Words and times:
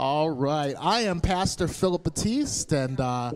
All 0.00 0.30
right. 0.30 0.74
I 0.80 1.00
am 1.00 1.20
Pastor 1.20 1.68
Philip 1.68 2.04
Baptiste, 2.04 2.72
and 2.72 2.98
uh, 2.98 3.32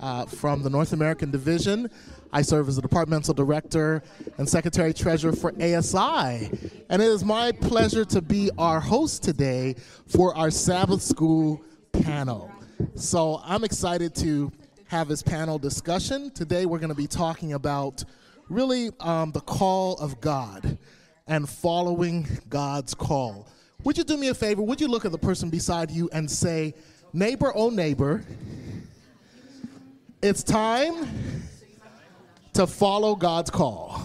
uh, 0.00 0.26
from 0.26 0.64
the 0.64 0.68
North 0.68 0.92
American 0.92 1.30
Division. 1.30 1.88
I 2.32 2.42
serve 2.42 2.66
as 2.68 2.74
the 2.74 2.82
departmental 2.82 3.34
director 3.34 4.02
and 4.36 4.48
secretary 4.48 4.92
treasurer 4.92 5.30
for 5.30 5.52
ASI. 5.62 6.50
And 6.88 7.00
it 7.00 7.06
is 7.06 7.24
my 7.24 7.52
pleasure 7.52 8.04
to 8.06 8.20
be 8.20 8.50
our 8.58 8.80
host 8.80 9.22
today 9.22 9.76
for 10.08 10.36
our 10.36 10.50
Sabbath 10.50 11.02
School 11.02 11.62
panel. 11.92 12.50
So 12.96 13.40
I'm 13.44 13.62
excited 13.62 14.16
to 14.16 14.50
have 14.88 15.06
this 15.06 15.22
panel 15.22 15.56
discussion. 15.56 16.32
Today 16.32 16.66
we're 16.66 16.80
going 16.80 16.88
to 16.88 16.96
be 16.96 17.06
talking 17.06 17.52
about 17.52 18.02
really 18.48 18.90
um, 18.98 19.30
the 19.30 19.40
call 19.40 19.96
of 19.98 20.20
God 20.20 20.78
and 21.28 21.48
following 21.48 22.26
God's 22.48 22.92
call. 22.92 23.46
Would 23.84 23.96
you 23.96 24.04
do 24.04 24.16
me 24.16 24.28
a 24.28 24.34
favor? 24.34 24.62
Would 24.62 24.80
you 24.80 24.88
look 24.88 25.04
at 25.04 25.12
the 25.12 25.18
person 25.18 25.50
beside 25.50 25.90
you 25.90 26.10
and 26.12 26.30
say, 26.30 26.74
Neighbor, 27.12 27.52
oh 27.54 27.70
neighbor, 27.70 28.24
it's 30.20 30.42
time 30.42 31.06
to 32.54 32.66
follow 32.66 33.14
God's 33.14 33.50
call. 33.50 34.02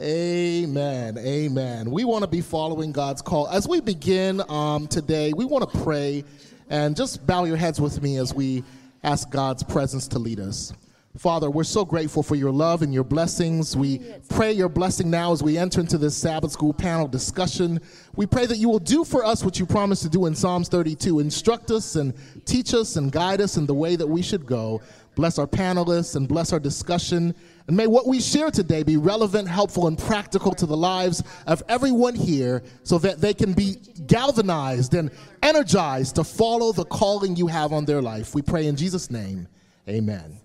Amen. 0.00 1.18
Amen. 1.18 1.90
We 1.90 2.04
want 2.04 2.22
to 2.22 2.30
be 2.30 2.40
following 2.40 2.90
God's 2.90 3.20
call. 3.20 3.48
As 3.48 3.68
we 3.68 3.80
begin 3.80 4.42
um, 4.48 4.86
today, 4.88 5.32
we 5.34 5.44
want 5.44 5.70
to 5.70 5.78
pray 5.80 6.24
and 6.70 6.96
just 6.96 7.26
bow 7.26 7.44
your 7.44 7.56
heads 7.56 7.80
with 7.80 8.02
me 8.02 8.16
as 8.16 8.32
we 8.34 8.64
ask 9.04 9.30
God's 9.30 9.62
presence 9.62 10.08
to 10.08 10.18
lead 10.18 10.40
us. 10.40 10.72
Father, 11.18 11.50
we're 11.50 11.64
so 11.64 11.84
grateful 11.84 12.22
for 12.22 12.34
your 12.34 12.50
love 12.50 12.82
and 12.82 12.92
your 12.92 13.04
blessings. 13.04 13.76
We 13.76 14.00
pray 14.28 14.52
your 14.52 14.68
blessing 14.68 15.08
now 15.08 15.32
as 15.32 15.42
we 15.42 15.56
enter 15.56 15.80
into 15.80 15.98
this 15.98 16.16
Sabbath 16.16 16.52
school 16.52 16.74
panel 16.74 17.08
discussion. 17.08 17.80
We 18.16 18.26
pray 18.26 18.44
that 18.46 18.58
you 18.58 18.68
will 18.68 18.78
do 18.78 19.04
for 19.04 19.24
us 19.24 19.42
what 19.42 19.58
you 19.58 19.66
promised 19.66 20.02
to 20.02 20.08
do 20.10 20.26
in 20.26 20.34
Psalms 20.34 20.68
32 20.68 21.20
instruct 21.20 21.70
us 21.70 21.96
and 21.96 22.12
teach 22.44 22.74
us 22.74 22.96
and 22.96 23.10
guide 23.10 23.40
us 23.40 23.56
in 23.56 23.66
the 23.66 23.74
way 23.74 23.96
that 23.96 24.06
we 24.06 24.20
should 24.20 24.46
go. 24.46 24.82
Bless 25.14 25.38
our 25.38 25.46
panelists 25.46 26.16
and 26.16 26.28
bless 26.28 26.52
our 26.52 26.60
discussion. 26.60 27.34
And 27.66 27.76
may 27.76 27.86
what 27.86 28.06
we 28.06 28.20
share 28.20 28.50
today 28.50 28.82
be 28.82 28.98
relevant, 28.98 29.48
helpful, 29.48 29.86
and 29.86 29.98
practical 29.98 30.52
to 30.52 30.66
the 30.66 30.76
lives 30.76 31.22
of 31.46 31.62
everyone 31.68 32.14
here 32.14 32.62
so 32.82 32.98
that 32.98 33.22
they 33.22 33.32
can 33.32 33.54
be 33.54 33.76
galvanized 34.06 34.92
and 34.92 35.10
energized 35.42 36.16
to 36.16 36.24
follow 36.24 36.72
the 36.72 36.84
calling 36.84 37.34
you 37.36 37.46
have 37.46 37.72
on 37.72 37.86
their 37.86 38.02
life. 38.02 38.34
We 38.34 38.42
pray 38.42 38.66
in 38.66 38.76
Jesus' 38.76 39.10
name. 39.10 39.48
Amen. 39.88 40.38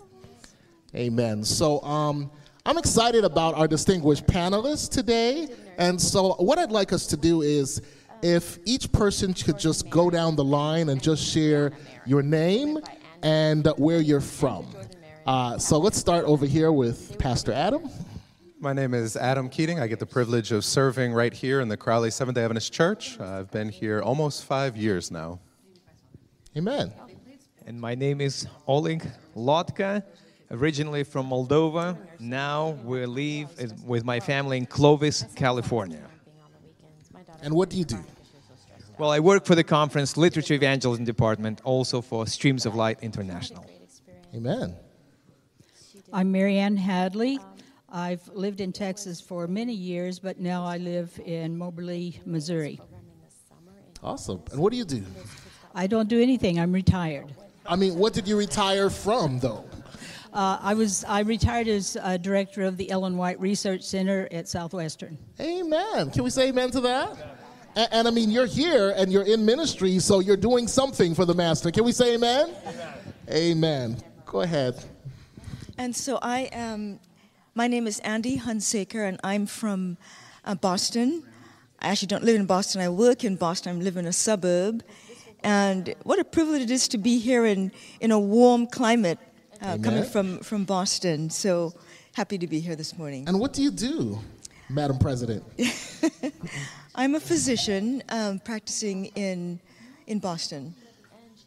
Amen. 0.96 1.44
So 1.44 1.82
um, 1.84 2.30
I'm 2.66 2.78
excited 2.78 3.24
about 3.24 3.56
our 3.56 3.68
distinguished 3.68 4.28
panelists 4.28 4.90
today. 4.90 5.48
And 5.78 6.00
so, 6.00 6.34
what 6.36 6.60
I'd 6.60 6.72
like 6.72 6.94
us 6.94 7.08
to 7.08 7.18
do 7.18 7.42
is 7.42 7.82
if 8.22 8.60
each 8.66 8.92
person 8.92 9.34
could 9.34 9.58
just 9.58 9.90
go 9.90 10.12
down 10.12 10.36
the 10.36 10.44
line 10.44 10.90
and 10.90 11.02
just 11.02 11.24
share 11.24 11.72
your 12.06 12.22
name 12.22 12.78
and 13.24 13.66
where 13.78 14.00
you're 14.00 14.22
from. 14.22 14.68
Uh, 15.26 15.58
so, 15.58 15.80
let's 15.80 15.98
start 15.98 16.26
over 16.26 16.46
here 16.46 16.72
with 16.72 17.18
Pastor 17.18 17.52
Adam. 17.52 17.90
My 18.60 18.74
name 18.74 18.94
is 18.94 19.16
Adam 19.16 19.50
Keating. 19.50 19.80
I 19.80 19.88
get 19.88 19.98
the 19.98 20.06
privilege 20.06 20.52
of 20.52 20.64
serving 20.64 21.14
right 21.14 21.34
here 21.34 21.62
in 21.62 21.68
the 21.68 21.78
Crowley 21.78 22.12
Seventh 22.12 22.36
day 22.36 22.44
Adventist 22.44 22.72
Church. 22.72 23.20
Uh, 23.20 23.40
I've 23.40 23.50
been 23.50 23.70
here 23.70 24.04
almost 24.04 24.46
five 24.46 24.78
years 24.78 25.10
now. 25.10 25.40
Amen. 26.56 26.94
And 27.66 27.82
my 27.82 27.96
name 27.96 28.22
is 28.22 28.46
Oleg 28.68 29.10
Lotca 29.36 30.04
originally 30.52 31.04
from 31.04 31.30
Moldova. 31.30 31.98
Now 32.20 32.78
we 32.84 33.06
live 33.06 33.84
with 33.84 34.04
my 34.04 34.20
family 34.20 34.58
in 34.58 34.66
Clovis, 34.66 35.26
California. 35.36 36.04
And 37.42 37.54
what 37.54 37.70
do 37.70 37.78
you 37.78 37.86
do? 37.86 38.00
Well, 38.98 39.10
I 39.10 39.20
work 39.20 39.46
for 39.46 39.56
the 39.56 39.64
conference 39.64 40.16
Literature 40.18 40.54
Evangelism 40.54 41.06
Department, 41.06 41.62
also 41.64 42.02
for 42.02 42.28
Streams 42.28 42.66
of 42.68 42.76
Light 42.76 43.00
International. 43.02 43.66
Amen. 44.36 44.76
I'm 46.14 46.32
Marianne 46.32 46.78
Hadley. 46.78 47.40
I've 47.90 48.28
lived 48.30 48.62
in 48.62 48.72
Texas 48.72 49.20
for 49.20 49.48
many 49.48 49.74
years, 49.74 50.20
but 50.20 50.40
now 50.40 50.64
I 50.64 50.78
live 50.78 51.20
in 51.26 51.58
Moberly, 51.58 52.22
Missouri. 52.26 52.80
Awesome. 54.04 54.42
And 54.52 54.62
what 54.62 54.72
do 54.72 54.78
you 54.78 54.86
do? 54.86 55.04
I 55.74 55.88
don't 55.88 56.10
do 56.10 56.22
anything. 56.22 56.60
I'm 56.60 56.72
retired. 56.72 57.34
I 57.66 57.76
mean, 57.76 57.96
what 57.96 58.14
did 58.14 58.28
you 58.28 58.38
retire 58.38 58.90
from, 58.90 59.40
though? 59.40 59.66
Uh, 60.34 60.58
I 60.62 60.74
was 60.76 61.04
I 61.04 61.22
retired 61.22 61.68
as 61.68 61.98
uh, 62.02 62.16
director 62.16 62.64
of 62.64 62.78
the 62.78 62.90
Ellen 62.90 63.18
White 63.18 63.40
Research 63.42 63.82
Center 63.82 64.30
at 64.32 64.48
Southwestern. 64.48 65.18
Amen. 65.42 66.10
Can 66.10 66.24
we 66.24 66.30
say 66.30 66.50
amen 66.50 66.72
to 66.72 66.82
that? 66.82 67.40
And, 67.76 67.88
and, 67.92 68.08
I 68.08 68.12
mean, 68.12 68.30
you're 68.30 68.46
here 68.46 68.94
and 68.96 69.12
you're 69.12 69.26
in 69.26 69.46
ministry, 69.46 70.00
so 70.00 70.20
you're 70.20 70.38
doing 70.38 70.68
something 70.68 71.16
for 71.16 71.26
the 71.26 71.34
Master. 71.34 71.72
Can 71.72 71.84
we 71.84 71.92
say 71.92 72.16
amen? 72.16 72.54
Amen. 72.66 72.94
amen. 73.30 73.98
Go 74.26 74.42
ahead. 74.42 74.82
And 75.78 75.96
so 75.96 76.20
I 76.22 76.50
am. 76.52 77.00
My 77.54 77.68
name 77.68 77.86
is 77.86 78.00
Andi 78.02 78.40
Hunsaker, 78.40 79.08
and 79.08 79.20
I'm 79.26 79.46
from 79.46 79.98
uh, 80.46 80.56
Boston. 80.56 81.24
I 81.80 81.90
actually 81.90 82.08
don't 82.08 82.24
live 82.24 82.38
in 82.38 82.46
Boston. 82.46 82.82
I 82.82 82.88
work 82.88 83.26
in 83.26 83.36
Boston. 83.36 83.78
I 83.78 83.82
live 83.82 83.98
in 83.98 84.06
a 84.06 84.14
suburb. 84.14 84.84
And 85.44 85.94
what 86.04 86.20
a 86.20 86.24
privilege 86.24 86.62
it 86.62 86.72
is 86.72 86.88
to 86.90 86.98
be 86.98 87.20
here 87.20 87.46
in, 87.46 87.72
in 88.00 88.12
a 88.12 88.20
warm 88.20 88.68
climate 88.68 89.18
uh, 89.62 89.78
coming 89.78 90.04
from, 90.04 90.40
from 90.40 90.66
Boston. 90.66 91.30
So 91.30 91.74
happy 92.14 92.38
to 92.38 92.48
be 92.48 92.60
here 92.60 92.76
this 92.76 92.98
morning. 92.98 93.28
And 93.28 93.40
what 93.40 93.54
do 93.54 93.62
you 93.62 93.72
do, 93.72 94.20
Madam 94.70 94.98
President? 94.98 95.44
I'm 96.96 97.16
a 97.16 97.20
physician 97.20 98.04
um, 98.10 98.40
practicing 98.40 99.06
in, 99.16 99.60
in 100.08 100.20
Boston. 100.20 100.74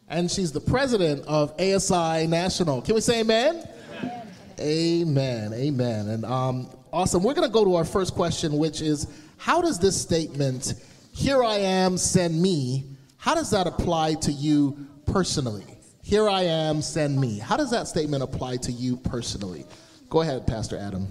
And 0.09 0.31
she's 0.31 0.53
the 0.53 0.61
president 0.61 1.25
of 1.27 1.53
ASI 1.61 2.27
National. 2.27 2.83
Can 2.83 2.95
we 2.95 3.01
say 3.01 3.21
amen? 3.21 3.67
Amen. 4.01 4.27
Amen. 4.61 5.55
amen. 5.55 6.09
And 6.09 6.25
um, 6.25 6.71
awesome. 6.93 7.23
We're 7.23 7.35
going 7.35 7.49
to 7.49 7.53
go 7.53 7.65
to 7.65 7.75
our 7.75 7.85
first 7.85 8.15
question, 8.15 8.57
which 8.59 8.81
is 8.81 9.09
how 9.39 9.61
does 9.61 9.79
this 9.79 10.01
statement, 10.01 10.75
here 11.13 11.43
I 11.43 11.57
am, 11.57 11.97
send 11.97 12.41
me, 12.41 12.85
how 13.17 13.35
does 13.35 13.51
that 13.51 13.67
apply 13.67 14.15
to 14.15 14.33
you 14.33 14.87
personally? 15.07 15.74
Here 16.05 16.29
I 16.29 16.43
am, 16.43 16.83
send 16.83 17.19
me. 17.19 17.39
How 17.39 17.57
does 17.57 17.71
that 17.71 17.89
statement 17.89 18.23
apply 18.23 18.59
to 18.59 18.71
you 18.71 18.99
personally? 18.99 19.65
Go 20.11 20.21
ahead, 20.21 20.47
Pastor 20.47 20.77
Adam. 20.77 21.09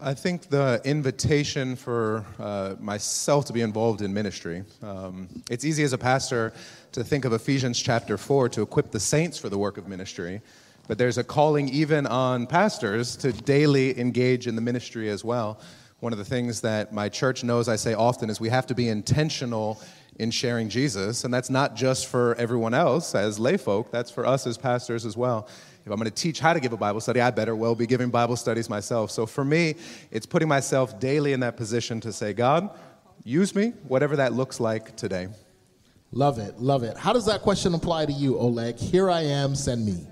I 0.00 0.14
think 0.14 0.48
the 0.48 0.80
invitation 0.86 1.76
for 1.76 2.24
uh, 2.38 2.76
myself 2.80 3.44
to 3.44 3.52
be 3.52 3.60
involved 3.60 4.00
in 4.00 4.14
ministry. 4.14 4.64
Um, 4.82 5.28
it's 5.50 5.66
easy 5.66 5.82
as 5.82 5.92
a 5.92 5.98
pastor 5.98 6.54
to 6.92 7.04
think 7.04 7.26
of 7.26 7.34
Ephesians 7.34 7.78
chapter 7.78 8.16
4 8.16 8.48
to 8.48 8.62
equip 8.62 8.90
the 8.90 9.00
saints 9.00 9.36
for 9.36 9.50
the 9.50 9.58
work 9.58 9.76
of 9.76 9.86
ministry, 9.86 10.40
but 10.86 10.96
there's 10.96 11.18
a 11.18 11.24
calling 11.24 11.68
even 11.68 12.06
on 12.06 12.46
pastors 12.46 13.16
to 13.16 13.32
daily 13.32 14.00
engage 14.00 14.46
in 14.46 14.56
the 14.56 14.62
ministry 14.62 15.10
as 15.10 15.26
well. 15.26 15.60
One 16.00 16.14
of 16.14 16.18
the 16.18 16.24
things 16.24 16.62
that 16.62 16.94
my 16.94 17.10
church 17.10 17.44
knows 17.44 17.68
I 17.68 17.76
say 17.76 17.92
often 17.92 18.30
is 18.30 18.40
we 18.40 18.48
have 18.48 18.66
to 18.68 18.74
be 18.74 18.88
intentional 18.88 19.82
in 20.18 20.30
sharing 20.30 20.68
Jesus. 20.68 21.24
And 21.24 21.32
that's 21.32 21.48
not 21.48 21.76
just 21.76 22.08
for 22.08 22.34
everyone 22.34 22.74
else 22.74 23.14
as 23.14 23.38
layfolk, 23.38 23.90
that's 23.90 24.10
for 24.10 24.26
us 24.26 24.46
as 24.46 24.58
pastors 24.58 25.06
as 25.06 25.16
well. 25.16 25.48
If 25.86 25.92
I'm 25.92 25.98
going 25.98 26.10
to 26.10 26.10
teach 26.10 26.40
how 26.40 26.52
to 26.52 26.60
give 26.60 26.72
a 26.72 26.76
Bible 26.76 27.00
study, 27.00 27.20
I 27.20 27.30
better 27.30 27.56
well 27.56 27.74
be 27.74 27.86
giving 27.86 28.10
Bible 28.10 28.36
studies 28.36 28.68
myself. 28.68 29.10
So 29.10 29.24
for 29.24 29.44
me, 29.44 29.76
it's 30.10 30.26
putting 30.26 30.48
myself 30.48 31.00
daily 31.00 31.32
in 31.32 31.40
that 31.40 31.56
position 31.56 32.00
to 32.00 32.12
say, 32.12 32.34
God, 32.34 32.70
use 33.24 33.54
me, 33.54 33.72
whatever 33.86 34.16
that 34.16 34.34
looks 34.34 34.60
like 34.60 34.96
today. 34.96 35.28
Love 36.12 36.38
it, 36.38 36.58
love 36.58 36.82
it. 36.82 36.96
How 36.96 37.12
does 37.12 37.26
that 37.26 37.42
question 37.42 37.74
apply 37.74 38.06
to 38.06 38.12
you, 38.12 38.38
Oleg? 38.38 38.76
Here 38.76 39.10
I 39.10 39.22
am, 39.22 39.54
send 39.54 39.84
me. 39.86 40.06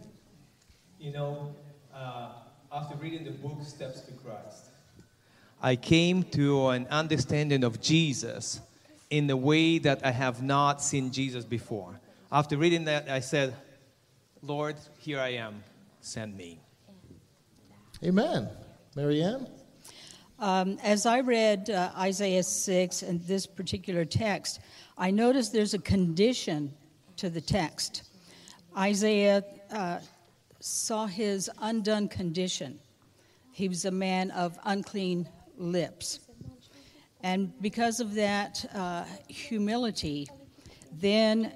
You 0.99 1.12
know, 1.12 1.55
uh, 1.95 2.28
after 2.72 2.97
reading 2.97 3.25
the 3.25 3.31
book 3.31 3.59
Steps 3.62 4.03
to 4.03 4.12
Christ, 4.12 4.66
I 5.62 5.77
came 5.77 6.22
to 6.22 6.69
an 6.69 6.87
understanding 6.91 7.65
of 7.65 7.81
Jesus 7.81 8.61
in 9.11 9.27
the 9.27 9.37
way 9.37 9.78
that 9.78 10.05
I 10.05 10.11
have 10.11 10.43
not 10.43 10.83
seen 10.83 11.11
Jesus 11.11 11.44
before. 11.44 12.01
After 12.31 12.57
reading 12.57 12.84
that, 12.84 13.09
I 13.09 13.21
said, 13.21 13.54
Lord, 14.42 14.77
here 14.98 15.21
I 15.21 15.31
am, 15.31 15.63
send 16.01 16.36
me. 16.36 16.60
Amen. 18.04 18.48
Marianne? 18.95 19.48
Um, 20.39 20.78
as 20.83 21.07
I 21.07 21.21
read 21.21 21.71
uh, 21.71 21.92
Isaiah 21.97 22.42
6 22.42 23.03
and 23.03 23.22
this 23.22 23.47
particular 23.47 24.04
text, 24.04 24.60
I 24.98 25.10
noticed 25.10 25.53
there's 25.53 25.75
a 25.75 25.78
condition 25.78 26.75
to 27.16 27.31
the 27.31 27.41
text. 27.41 28.03
Isaiah 28.77 29.42
uh, 29.71 30.01
saw 30.60 31.07
his 31.07 31.51
undone 31.60 32.09
condition. 32.09 32.78
He 33.53 33.69
was 33.69 33.86
a 33.86 33.91
man 33.91 34.31
of 34.33 34.59
unclean 34.65 35.28
lips. 35.57 36.21
And 37.22 37.53
because 37.60 38.01
of 38.01 38.15
that 38.15 38.65
uh, 38.74 39.04
humility, 39.28 40.28
then 40.92 41.53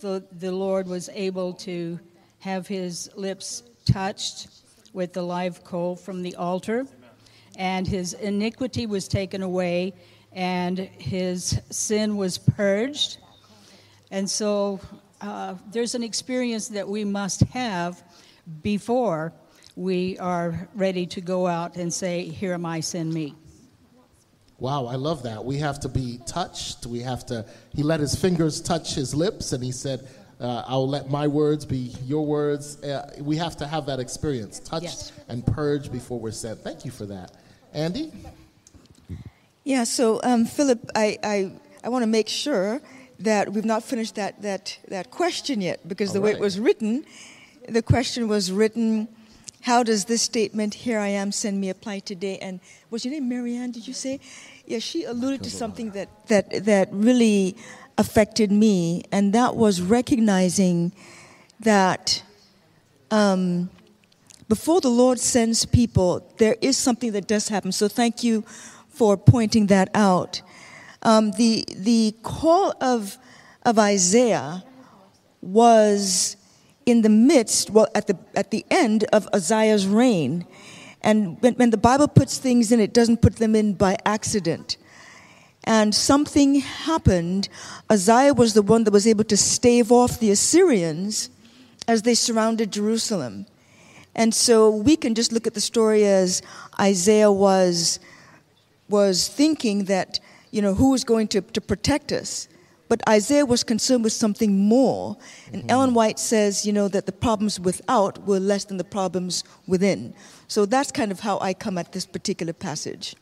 the, 0.00 0.26
the 0.32 0.52
Lord 0.52 0.86
was 0.86 1.08
able 1.12 1.52
to 1.54 1.98
have 2.40 2.66
his 2.66 3.10
lips 3.14 3.62
touched 3.84 4.48
with 4.92 5.12
the 5.12 5.22
live 5.22 5.64
coal 5.64 5.96
from 5.96 6.22
the 6.22 6.34
altar, 6.36 6.86
and 7.56 7.86
his 7.86 8.14
iniquity 8.14 8.86
was 8.86 9.08
taken 9.08 9.42
away, 9.42 9.94
and 10.32 10.78
his 10.78 11.60
sin 11.70 12.16
was 12.16 12.38
purged. 12.38 13.18
And 14.10 14.28
so 14.28 14.80
uh, 15.20 15.54
there's 15.70 15.94
an 15.94 16.02
experience 16.02 16.68
that 16.68 16.88
we 16.88 17.04
must 17.04 17.40
have 17.44 18.02
before 18.62 19.32
we 19.76 20.18
are 20.18 20.68
ready 20.74 21.06
to 21.06 21.20
go 21.20 21.46
out 21.46 21.76
and 21.76 21.92
say, 21.92 22.24
Here 22.24 22.52
am 22.54 22.66
I, 22.66 22.80
send 22.80 23.12
me. 23.12 23.34
Wow, 24.62 24.86
I 24.86 24.94
love 24.94 25.24
that. 25.24 25.44
We 25.44 25.56
have 25.56 25.80
to 25.80 25.88
be 25.88 26.20
touched. 26.24 26.86
We 26.86 27.00
have 27.00 27.26
to, 27.26 27.44
he 27.74 27.82
let 27.82 27.98
his 27.98 28.14
fingers 28.14 28.60
touch 28.60 28.94
his 28.94 29.12
lips 29.12 29.52
and 29.52 29.64
he 29.64 29.72
said, 29.72 30.06
uh, 30.40 30.62
I'll 30.68 30.88
let 30.88 31.10
my 31.10 31.26
words 31.26 31.64
be 31.64 31.92
your 32.04 32.24
words. 32.24 32.80
Uh, 32.80 33.12
we 33.18 33.36
have 33.38 33.56
to 33.56 33.66
have 33.66 33.86
that 33.86 33.98
experience, 33.98 34.60
touched 34.60 34.84
Yes. 34.84 35.12
and 35.26 35.44
purged 35.44 35.90
before 35.90 36.20
we're 36.20 36.30
sent. 36.30 36.60
Thank 36.60 36.84
you 36.84 36.92
for 36.92 37.06
that. 37.06 37.32
Andi? 37.74 38.12
Yeah, 39.64 39.82
so 39.82 40.20
um, 40.22 40.44
Philip, 40.44 40.92
I, 40.94 41.18
I, 41.24 41.52
I 41.82 41.88
want 41.88 42.04
to 42.04 42.06
make 42.06 42.28
sure 42.28 42.80
that 43.18 43.52
we've 43.52 43.64
not 43.64 43.82
finished 43.82 44.14
that, 44.14 44.42
that, 44.42 44.78
that 44.86 45.10
question 45.10 45.60
yet 45.60 45.88
because 45.88 46.12
the 46.12 46.20
All 46.20 46.26
way 46.26 46.30
it 46.30 46.38
was 46.38 46.60
written, 46.60 47.04
the 47.68 47.82
question 47.82 48.28
was 48.28 48.52
written, 48.52 49.08
how 49.62 49.82
does 49.82 50.04
this 50.04 50.22
statement, 50.22 50.74
here 50.74 50.98
I 51.00 51.08
am, 51.08 51.32
send 51.32 51.60
me, 51.60 51.68
apply 51.68 52.00
today? 52.00 52.38
And 52.38 52.60
was 52.90 53.04
your 53.04 53.14
name 53.14 53.28
Marianne, 53.28 53.72
did 53.72 53.88
you 53.88 53.94
say? 53.94 54.20
Yeah, 54.66 54.78
she 54.78 55.04
alluded 55.04 55.42
to 55.44 55.50
something 55.50 55.90
that, 55.90 56.08
that, 56.28 56.64
that 56.64 56.88
really 56.92 57.56
affected 57.98 58.50
me, 58.50 59.02
and 59.12 59.32
that 59.32 59.56
was 59.56 59.80
recognizing 59.80 60.92
that 61.60 62.22
um, 63.10 63.70
before 64.48 64.80
the 64.80 64.88
Lord 64.88 65.18
sends 65.18 65.64
people, 65.64 66.26
there 66.38 66.56
is 66.60 66.76
something 66.76 67.12
that 67.12 67.26
does 67.26 67.48
happen. 67.48 67.72
So 67.72 67.88
thank 67.88 68.22
you 68.22 68.42
for 68.88 69.16
pointing 69.16 69.66
that 69.66 69.90
out. 69.94 70.42
Um, 71.02 71.32
the 71.32 71.64
the 71.76 72.14
call 72.22 72.74
of 72.80 73.18
of 73.64 73.78
Isaiah 73.78 74.64
was 75.40 76.36
in 76.86 77.02
the 77.02 77.08
midst, 77.08 77.70
well, 77.70 77.88
at 77.94 78.06
the 78.06 78.18
at 78.34 78.50
the 78.50 78.64
end 78.70 79.04
of 79.12 79.28
Uzziah's 79.32 79.86
reign, 79.86 80.46
and 81.02 81.40
when, 81.42 81.54
when 81.54 81.70
the 81.70 81.76
Bible 81.76 82.08
puts 82.08 82.38
things 82.38 82.72
in, 82.72 82.80
it 82.80 82.94
doesn't 82.94 83.22
put 83.22 83.36
them 83.36 83.54
in 83.54 83.74
by 83.74 83.96
accident. 84.06 84.76
And 85.64 85.94
something 85.94 86.56
happened. 86.56 87.48
Isaiah 87.90 88.34
was 88.34 88.54
the 88.54 88.62
one 88.62 88.84
that 88.84 88.92
was 88.92 89.06
able 89.06 89.24
to 89.24 89.36
stave 89.36 89.92
off 89.92 90.18
the 90.18 90.30
Assyrians 90.30 91.30
as 91.86 92.02
they 92.02 92.14
surrounded 92.14 92.72
Jerusalem. 92.72 93.46
And 94.14 94.34
so 94.34 94.70
we 94.70 94.96
can 94.96 95.14
just 95.14 95.32
look 95.32 95.46
at 95.46 95.54
the 95.54 95.60
story 95.60 96.04
as 96.04 96.42
Isaiah 96.78 97.32
was, 97.32 97.98
was 98.88 99.28
thinking 99.28 99.84
that, 99.84 100.20
you 100.50 100.62
know, 100.62 100.74
who 100.74 100.90
was 100.90 101.04
going 101.04 101.28
to, 101.28 101.40
to 101.40 101.60
protect 101.60 102.12
us? 102.12 102.48
But 102.88 103.00
Isaiah 103.08 103.46
was 103.46 103.64
concerned 103.64 104.04
with 104.04 104.12
something 104.12 104.58
more. 104.58 105.16
And 105.50 105.62
hmm. 105.62 105.70
Ellen 105.70 105.94
White 105.94 106.18
says, 106.18 106.66
you 106.66 106.74
know, 106.74 106.88
that 106.88 107.06
the 107.06 107.12
problems 107.12 107.58
without 107.58 108.26
were 108.26 108.38
less 108.38 108.64
than 108.64 108.76
the 108.76 108.84
problems 108.84 109.44
within. 109.66 110.12
So 110.52 110.66
that's 110.66 110.92
kind 110.92 111.10
of 111.10 111.20
how 111.20 111.38
I 111.38 111.54
come 111.54 111.78
at 111.78 111.92
this 111.92 112.04
particular 112.04 112.52
passage. 112.52 113.16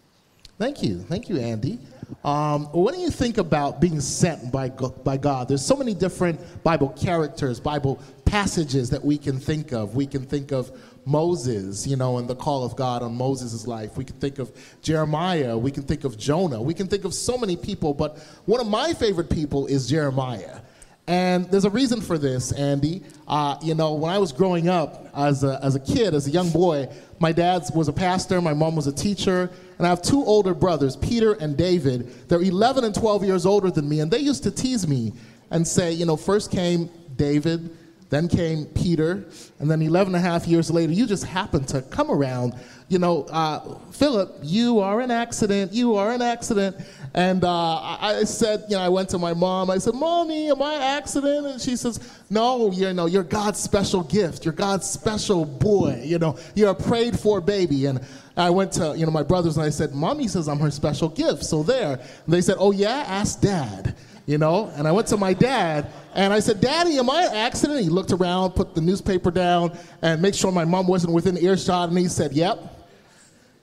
Thank 0.58 0.82
you. 0.82 0.98
Thank 0.98 1.28
you, 1.28 1.36
Andi. 1.36 1.78
Um, 2.24 2.64
what 2.72 2.92
do 2.92 3.00
you 3.00 3.08
think 3.08 3.38
about 3.38 3.80
being 3.80 4.00
sent 4.00 4.50
by, 4.50 4.70
by 4.70 5.16
God? 5.16 5.46
There's 5.46 5.64
so 5.64 5.76
many 5.76 5.94
different 5.94 6.40
Bible 6.64 6.88
characters, 6.88 7.60
Bible 7.60 8.02
passages 8.24 8.90
that 8.90 9.04
we 9.04 9.16
can 9.16 9.38
think 9.38 9.70
of. 9.70 9.94
We 9.94 10.08
can 10.08 10.26
think 10.26 10.50
of 10.50 10.72
Moses, 11.04 11.86
you 11.86 11.94
know, 11.94 12.18
and 12.18 12.26
the 12.26 12.34
call 12.34 12.64
of 12.64 12.74
God 12.74 13.00
on 13.00 13.14
Moses' 13.14 13.64
life. 13.64 13.96
We 13.96 14.04
can 14.04 14.16
think 14.16 14.40
of 14.40 14.50
Jeremiah. 14.82 15.56
We 15.56 15.70
can 15.70 15.84
think 15.84 16.02
of 16.02 16.18
Jonah. 16.18 16.60
We 16.60 16.74
can 16.74 16.88
think 16.88 17.04
of 17.04 17.14
so 17.14 17.38
many 17.38 17.56
people, 17.56 17.94
but 17.94 18.18
one 18.46 18.60
of 18.60 18.66
my 18.66 18.92
favorite 18.92 19.30
people 19.30 19.68
is 19.68 19.88
Jeremiah. 19.88 20.62
And 21.10 21.50
there's 21.50 21.64
a 21.64 21.70
reason 21.70 22.00
for 22.00 22.18
this, 22.18 22.52
Andi. 22.52 23.02
Uh, 23.26 23.56
you 23.60 23.74
know, 23.74 23.94
when 23.94 24.12
I 24.12 24.18
was 24.18 24.30
growing 24.30 24.68
up 24.68 25.08
as 25.12 25.42
a, 25.42 25.58
as 25.60 25.74
a 25.74 25.80
kid, 25.80 26.14
as 26.14 26.28
a 26.28 26.30
young 26.30 26.50
boy, 26.50 26.88
my 27.18 27.32
dad 27.32 27.64
was 27.74 27.88
a 27.88 27.92
pastor, 27.92 28.40
my 28.40 28.54
mom 28.54 28.76
was 28.76 28.86
a 28.86 28.92
teacher, 28.92 29.50
and 29.78 29.86
I 29.88 29.90
have 29.90 30.02
two 30.02 30.24
older 30.24 30.54
brothers, 30.54 30.94
Peter 30.94 31.32
and 31.32 31.56
David. 31.56 32.28
They're 32.28 32.40
11 32.40 32.84
and 32.84 32.94
12 32.94 33.24
years 33.24 33.44
older 33.44 33.72
than 33.72 33.88
me, 33.88 33.98
and 33.98 34.08
they 34.08 34.20
used 34.20 34.44
to 34.44 34.52
tease 34.52 34.86
me 34.86 35.12
and 35.50 35.66
say, 35.66 35.90
you 35.90 36.06
know, 36.06 36.16
first 36.16 36.52
came 36.52 36.88
David, 37.16 37.76
then 38.10 38.26
came 38.26 38.66
Peter, 38.66 39.24
and 39.60 39.70
then 39.70 39.80
11 39.80 40.14
and 40.14 40.24
a 40.24 40.28
half 40.28 40.46
years 40.46 40.68
later, 40.68 40.92
you 40.92 41.06
just 41.06 41.24
happened 41.24 41.68
to 41.68 41.80
come 41.80 42.10
around. 42.10 42.54
You 42.88 42.98
know, 42.98 43.22
uh, 43.30 43.78
Philip, 43.92 44.38
you 44.42 44.80
are 44.80 45.00
an 45.00 45.12
accident. 45.12 45.72
You 45.72 45.94
are 45.94 46.10
an 46.10 46.20
accident. 46.20 46.76
And 47.14 47.44
uh, 47.44 47.78
I 47.80 48.24
said, 48.24 48.64
you 48.68 48.76
know, 48.76 48.82
I 48.82 48.88
went 48.88 49.08
to 49.10 49.18
my 49.18 49.32
mom. 49.32 49.70
I 49.70 49.78
said, 49.78 49.94
Mommy, 49.94 50.50
am 50.50 50.60
I 50.60 50.74
an 50.74 50.82
accident? 50.82 51.46
And 51.46 51.60
she 51.60 51.76
says, 51.76 52.00
No, 52.30 52.72
you 52.72 52.92
know, 52.92 53.06
you're 53.06 53.22
God's 53.22 53.60
special 53.60 54.02
gift. 54.02 54.44
You're 54.44 54.54
God's 54.54 54.90
special 54.90 55.44
boy. 55.44 56.02
You 56.04 56.18
know, 56.18 56.36
you're 56.56 56.70
a 56.70 56.74
prayed 56.74 57.18
for 57.18 57.40
baby. 57.40 57.86
And 57.86 58.00
I 58.36 58.50
went 58.50 58.72
to, 58.72 58.94
you 58.96 59.06
know, 59.06 59.12
my 59.12 59.22
brothers 59.22 59.56
and 59.56 59.64
I 59.64 59.70
said, 59.70 59.94
Mommy 59.94 60.26
says 60.26 60.48
I'm 60.48 60.58
her 60.58 60.70
special 60.72 61.08
gift. 61.08 61.44
So 61.44 61.62
there. 61.62 61.92
And 61.92 62.34
they 62.34 62.40
said, 62.40 62.56
Oh, 62.58 62.72
yeah? 62.72 63.04
Ask 63.06 63.40
dad 63.40 63.94
you 64.30 64.38
know? 64.38 64.72
And 64.76 64.86
I 64.86 64.92
went 64.92 65.08
to 65.08 65.16
my 65.16 65.34
dad 65.34 65.90
and 66.14 66.32
I 66.32 66.38
said, 66.38 66.60
Daddy, 66.60 66.96
am 66.98 67.10
I 67.10 67.24
an 67.24 67.34
accident? 67.34 67.80
He 67.80 67.88
looked 67.88 68.12
around, 68.12 68.52
put 68.52 68.76
the 68.76 68.80
newspaper 68.80 69.32
down, 69.32 69.76
and 70.02 70.22
make 70.22 70.34
sure 70.34 70.52
my 70.52 70.64
mom 70.64 70.86
wasn't 70.86 71.12
within 71.12 71.36
earshot, 71.36 71.88
and 71.88 71.98
he 71.98 72.08
said, 72.08 72.32
Yep. 72.32 72.76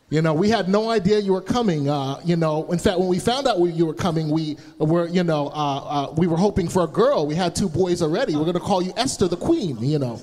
You 0.09 0.21
know, 0.21 0.33
we 0.33 0.49
had 0.49 0.69
no 0.69 0.89
idea 0.89 1.19
you 1.19 1.33
were 1.33 1.41
coming. 1.41 1.89
Uh, 1.89 2.21
you 2.23 2.37
know, 2.37 2.71
in 2.71 2.79
fact, 2.79 2.97
when 2.97 3.09
we 3.09 3.19
found 3.19 3.45
out 3.45 3.59
you 3.59 3.85
were 3.85 3.93
coming, 3.93 4.29
we 4.29 4.57
were, 4.77 5.05
you 5.09 5.23
know, 5.25 5.47
uh, 5.47 5.51
uh, 5.51 6.13
we 6.15 6.27
were 6.27 6.37
hoping 6.37 6.69
for 6.69 6.85
a 6.85 6.87
girl. 6.87 7.27
We 7.27 7.35
had 7.35 7.53
two 7.53 7.67
boys 7.67 8.01
already. 8.01 8.33
We're 8.33 8.45
going 8.45 8.53
to 8.53 8.61
call 8.61 8.81
you 8.81 8.93
Esther 8.95 9.27
the 9.27 9.35
Queen, 9.35 9.77
you 9.81 9.99
know. 9.99 10.21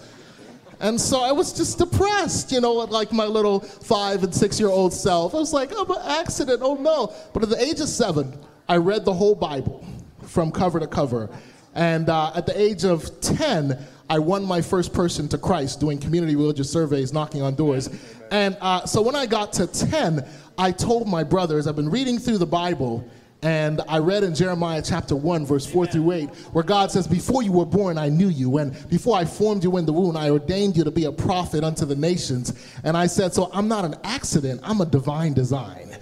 And 0.81 0.99
so 0.99 1.23
I 1.23 1.33
was 1.33 1.53
just 1.53 1.77
depressed, 1.77 2.51
you 2.51 2.63
know, 2.63 2.73
like 2.73 3.13
my 3.13 3.27
little 3.27 3.61
five 3.61 4.25
and 4.25 4.35
six 4.35 4.59
year 4.59 4.71
old 4.71 4.95
self. 4.95 5.35
I 5.35 5.39
was 5.39 5.53
like, 5.53 5.71
oh, 5.75 5.85
an 5.85 6.19
accident, 6.19 6.61
oh 6.63 6.77
no. 6.77 7.13
But 7.35 7.43
at 7.43 7.51
the 7.51 7.63
age 7.63 7.81
of 7.81 7.89
seven, 7.89 8.39
I 8.67 8.79
read 8.79 9.05
the 9.05 9.13
whole 9.13 9.35
Bible 9.35 9.85
from 10.27 10.51
cover 10.51 10.81
to 10.81 10.87
cover. 10.87 11.31
And 11.75 12.09
uh, 12.09 12.33
at 12.35 12.47
the 12.47 12.59
age 12.59 12.85
of 12.85 13.21
10, 13.21 13.79
I 14.09 14.19
won 14.19 14.45
my 14.45 14.61
first 14.61 14.93
person 14.93 15.29
to 15.29 15.39
Christ 15.39 15.81
doing 15.81 15.99
community 15.99 16.37
religious 16.37 16.71
surveys, 16.71 17.13
knocking 17.13 17.43
on 17.43 17.55
doors. 17.55 17.89
And 18.31 18.57
uh, 18.61 18.87
so 18.87 19.03
when 19.03 19.17
I 19.17 19.27
got 19.27 19.53
to 19.55 19.67
10, 19.67 20.27
I 20.59 20.71
told 20.71 21.09
my 21.09 21.25
brothers, 21.25 21.67
I've 21.67 21.77
been 21.77 21.91
reading 21.91 22.19
through 22.19 22.39
the 22.39 22.47
Bible, 22.47 23.09
and 23.43 23.83
I 23.89 23.99
read 23.99 24.23
in 24.23 24.35
Jeremiah 24.35 24.83
chapter 24.83 25.17
1, 25.17 25.45
verse 25.45 25.67
4 25.67 25.87
through 25.87 26.13
8, 26.13 26.31
where 26.53 26.65
God 26.65 26.91
says, 26.91 27.07
Before 27.07 27.43
you 27.43 27.53
were 27.53 27.67
born, 27.67 27.99
I 27.99 28.09
knew 28.09 28.29
you. 28.29 28.59
And 28.59 28.73
before 28.89 29.17
I 29.17 29.25
formed 29.25 29.65
you 29.65 29.77
in 29.77 29.85
the 29.85 29.93
womb, 29.93 30.17
I 30.17 30.31
ordained 30.31 30.77
you 30.77 30.85
to 30.85 30.91
be 30.91 31.05
a 31.05 31.13
prophet 31.13 31.65
unto 31.65 31.85
the 31.85 31.97
nations. 31.97 32.55
And 32.85 32.97
I 32.97 33.07
said, 33.07 33.35
So 33.35 33.51
I'm 33.53 33.69
not 33.69 33.85
an 33.85 33.97
accident, 34.05 34.61
I'm 34.63 34.81
a 34.81 34.87
divine 34.87 35.35
design. 35.35 35.97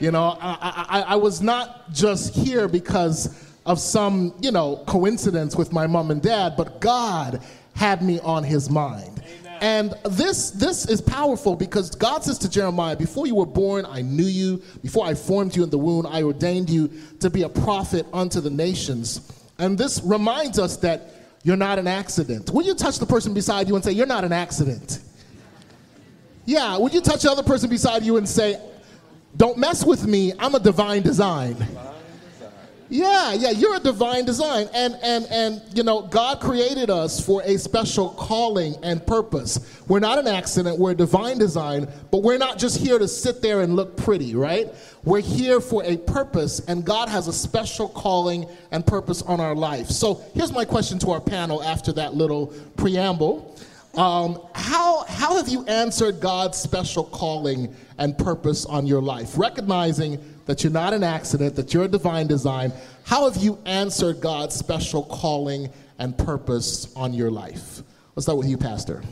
You 0.00 0.10
know, 0.10 0.36
I, 0.40 0.84
I, 0.88 1.00
I 1.00 1.16
was 1.16 1.40
not 1.40 1.92
just 1.92 2.34
here 2.34 2.68
because 2.68 3.53
of 3.66 3.80
some, 3.80 4.34
you 4.40 4.50
know, 4.50 4.82
coincidence 4.86 5.56
with 5.56 5.72
my 5.72 5.86
mom 5.86 6.10
and 6.10 6.22
dad, 6.22 6.54
but 6.56 6.80
God 6.80 7.42
had 7.74 8.02
me 8.02 8.20
on 8.20 8.44
his 8.44 8.70
mind. 8.70 9.22
And 9.60 9.94
this 10.04 10.50
this 10.50 10.86
is 10.86 11.00
powerful 11.00 11.56
because 11.56 11.90
God 11.90 12.22
says 12.22 12.38
to 12.38 12.50
Jeremiah, 12.50 12.96
Before 12.96 13.26
you 13.26 13.36
were 13.36 13.46
born, 13.46 13.86
I 13.86 14.02
knew 14.02 14.24
you. 14.24 14.62
Before 14.82 15.06
I 15.06 15.14
formed 15.14 15.56
you 15.56 15.62
in 15.62 15.70
the 15.70 15.78
womb, 15.78 16.06
I 16.06 16.22
ordained 16.22 16.68
you 16.68 16.90
to 17.20 17.30
be 17.30 17.42
a 17.42 17.48
prophet 17.48 18.06
unto 18.12 18.40
the 18.40 18.50
nations. 18.50 19.32
And 19.58 19.78
this 19.78 20.02
reminds 20.04 20.58
us 20.58 20.76
that 20.78 21.10
you're 21.44 21.56
not 21.56 21.78
an 21.78 21.86
accident. 21.86 22.50
Will 22.50 22.64
you 22.64 22.74
touch 22.74 22.98
the 22.98 23.06
person 23.06 23.32
beside 23.32 23.68
you 23.68 23.74
and 23.74 23.84
say, 23.84 23.92
You're 23.92 24.06
not 24.06 24.24
an 24.24 24.32
accident? 24.32 25.00
Yeah, 26.46 26.76
would 26.76 26.92
you 26.92 27.00
touch 27.00 27.22
the 27.22 27.30
other 27.30 27.42
person 27.42 27.70
beside 27.70 28.02
you 28.02 28.18
and 28.18 28.28
say, 28.28 28.60
Don't 29.36 29.56
mess 29.56 29.84
with 29.84 30.06
me, 30.06 30.32
I'm 30.38 30.54
a 30.54 30.60
divine 30.60 31.02
design. 31.02 31.56
Yeah, 32.94 33.32
yeah, 33.32 33.50
you're 33.50 33.74
a 33.74 33.80
divine 33.80 34.24
design. 34.24 34.68
And 34.72 34.96
and 35.02 35.26
and 35.28 35.60
you 35.74 35.82
know, 35.82 36.02
God 36.02 36.38
created 36.38 36.90
us 36.90 37.18
for 37.18 37.42
a 37.42 37.56
special 37.56 38.10
calling 38.10 38.76
and 38.84 39.04
purpose. 39.04 39.58
We're 39.88 39.98
not 39.98 40.20
an 40.20 40.28
accident, 40.28 40.78
we're 40.78 40.92
a 40.92 40.94
divine 40.94 41.38
design, 41.38 41.88
but 42.12 42.22
we're 42.22 42.38
not 42.38 42.56
just 42.56 42.78
here 42.78 43.00
to 43.00 43.08
sit 43.08 43.42
there 43.42 43.62
and 43.62 43.74
look 43.74 43.96
pretty, 43.96 44.36
right? 44.36 44.72
We're 45.02 45.22
here 45.22 45.60
for 45.60 45.82
a 45.82 45.96
purpose, 45.96 46.60
and 46.68 46.84
God 46.84 47.08
has 47.08 47.26
a 47.26 47.32
special 47.32 47.88
calling 47.88 48.46
and 48.70 48.86
purpose 48.86 49.22
on 49.22 49.40
our 49.40 49.56
life. 49.56 49.88
So 49.88 50.22
here's 50.32 50.52
my 50.52 50.64
question 50.64 51.00
to 51.00 51.10
our 51.10 51.20
panel 51.20 51.64
after 51.64 51.92
that 51.94 52.14
little 52.14 52.54
preamble. 52.76 53.56
Um, 53.96 54.40
how, 54.54 55.04
how 55.04 55.36
have 55.36 55.48
you 55.48 55.64
answered 55.66 56.20
God's 56.20 56.58
special 56.58 57.04
calling 57.04 57.74
and 57.98 58.16
purpose 58.18 58.66
on 58.66 58.86
your 58.86 59.00
life? 59.00 59.38
Recognizing 59.38 60.18
that 60.46 60.64
you're 60.64 60.72
not 60.72 60.92
an 60.92 61.04
accident, 61.04 61.54
that 61.56 61.72
you're 61.72 61.84
a 61.84 61.88
divine 61.88 62.26
design, 62.26 62.72
how 63.04 63.30
have 63.30 63.40
you 63.40 63.58
answered 63.64 64.20
God's 64.20 64.56
special 64.56 65.04
calling 65.04 65.70
and 65.98 66.16
purpose 66.18 66.92
on 66.96 67.14
your 67.14 67.30
life? 67.30 67.82
Let's 68.16 68.26
start 68.26 68.38
with 68.38 68.48
you, 68.48 68.58
Pastor. 68.58 69.02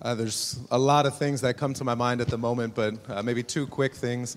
Uh, 0.00 0.14
there's 0.14 0.58
a 0.70 0.78
lot 0.78 1.04
of 1.06 1.16
things 1.16 1.42
that 1.42 1.56
come 1.56 1.74
to 1.74 1.84
my 1.84 1.94
mind 1.94 2.20
at 2.20 2.28
the 2.28 2.38
moment, 2.38 2.74
but 2.74 2.94
uh, 3.08 3.22
maybe 3.22 3.42
two 3.42 3.66
quick 3.66 3.94
things. 3.94 4.36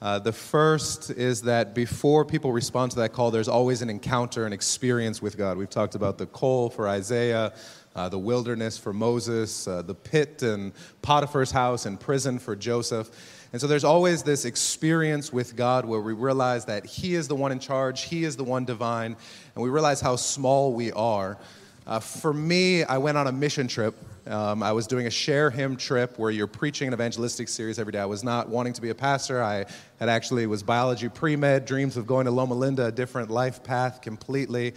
Uh, 0.00 0.18
the 0.18 0.32
first 0.32 1.10
is 1.10 1.42
that 1.42 1.74
before 1.74 2.24
people 2.24 2.50
respond 2.50 2.90
to 2.90 2.98
that 2.98 3.12
call, 3.12 3.30
there's 3.30 3.46
always 3.46 3.82
an 3.82 3.90
encounter, 3.90 4.46
an 4.46 4.52
experience 4.52 5.22
with 5.22 5.36
God. 5.36 5.56
We've 5.56 5.70
talked 5.70 5.94
about 5.94 6.18
the 6.18 6.26
coal 6.26 6.70
for 6.70 6.88
Isaiah, 6.88 7.52
uh, 7.94 8.08
the 8.08 8.18
wilderness 8.18 8.78
for 8.78 8.92
Moses, 8.92 9.68
uh, 9.68 9.82
the 9.82 9.94
pit 9.94 10.42
and 10.42 10.72
Potiphar's 11.02 11.50
house 11.50 11.86
and 11.86 11.98
prison 11.98 12.38
for 12.38 12.56
Joseph. 12.56 13.10
And 13.52 13.60
so 13.60 13.66
there's 13.66 13.84
always 13.84 14.22
this 14.22 14.44
experience 14.46 15.32
with 15.32 15.56
God 15.56 15.84
where 15.84 16.00
we 16.00 16.14
realize 16.14 16.64
that 16.66 16.86
He 16.86 17.14
is 17.14 17.28
the 17.28 17.36
one 17.36 17.52
in 17.52 17.58
charge, 17.58 18.04
He 18.04 18.24
is 18.24 18.36
the 18.36 18.44
one 18.44 18.64
divine, 18.64 19.16
and 19.54 19.62
we 19.62 19.68
realize 19.68 20.00
how 20.00 20.16
small 20.16 20.72
we 20.72 20.90
are. 20.92 21.38
Uh, 21.86 21.98
for 21.98 22.32
me, 22.32 22.84
I 22.84 22.98
went 22.98 23.18
on 23.18 23.26
a 23.26 23.32
mission 23.32 23.66
trip. 23.66 23.94
Um, 24.26 24.62
I 24.62 24.70
was 24.70 24.86
doing 24.86 25.08
a 25.08 25.10
share 25.10 25.50
him 25.50 25.76
trip 25.76 26.16
where 26.16 26.30
you're 26.30 26.46
preaching 26.46 26.86
an 26.86 26.94
evangelistic 26.94 27.48
series 27.48 27.80
every 27.80 27.92
day. 27.92 27.98
I 27.98 28.06
was 28.06 28.22
not 28.22 28.48
wanting 28.48 28.72
to 28.74 28.80
be 28.80 28.90
a 28.90 28.94
pastor. 28.94 29.42
I 29.42 29.66
had 29.98 30.08
actually 30.08 30.46
was 30.46 30.62
biology 30.62 31.08
pre-med, 31.08 31.64
dreams 31.64 31.96
of 31.96 32.06
going 32.06 32.26
to 32.26 32.30
Loma 32.30 32.54
Linda, 32.54 32.86
a 32.86 32.92
different 32.92 33.30
life 33.30 33.64
path 33.64 34.00
completely. 34.00 34.74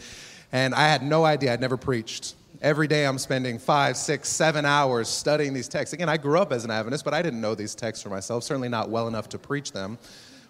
And 0.51 0.73
I 0.73 0.87
had 0.87 1.03
no 1.03 1.25
idea. 1.25 1.53
I'd 1.53 1.61
never 1.61 1.77
preached. 1.77 2.33
Every 2.61 2.87
day 2.87 3.05
I'm 3.05 3.17
spending 3.17 3.59
five, 3.59 3.97
six, 3.97 4.29
seven 4.29 4.65
hours 4.65 5.07
studying 5.09 5.53
these 5.53 5.67
texts. 5.67 5.93
Again, 5.93 6.09
I 6.09 6.17
grew 6.17 6.39
up 6.39 6.51
as 6.51 6.63
an 6.63 6.71
Adventist, 6.71 7.03
but 7.03 7.13
I 7.13 7.21
didn't 7.21 7.41
know 7.41 7.55
these 7.55 7.75
texts 7.75 8.03
for 8.03 8.09
myself, 8.09 8.43
certainly 8.43 8.69
not 8.69 8.89
well 8.89 9.07
enough 9.07 9.27
to 9.29 9.39
preach 9.39 9.71
them. 9.71 9.97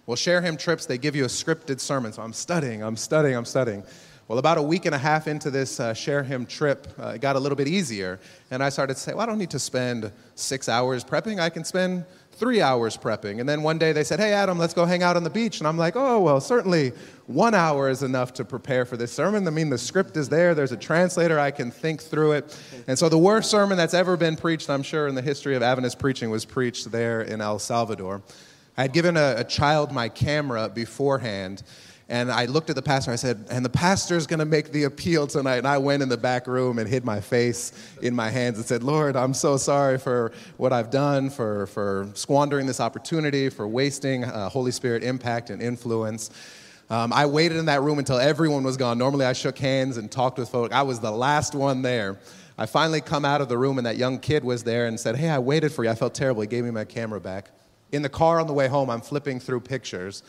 Well, 0.06 0.16
share 0.16 0.42
him 0.42 0.56
trips, 0.58 0.86
they 0.86 0.98
give 0.98 1.16
you 1.16 1.24
a 1.24 1.30
scripted 1.30 1.80
sermon. 1.80 2.14
So 2.14 2.22
I'm 2.22 2.34
studying, 2.34 2.84
I'm 2.84 2.96
studying, 2.96 3.36
I'm 3.36 3.46
studying. 3.46 3.84
Well, 4.28 4.40
about 4.40 4.58
a 4.58 4.62
week 4.62 4.86
and 4.86 4.96
a 4.96 4.98
half 4.98 5.28
into 5.28 5.52
this 5.52 5.80
uh, 5.80 5.94
Share 5.94 6.24
Him 6.24 6.48
trip, 6.48 6.88
uh, 7.00 7.10
it 7.10 7.22
got 7.22 7.36
a 7.36 7.40
little 7.40 7.56
bit 7.56 7.68
easier. 7.68 8.20
And 8.50 8.64
I 8.64 8.70
started 8.70 8.96
to 8.96 9.00
say, 9.00 9.14
well, 9.14 9.22
I 9.22 9.26
don't 9.28 9.38
need 9.38 9.52
to 9.52 9.60
spend 9.60 10.12
six 10.34 10.68
hours 10.68 11.04
prepping. 11.04 11.40
I 11.40 11.50
can 11.50 11.64
spend 11.64 12.06
three 12.36 12.62
hours 12.62 12.98
prepping. 12.98 13.39
And 13.39 13.48
then 13.48 13.63
one 13.63 13.77
day 13.77 13.94
they 13.94 14.04
said, 14.04 14.20
hey, 14.20 14.34
Adam, 14.34 14.58
let's 14.58 14.74
go 14.74 14.86
hang 14.86 15.04
out 15.04 15.15
on 15.15 15.24
the 15.24 15.30
beach. 15.30 15.60
And 15.60 15.68
I'm 15.68 15.77
like, 15.77 15.96
oh, 15.96 16.20
well, 16.20 16.42
certainly 16.42 16.92
one 17.27 17.56
hour 17.56 17.89
is 17.89 18.04
enough 18.04 18.34
to 18.34 18.46
prepare 18.46 18.86
for 18.86 18.98
this 18.98 19.12
sermon. 19.12 19.48
I 19.48 19.51
mean, 19.51 19.70
the 19.70 19.77
script 19.77 20.18
is 20.18 20.27
there, 20.27 20.54
there's 20.54 20.74
a 20.74 20.77
translator, 20.77 21.39
I 21.39 21.51
can 21.51 21.72
think 21.72 22.01
through 22.01 22.34
it. 22.34 22.60
And 22.88 23.00
so 23.00 23.08
the 23.08 23.18
worst 23.18 23.50
sermon 23.50 23.77
that's 23.77 23.94
ever 23.94 24.18
been 24.18 24.36
preached, 24.36 24.70
I'm 24.70 24.84
sure, 24.84 25.08
in 25.08 25.15
the 25.15 25.22
history 25.22 25.56
of 25.56 25.63
Adventist 25.63 25.98
preaching 25.98 26.30
was 26.30 26.46
preached 26.46 26.92
there 26.92 27.22
in 27.22 27.39
El 27.39 27.58
Salvador. 27.58 28.22
I 28.77 28.82
had 28.84 28.94
given 28.94 29.15
a, 29.15 29.36
a 29.38 29.44
child 29.46 29.94
my 29.94 30.10
camera 30.10 30.68
beforehand. 30.68 31.63
And 32.08 32.32
I 32.32 32.46
looked 32.46 32.70
at 32.70 32.76
the 32.76 32.84
pastor. 32.84 33.12
I 33.12 33.16
said, 33.16 33.48
"And 33.50 33.66
the 33.66 33.70
pastor's 33.70 34.28
going 34.28 34.40
to 34.40 34.46
make 34.46 34.72
the 34.72 34.84
appeal 34.84 35.26
tonight." 35.26 35.58
And 35.58 35.68
I 35.68 35.80
went 35.80 36.04
in 36.04 36.10
the 36.10 36.18
back 36.18 36.46
room 36.46 36.78
and 36.78 36.88
hid 36.88 37.04
my 37.04 37.20
face 37.20 37.72
in 38.02 38.14
my 38.14 38.30
hands 38.30 38.58
and 38.58 38.66
said, 38.66 38.84
"Lord, 38.84 39.16
I'm 39.16 39.34
so 39.34 39.58
sorry 39.58 39.98
for 39.98 40.32
what 40.58 40.72
I've 40.72 40.92
done, 40.92 41.32
for 41.32 41.66
for 41.66 42.08
squandering 42.14 42.68
this 42.68 42.80
opportunity, 42.80 43.50
for 43.50 43.68
wasting 43.68 44.24
uh, 44.24 44.50
Holy 44.50 44.72
Spirit 44.72 45.04
impact 45.04 45.50
and 45.50 45.62
influence." 45.62 46.30
Um, 46.92 47.12
I 47.12 47.26
waited 47.26 47.58
in 47.58 47.66
that 47.66 47.82
room 47.82 47.98
until 47.98 48.20
everyone 48.20 48.64
was 48.64 48.78
gone. 48.78 49.00
Normally, 49.00 49.26
I 49.26 49.34
shook 49.34 49.58
hands 49.58 49.98
and 49.98 50.12
talked 50.12 50.38
with 50.38 50.50
folk. 50.50 50.72
I 50.72 50.84
was 50.84 51.00
the 51.00 51.10
last 51.10 51.56
one 51.56 51.82
there. 51.82 52.20
I 52.56 52.68
finally 52.68 53.02
come 53.02 53.26
out 53.26 53.42
of 53.42 53.50
the 53.50 53.58
room, 53.58 53.80
and 53.80 53.88
that 53.88 53.98
young 53.98 54.20
kid 54.20 54.44
was 54.44 54.64
there 54.64 54.86
and 54.86 55.00
said, 55.00 55.16
"Hey, 55.16 55.30
I 55.30 55.40
waited 55.40 55.72
for 55.72 55.84
you. 55.84 55.90
I 55.90 55.96
felt 55.96 56.14
terrible." 56.14 56.42
He 56.42 56.48
gave 56.48 56.64
me 56.64 56.70
my 56.70 56.86
camera 56.86 57.20
back. 57.20 57.50
In 57.92 58.04
the 58.04 58.10
car 58.10 58.40
on 58.40 58.46
the 58.46 58.54
way 58.54 58.68
home, 58.68 58.92
I'm 58.92 59.02
flipping 59.02 59.40
through 59.40 59.62
pictures 59.62 60.22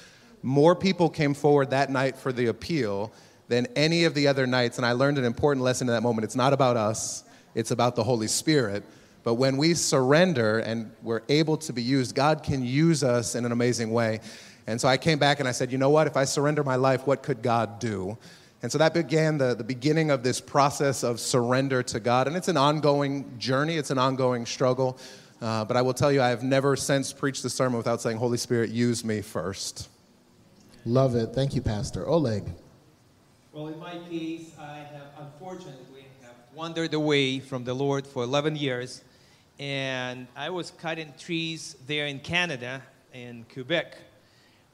more 0.47 0.77
people 0.77 1.11
came 1.11 1.35
forward 1.35 1.71
that 1.71 1.91
night 1.91 2.17
for 2.17 2.33
the 2.33 2.47
appeal 2.47 3.13
than 3.49 3.67
any 3.75 4.05
of 4.05 4.15
the 4.15 4.29
other 4.29 4.47
nights. 4.47 4.77
And 4.77 4.87
I 4.87 4.93
learned 4.93 5.19
an 5.19 5.25
important 5.25 5.65
lesson 5.65 5.89
in 5.89 5.95
that 5.95 6.03
moment. 6.03 6.25
It's 6.25 6.37
not 6.37 6.53
about 6.53 6.77
us, 6.77 7.25
it's 7.57 7.73
about 7.73 7.97
the 7.97 8.05
Holy 8.05 8.29
Spirit. 8.29 8.85
But 9.25 9.35
when 9.35 9.57
we 9.57 9.75
surrender 9.75 10.61
and 10.61 10.93
we're 11.03 11.23
able 11.29 11.57
to 11.57 11.73
be 11.73 11.83
used, 11.83 12.15
God 12.15 12.45
can 12.45 12.65
use 12.65 13.03
us 13.03 13.35
in 13.35 13.45
an 13.45 13.51
amazing 13.51 13.91
way. 13.91 14.21
And 14.69 14.81
so 14.81 14.87
I 14.87 14.99
came 14.99 15.19
back 15.19 15.41
and 15.41 15.49
I 15.49 15.53
said, 15.53 15.73
you 15.73 15.79
know 15.79 15.91
what? 15.91 16.07
If 16.07 16.17
I 16.17 16.25
surrender 16.25 16.63
my 16.63 16.77
life, 16.77 17.09
what 17.09 17.25
could 17.25 17.43
God 17.43 17.81
do? 17.81 18.17
And 18.63 18.71
so 18.71 18.79
that 18.79 18.95
began 18.95 19.39
the, 19.39 19.57
the 19.57 19.65
beginning 19.65 20.13
of 20.13 20.23
this 20.23 20.41
process 20.41 21.03
of 21.03 21.19
surrender 21.19 21.83
to 21.83 21.99
God. 21.99 22.29
And 22.29 22.37
it's 22.37 22.49
an 22.49 22.57
ongoing 22.57 23.37
journey, 23.37 23.79
it's 23.79 23.91
an 23.91 23.99
ongoing 23.99 24.47
struggle. 24.47 24.97
Uh, 25.43 25.65
but 25.65 25.77
I 25.77 25.83
will 25.83 25.95
tell 25.95 26.13
you, 26.13 26.23
I 26.23 26.29
have 26.29 26.45
never 26.45 26.77
since 26.77 27.13
preached 27.13 27.43
the 27.43 27.51
sermon 27.51 27.79
without 27.79 28.01
saying, 28.01 28.19
Holy 28.19 28.39
Spirit, 28.39 28.71
use 28.71 29.05
me 29.05 29.23
first. 29.23 29.89
Love 30.87 31.17
it. 31.17 31.35
Thank 31.35 31.57
you, 31.57 31.61
Pastor. 31.61 32.07
Oleg. 32.07 32.45
Well, 33.53 33.67
in 33.67 33.79
my 33.81 33.99
case, 34.09 34.53
I 34.57 34.77
have 34.77 35.09
unfortunately 35.19 36.07
have 36.23 36.37
wandered 36.55 36.95
away 36.95 37.41
from 37.41 37.65
the 37.65 37.75
Lord 37.75 38.07
for 38.07 38.23
11 38.23 38.55
years, 38.55 39.03
and 39.59 40.29
I 40.37 40.51
was 40.51 40.71
cutting 40.71 41.13
trees 41.19 41.75
there 41.89 42.07
in 42.07 42.21
Canada, 42.21 42.83
in 43.13 43.47
Quebec, 43.53 43.97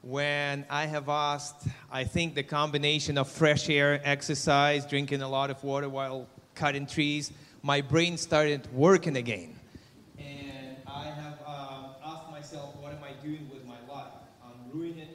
when 0.02 0.66
I 0.68 0.84
have 0.84 1.08
asked, 1.08 1.66
I 1.90 2.04
think 2.04 2.34
the 2.34 2.42
combination 2.42 3.16
of 3.16 3.30
fresh 3.30 3.70
air, 3.70 3.98
exercise, 4.04 4.84
drinking 4.84 5.22
a 5.22 5.28
lot 5.28 5.48
of 5.48 5.64
water 5.64 5.88
while 5.88 6.28
cutting 6.54 6.84
trees, 6.84 7.32
my 7.62 7.80
brain 7.80 8.18
started 8.18 8.70
working 8.74 9.16
again. 9.16 9.58
And 10.18 10.76
I 10.86 11.04
have 11.04 11.38
uh, 11.46 11.84
asked 12.04 12.30
myself, 12.30 12.76
what 12.82 12.92
am 12.92 13.02
I 13.02 13.12
doing 13.24 13.48
with 13.50 13.64
my 13.64 13.80
life? 13.90 14.12
I'm 14.44 14.78
ruining 14.78 15.08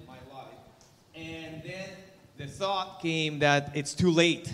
and 1.18 1.64
then 1.64 1.90
the 2.48 2.54
thought 2.54 3.02
came 3.02 3.40
that 3.40 3.72
it's 3.76 3.94
too 3.94 4.10
late. 4.10 4.54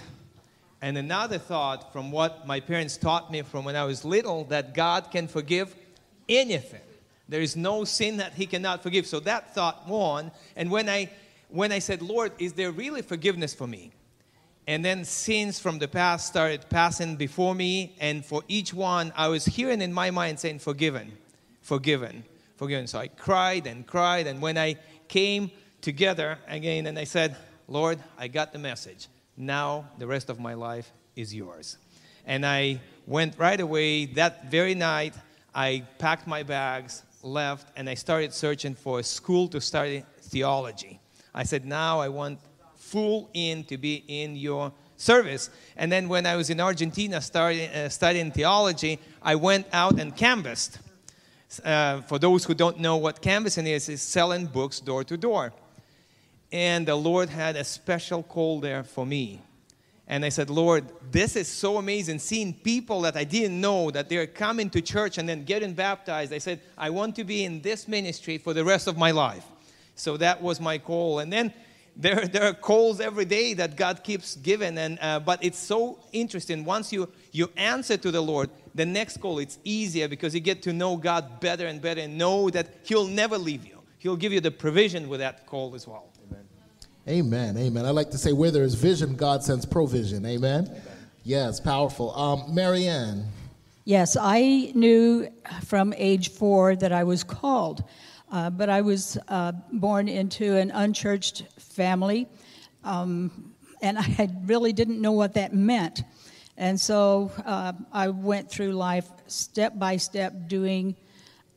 And 0.82 0.98
another 0.98 1.38
thought 1.38 1.94
from 1.94 2.12
what 2.12 2.48
my 2.48 2.60
parents 2.60 2.98
taught 2.98 3.32
me 3.32 3.44
from 3.44 3.66
when 3.66 3.76
I 3.76 3.86
was 3.86 4.04
little 4.04 4.46
that 4.46 4.74
God 4.74 5.12
can 5.12 5.28
forgive 5.28 5.76
anything. 6.28 6.82
There 7.30 7.42
is 7.42 7.56
no 7.56 7.84
sin 7.84 8.18
that 8.18 8.34
He 8.34 8.48
cannot 8.48 8.82
forgive. 8.82 9.06
So 9.06 9.20
that 9.22 9.54
thought 9.54 9.88
won. 9.88 10.32
And 10.56 10.72
when 10.72 10.90
I 10.90 11.12
when 11.50 11.72
I 11.72 11.78
said, 11.78 12.02
Lord, 12.02 12.32
is 12.40 12.54
there 12.54 12.72
really 12.72 13.04
forgiveness 13.04 13.54
for 13.54 13.68
me? 13.68 13.92
And 14.66 14.84
then 14.84 15.06
sins 15.06 15.60
from 15.60 15.78
the 15.78 15.88
past 15.88 16.26
started 16.26 16.66
passing 16.70 17.16
before 17.16 17.54
me, 17.54 17.96
and 18.00 18.26
for 18.26 18.42
each 18.48 18.74
one, 18.74 19.14
I 19.16 19.28
was 19.28 19.46
hearing 19.46 19.82
in 19.82 19.94
my 19.94 20.10
mind 20.10 20.40
saying, 20.40 20.60
Forgiven, 20.60 21.12
forgiven, 21.62 22.24
forgiven. 22.56 22.88
So 22.88 22.98
I 22.98 23.08
cried 23.08 23.68
and 23.68 23.86
cried, 23.86 24.26
and 24.26 24.42
when 24.42 24.58
I 24.58 24.78
came 25.08 25.52
together 25.82 26.40
again 26.48 26.88
and 26.88 26.98
I 26.98 27.04
said, 27.04 27.36
Lord, 27.68 28.00
I 28.18 28.28
got 28.28 28.54
the 28.54 28.60
message. 28.60 29.08
Now 29.38 29.86
the 29.98 30.08
rest 30.08 30.30
of 30.30 30.40
my 30.40 30.54
life 30.54 30.92
is 31.16 31.34
yours. 31.34 31.78
And 32.26 32.46
I 32.46 32.80
went 33.06 33.38
right 33.38 33.60
away 33.60 34.06
that 34.06 34.50
very 34.50 34.76
night. 34.76 35.14
I 35.54 35.84
packed 36.00 36.28
my 36.28 36.44
bags, 36.44 37.04
left, 37.22 37.68
and 37.76 37.90
I 37.90 37.96
started 37.96 38.34
searching 38.34 38.76
for 38.76 39.00
a 39.00 39.04
school 39.04 39.48
to 39.50 39.62
study 39.62 40.04
theology. 40.22 41.00
I 41.34 41.44
said, 41.44 41.66
Now 41.66 42.00
I 42.00 42.10
want 42.10 42.40
full 42.76 43.30
in 43.34 43.64
to 43.66 43.78
be 43.78 44.04
in 44.08 44.36
your 44.36 44.72
service. 44.98 45.50
And 45.76 45.92
then 45.92 46.08
when 46.08 46.26
I 46.26 46.36
was 46.36 46.50
in 46.50 46.60
Argentina 46.60 47.22
starting, 47.22 47.70
uh, 47.70 47.90
studying 47.90 48.32
theology, 48.32 49.00
I 49.22 49.36
went 49.36 49.68
out 49.74 50.00
and 50.00 50.16
canvassed. 50.16 50.80
Uh, 51.64 52.02
for 52.02 52.18
those 52.18 52.44
who 52.46 52.54
don't 52.54 52.80
know 52.80 52.98
what 52.98 53.22
canvassing 53.22 53.68
is, 53.68 53.90
is 53.90 54.02
selling 54.02 54.46
books 54.48 54.80
door 54.80 55.04
to 55.04 55.18
door. 55.18 55.54
And 56.54 56.88
the 56.88 56.96
Lord 56.96 57.30
had 57.30 57.56
a 57.56 57.64
special 57.64 58.22
call 58.22 58.60
there 58.60 58.84
for 58.84 59.08
me. 59.08 59.42
And 60.08 60.24
I 60.24 60.30
said, 60.30 60.52
Lord, 60.52 60.86
this 61.12 61.36
is 61.36 61.48
so 61.48 61.78
amazing 61.78 62.20
seeing 62.20 62.54
people 62.54 63.02
that 63.02 63.18
I 63.18 63.24
didn't 63.24 63.60
know 63.60 63.90
that 63.90 64.08
they're 64.08 64.28
coming 64.28 64.70
to 64.70 64.82
church 64.82 65.18
and 65.18 65.28
then 65.28 65.46
getting 65.46 65.74
baptized. 65.74 66.32
I 66.32 66.38
said, 66.38 66.62
I 66.78 66.92
want 66.92 67.16
to 67.16 67.24
be 67.24 67.44
in 67.44 67.62
this 67.62 67.88
ministry 67.88 68.38
for 68.38 68.54
the 68.54 68.64
rest 68.64 68.88
of 68.88 68.98
my 68.98 69.10
life. 69.10 69.44
So 69.96 70.16
that 70.18 70.44
was 70.44 70.62
my 70.62 70.78
call. 70.78 71.20
And 71.20 71.34
then 71.34 71.52
there, 71.96 72.28
there 72.32 72.44
are 72.44 72.54
calls 72.54 73.00
every 73.00 73.26
day 73.26 73.56
that 73.56 73.76
God 73.76 74.04
keeps 74.04 74.36
giving. 74.36 74.78
And, 74.78 75.00
uh, 75.02 75.22
but 75.22 75.44
it's 75.44 75.58
so 75.58 75.98
interesting. 76.12 76.66
Once 76.66 76.94
you, 76.94 77.10
you 77.32 77.50
answer 77.58 77.98
to 77.98 78.12
the 78.12 78.22
Lord, 78.22 78.52
the 78.76 78.86
next 78.86 79.18
call, 79.18 79.40
it's 79.40 79.58
easier 79.64 80.08
because 80.08 80.36
you 80.36 80.40
get 80.40 80.62
to 80.64 80.74
know 80.74 80.98
God 80.98 81.40
better 81.40 81.66
and 81.66 81.82
better 81.82 82.02
and 82.02 82.16
know 82.16 82.52
that 82.52 82.68
He'll 82.84 83.08
never 83.08 83.40
leave 83.40 83.66
you. 83.66 83.80
He'll 83.98 84.18
give 84.18 84.32
you 84.34 84.42
the 84.42 84.52
provision 84.52 85.10
with 85.10 85.20
that 85.22 85.48
call 85.48 85.74
as 85.74 85.88
well. 85.88 86.13
Amen. 87.08 87.58
Amen. 87.58 87.86
I 87.86 87.90
like 87.90 88.12
to 88.12 88.18
say, 88.18 88.32
where 88.32 88.50
there 88.50 88.64
is 88.64 88.76
vision, 88.76 89.16
God 89.16 89.44
sends 89.44 89.66
provision. 89.66 90.26
Amen. 90.26 90.68
Amen. 90.68 90.82
Yes, 91.26 91.60
powerful. 91.60 92.18
Um, 92.18 92.56
Marianne. 92.56 93.26
Yes, 93.84 94.16
I 94.20 94.72
knew 94.74 95.28
from 95.66 95.94
age 95.98 96.32
four 96.32 96.78
that 96.78 96.94
I 96.94 97.04
was 97.04 97.26
called, 97.26 97.84
uh, 98.32 98.50
but 98.50 98.70
I 98.70 98.80
was 98.80 99.18
uh, 99.28 99.52
born 99.74 100.08
into 100.08 100.56
an 100.56 100.72
unchurched 100.72 101.44
family, 101.60 102.28
um, 102.86 103.54
and 103.82 103.98
I 104.00 104.30
really 104.46 104.72
didn't 104.72 105.02
know 105.02 105.12
what 105.12 105.34
that 105.34 105.54
meant. 105.54 106.04
And 106.56 106.80
so 106.80 107.32
uh, 107.46 107.74
I 107.92 108.08
went 108.08 108.50
through 108.50 108.72
life 108.72 109.10
step 109.28 109.78
by 109.78 109.98
step 109.98 110.48
doing 110.48 110.96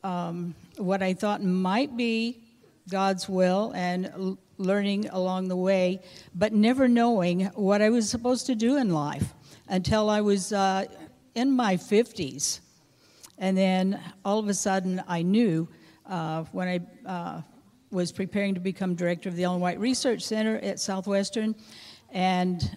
um, 0.03 0.57
what 0.77 1.05
I 1.05 1.15
thought 1.15 1.41
might 1.41 1.97
be 1.97 2.41
God's 2.89 3.29
will 3.29 3.73
and 3.77 4.39
learning 4.59 5.09
along 5.09 5.49
the 5.49 5.57
way, 5.57 6.01
but 6.35 6.53
never 6.53 6.89
knowing 6.89 7.47
what 7.55 7.83
I 7.83 7.91
was 7.91 8.09
supposed 8.09 8.47
to 8.47 8.55
do 8.55 8.77
in 8.77 8.91
life 8.91 9.35
until 9.69 10.09
I 10.11 10.21
was 10.21 10.53
uh, 10.53 10.85
in 11.35 11.53
my 11.53 11.77
50s. 11.77 12.61
And 13.39 13.57
then 13.57 14.01
all 14.25 14.39
of 14.39 14.49
a 14.49 14.55
sudden, 14.55 15.03
I 15.07 15.23
knew 15.23 15.69
uh, 16.07 16.45
when 16.53 16.69
I 16.69 17.09
uh, 17.09 17.43
was 17.91 18.13
preparing 18.13 18.55
to 18.55 18.61
become 18.61 18.95
director 18.95 19.29
of 19.29 19.37
the 19.37 19.45
Ellen 19.45 19.61
White 19.61 19.79
Research 19.79 20.23
Center 20.23 20.57
at 20.59 20.81
Southwestern. 20.81 21.55
And 22.11 22.77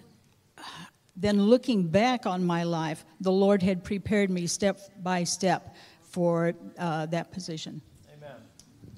then 1.20 1.42
looking 1.42 1.86
back 1.88 2.26
on 2.26 2.44
my 2.44 2.62
life, 2.64 3.04
the 3.20 3.30
Lord 3.30 3.62
had 3.62 3.84
prepared 3.84 4.30
me 4.30 4.46
step 4.46 4.80
by 5.02 5.24
step 5.24 5.74
for 6.02 6.54
uh, 6.78 7.06
that 7.06 7.30
position. 7.30 7.82
Amen. 8.14 8.36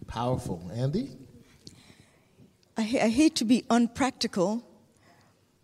Powerful. 0.07 0.71
Andi? 0.73 1.17
I, 2.77 2.83
I 2.83 3.09
hate 3.09 3.37
to 3.37 3.45
be 3.45 3.65
unpractical, 3.69 4.65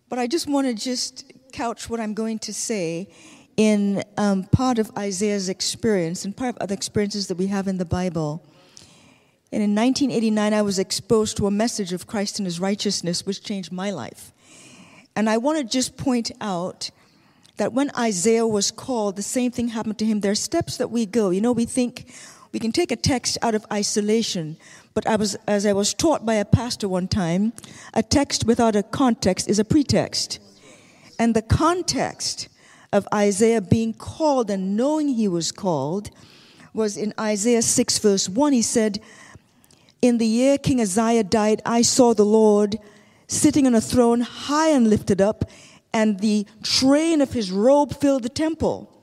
but 0.08 0.18
I 0.18 0.26
just 0.26 0.46
want 0.46 0.66
to 0.66 0.74
just 0.74 1.32
couch 1.52 1.88
what 1.88 2.00
I'm 2.00 2.14
going 2.14 2.38
to 2.40 2.52
say 2.52 3.08
in 3.56 4.02
um, 4.16 4.44
part 4.44 4.78
of 4.78 4.90
Isaiah's 4.96 5.48
experience 5.48 6.24
and 6.24 6.36
part 6.36 6.50
of 6.50 6.58
other 6.60 6.74
experiences 6.74 7.26
that 7.28 7.36
we 7.36 7.46
have 7.46 7.66
in 7.66 7.78
the 7.78 7.84
Bible. 7.84 8.44
And 9.50 9.62
in 9.62 9.74
1989, 9.74 10.52
I 10.52 10.62
was 10.62 10.78
exposed 10.78 11.38
to 11.38 11.46
a 11.46 11.50
message 11.50 11.92
of 11.92 12.06
Christ 12.06 12.38
and 12.38 12.46
his 12.46 12.60
righteousness, 12.60 13.24
which 13.24 13.42
changed 13.42 13.72
my 13.72 13.90
life. 13.90 14.32
And 15.16 15.28
I 15.30 15.38
want 15.38 15.58
to 15.58 15.64
just 15.64 15.96
point 15.96 16.30
out 16.40 16.90
that 17.56 17.72
when 17.72 17.90
Isaiah 17.98 18.46
was 18.46 18.70
called, 18.70 19.16
the 19.16 19.22
same 19.22 19.50
thing 19.50 19.68
happened 19.68 19.98
to 19.98 20.04
him. 20.04 20.20
There 20.20 20.30
are 20.32 20.36
steps 20.36 20.76
that 20.76 20.90
we 20.90 21.06
go. 21.06 21.30
You 21.30 21.40
know, 21.40 21.52
we 21.52 21.64
think 21.64 22.12
we 22.52 22.58
can 22.58 22.72
take 22.72 22.90
a 22.90 22.96
text 22.96 23.38
out 23.42 23.54
of 23.54 23.66
isolation, 23.72 24.56
but 24.94 25.06
I 25.06 25.16
was, 25.16 25.36
as 25.46 25.66
I 25.66 25.72
was 25.72 25.92
taught 25.92 26.24
by 26.24 26.34
a 26.34 26.44
pastor 26.44 26.88
one 26.88 27.08
time, 27.08 27.52
a 27.94 28.02
text 28.02 28.44
without 28.44 28.74
a 28.74 28.82
context 28.82 29.48
is 29.48 29.58
a 29.58 29.64
pretext. 29.64 30.38
And 31.18 31.34
the 31.34 31.42
context 31.42 32.48
of 32.92 33.06
Isaiah 33.12 33.60
being 33.60 33.92
called 33.92 34.50
and 34.50 34.76
knowing 34.76 35.08
he 35.08 35.28
was 35.28 35.52
called 35.52 36.10
was 36.72 36.96
in 36.96 37.12
Isaiah 37.18 37.62
6, 37.62 37.98
verse 37.98 38.28
1. 38.28 38.52
He 38.52 38.62
said, 38.62 39.00
In 40.00 40.18
the 40.18 40.26
year 40.26 40.58
King 40.58 40.80
Uzziah 40.80 41.24
died, 41.24 41.60
I 41.66 41.82
saw 41.82 42.14
the 42.14 42.24
Lord 42.24 42.78
sitting 43.26 43.66
on 43.66 43.74
a 43.74 43.80
throne 43.80 44.22
high 44.22 44.70
and 44.70 44.88
lifted 44.88 45.20
up, 45.20 45.44
and 45.92 46.20
the 46.20 46.46
train 46.62 47.20
of 47.20 47.32
his 47.32 47.50
robe 47.50 47.94
filled 47.94 48.22
the 48.22 48.28
temple. 48.28 48.97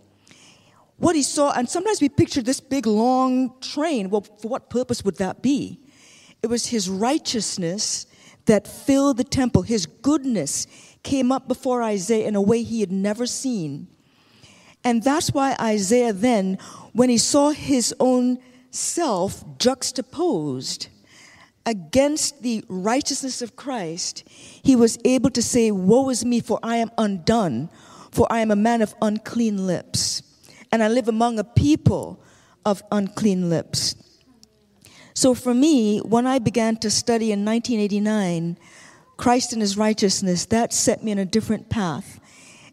What 0.97 1.15
he 1.15 1.23
saw, 1.23 1.51
and 1.51 1.69
sometimes 1.69 2.01
we 2.01 2.09
picture 2.09 2.41
this 2.41 2.59
big 2.59 2.85
long 2.85 3.59
train. 3.59 4.09
Well, 4.09 4.21
for 4.21 4.47
what 4.47 4.69
purpose 4.69 5.03
would 5.03 5.17
that 5.17 5.41
be? 5.41 5.79
It 6.41 6.47
was 6.47 6.67
his 6.67 6.89
righteousness 6.89 8.05
that 8.45 8.67
filled 8.67 9.17
the 9.17 9.23
temple. 9.23 9.63
His 9.63 9.85
goodness 9.85 10.67
came 11.03 11.31
up 11.31 11.47
before 11.47 11.83
Isaiah 11.83 12.27
in 12.27 12.35
a 12.35 12.41
way 12.41 12.63
he 12.63 12.79
had 12.79 12.91
never 12.91 13.25
seen. 13.25 13.87
And 14.83 15.01
that's 15.01 15.31
why 15.31 15.55
Isaiah 15.59 16.13
then, 16.13 16.59
when 16.93 17.09
he 17.09 17.17
saw 17.17 17.49
his 17.49 17.93
own 17.99 18.37
self 18.69 19.43
juxtaposed 19.57 20.89
against 21.65 22.43
the 22.43 22.63
righteousness 22.67 23.41
of 23.41 23.55
Christ, 23.55 24.23
he 24.27 24.75
was 24.75 24.99
able 25.03 25.31
to 25.31 25.41
say, 25.41 25.71
Woe 25.71 26.09
is 26.09 26.23
me, 26.23 26.39
for 26.39 26.59
I 26.61 26.77
am 26.77 26.91
undone, 26.97 27.69
for 28.11 28.27
I 28.31 28.39
am 28.39 28.51
a 28.51 28.55
man 28.55 28.81
of 28.81 28.93
unclean 29.01 29.65
lips, 29.65 30.21
and 30.75 30.83
I 30.83 30.89
live 30.89 31.07
among 31.07 31.39
a 31.39 31.45
people 31.45 32.21
of 32.65 32.83
unclean 32.91 33.49
lips. 33.49 33.95
So 35.13 35.33
for 35.33 35.53
me, 35.53 35.99
when 35.99 36.27
I 36.27 36.37
began 36.37 36.75
to 36.77 36.91
study 36.91 37.31
in 37.31 37.45
1989, 37.45 38.57
Christ 39.15 39.53
and 39.53 39.61
his 39.61 39.77
righteousness, 39.77 40.47
that 40.47 40.73
set 40.73 41.01
me 41.01 41.13
in 41.13 41.17
a 41.17 41.23
different 41.23 41.69
path. 41.69 42.19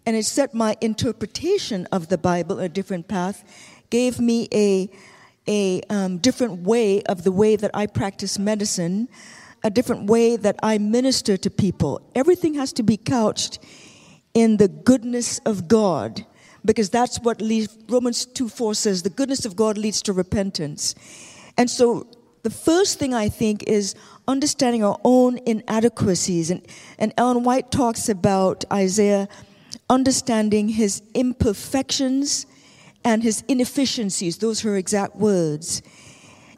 And 0.04 0.16
it 0.16 0.25
set 0.25 0.52
my 0.52 0.76
interpretation 0.80 1.87
of 1.92 2.09
the 2.09 2.18
Bible 2.18 2.59
a 2.59 2.68
different 2.68 3.06
path, 3.06 3.44
gave 3.88 4.18
me 4.18 4.49
a 4.52 4.90
a 5.47 5.80
um, 5.88 6.18
different 6.18 6.62
way 6.62 7.02
of 7.02 7.23
the 7.23 7.32
way 7.32 7.54
that 7.54 7.71
I 7.73 7.87
practice 7.87 8.37
medicine, 8.38 9.09
a 9.62 9.71
different 9.71 10.09
way 10.11 10.37
that 10.37 10.56
I 10.62 10.78
minister 10.78 11.37
to 11.37 11.50
people. 11.50 12.00
Everything 12.14 12.54
has 12.54 12.73
to 12.75 12.82
be 12.82 12.97
couched 12.97 13.61
in 14.35 14.56
the 14.56 14.68
goodness 14.68 15.38
of 15.40 15.68
God, 15.68 16.26
because 16.64 16.90
that's 16.90 17.19
what 17.21 17.40
leads, 17.40 17.77
Romans 17.88 18.25
2 18.25 18.48
4 18.48 18.75
says 18.75 19.03
the 19.03 19.11
goodness 19.11 19.44
of 19.44 19.57
God 19.57 19.79
leads 19.79 20.03
to 20.03 20.12
repentance. 20.12 20.94
And 21.59 21.70
so 21.70 22.07
the 22.42 22.51
first 22.51 22.98
thing 22.98 23.14
I 23.14 23.29
think 23.29 23.64
is 23.64 23.94
understanding 24.27 24.85
our 24.85 24.98
own 25.05 25.38
inadequacies. 25.46 26.51
And, 26.51 26.66
and 26.98 27.12
Ellen 27.16 27.44
White 27.44 27.70
talks 27.70 28.09
about 28.09 28.64
Isaiah 28.72 29.29
understanding 29.88 30.68
his 30.68 31.03
imperfections 31.14 32.46
and 33.05 33.22
his 33.22 33.42
inefficiencies. 33.48 34.38
Those 34.38 34.64
are 34.64 34.70
her 34.70 34.77
exact 34.77 35.16
words. 35.16 35.83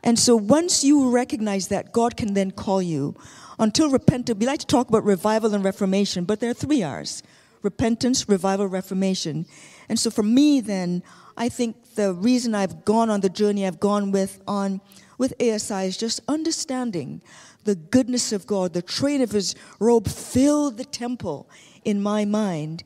And 0.02 0.18
so 0.18 0.36
once 0.36 0.84
you 0.84 1.10
recognize 1.10 1.68
that, 1.68 1.92
God 1.92 2.16
can 2.16 2.34
then 2.34 2.50
call 2.50 2.82
you. 2.82 3.16
Until 3.58 3.90
repentance, 3.90 4.38
we 4.38 4.46
like 4.46 4.60
to 4.60 4.66
talk 4.66 4.88
about 4.88 5.04
revival 5.04 5.54
and 5.54 5.64
reformation, 5.64 6.24
but 6.24 6.40
there 6.40 6.50
are 6.50 6.54
three 6.54 6.82
R's 6.82 7.22
repentance, 7.62 8.28
revival, 8.28 8.66
reformation. 8.66 9.46
And 9.88 9.98
so 9.98 10.10
for 10.10 10.22
me, 10.22 10.60
then, 10.60 11.02
I 11.36 11.48
think 11.48 11.94
the 11.94 12.12
reason 12.12 12.54
I've 12.54 12.84
gone 12.84 13.10
on 13.10 13.20
the 13.20 13.28
journey 13.28 13.66
I've 13.66 13.80
gone 13.80 14.12
with 14.12 14.40
on 14.46 14.80
with 15.18 15.34
ASI 15.40 15.86
is 15.86 15.96
just 15.96 16.20
understanding 16.28 17.22
the 17.64 17.74
goodness 17.74 18.32
of 18.32 18.46
God. 18.46 18.72
The 18.72 18.82
train 18.82 19.22
of 19.22 19.30
his 19.30 19.54
robe 19.78 20.08
filled 20.08 20.76
the 20.76 20.84
temple 20.84 21.48
in 21.84 22.02
my 22.02 22.24
mind 22.24 22.84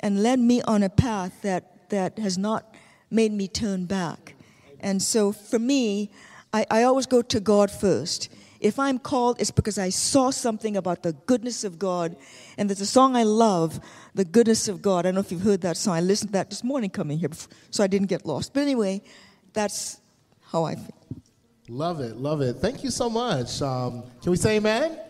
and 0.00 0.22
led 0.22 0.38
me 0.38 0.62
on 0.62 0.82
a 0.82 0.88
path 0.88 1.42
that, 1.42 1.90
that 1.90 2.18
has 2.18 2.36
not 2.38 2.74
made 3.10 3.32
me 3.32 3.48
turn 3.48 3.86
back. 3.86 4.34
And 4.80 5.02
so 5.02 5.32
for 5.32 5.58
me, 5.58 6.10
I, 6.52 6.66
I 6.70 6.82
always 6.84 7.06
go 7.06 7.22
to 7.22 7.40
God 7.40 7.70
first. 7.70 8.30
If 8.60 8.78
I'm 8.78 8.98
called, 8.98 9.40
it's 9.40 9.50
because 9.50 9.78
I 9.78 9.90
saw 9.90 10.30
something 10.30 10.76
about 10.76 11.02
the 11.02 11.12
goodness 11.12 11.64
of 11.64 11.78
God. 11.78 12.16
And 12.56 12.68
there's 12.68 12.80
a 12.80 12.86
song 12.86 13.16
I 13.16 13.22
love, 13.22 13.80
The 14.14 14.24
Goodness 14.24 14.68
of 14.68 14.82
God. 14.82 15.00
I 15.00 15.02
don't 15.08 15.14
know 15.14 15.20
if 15.20 15.30
you've 15.30 15.42
heard 15.42 15.60
that 15.62 15.76
song. 15.76 15.94
I 15.94 16.00
listened 16.00 16.30
to 16.30 16.32
that 16.34 16.50
this 16.50 16.64
morning 16.64 16.90
coming 16.90 17.18
here, 17.18 17.30
so 17.70 17.84
I 17.84 17.86
didn't 17.86 18.08
get 18.08 18.24
lost. 18.24 18.54
But 18.54 18.60
anyway, 18.60 19.02
that's 19.52 20.00
how 20.50 20.64
I 20.64 20.76
feel. 20.76 21.22
Love 21.68 22.00
it, 22.00 22.16
love 22.16 22.42
it. 22.42 22.54
Thank 22.54 22.84
you 22.84 22.90
so 22.90 23.10
much. 23.10 23.60
Um, 23.60 24.04
can 24.22 24.30
we 24.30 24.36
say 24.36 24.56
amen? 24.56 25.00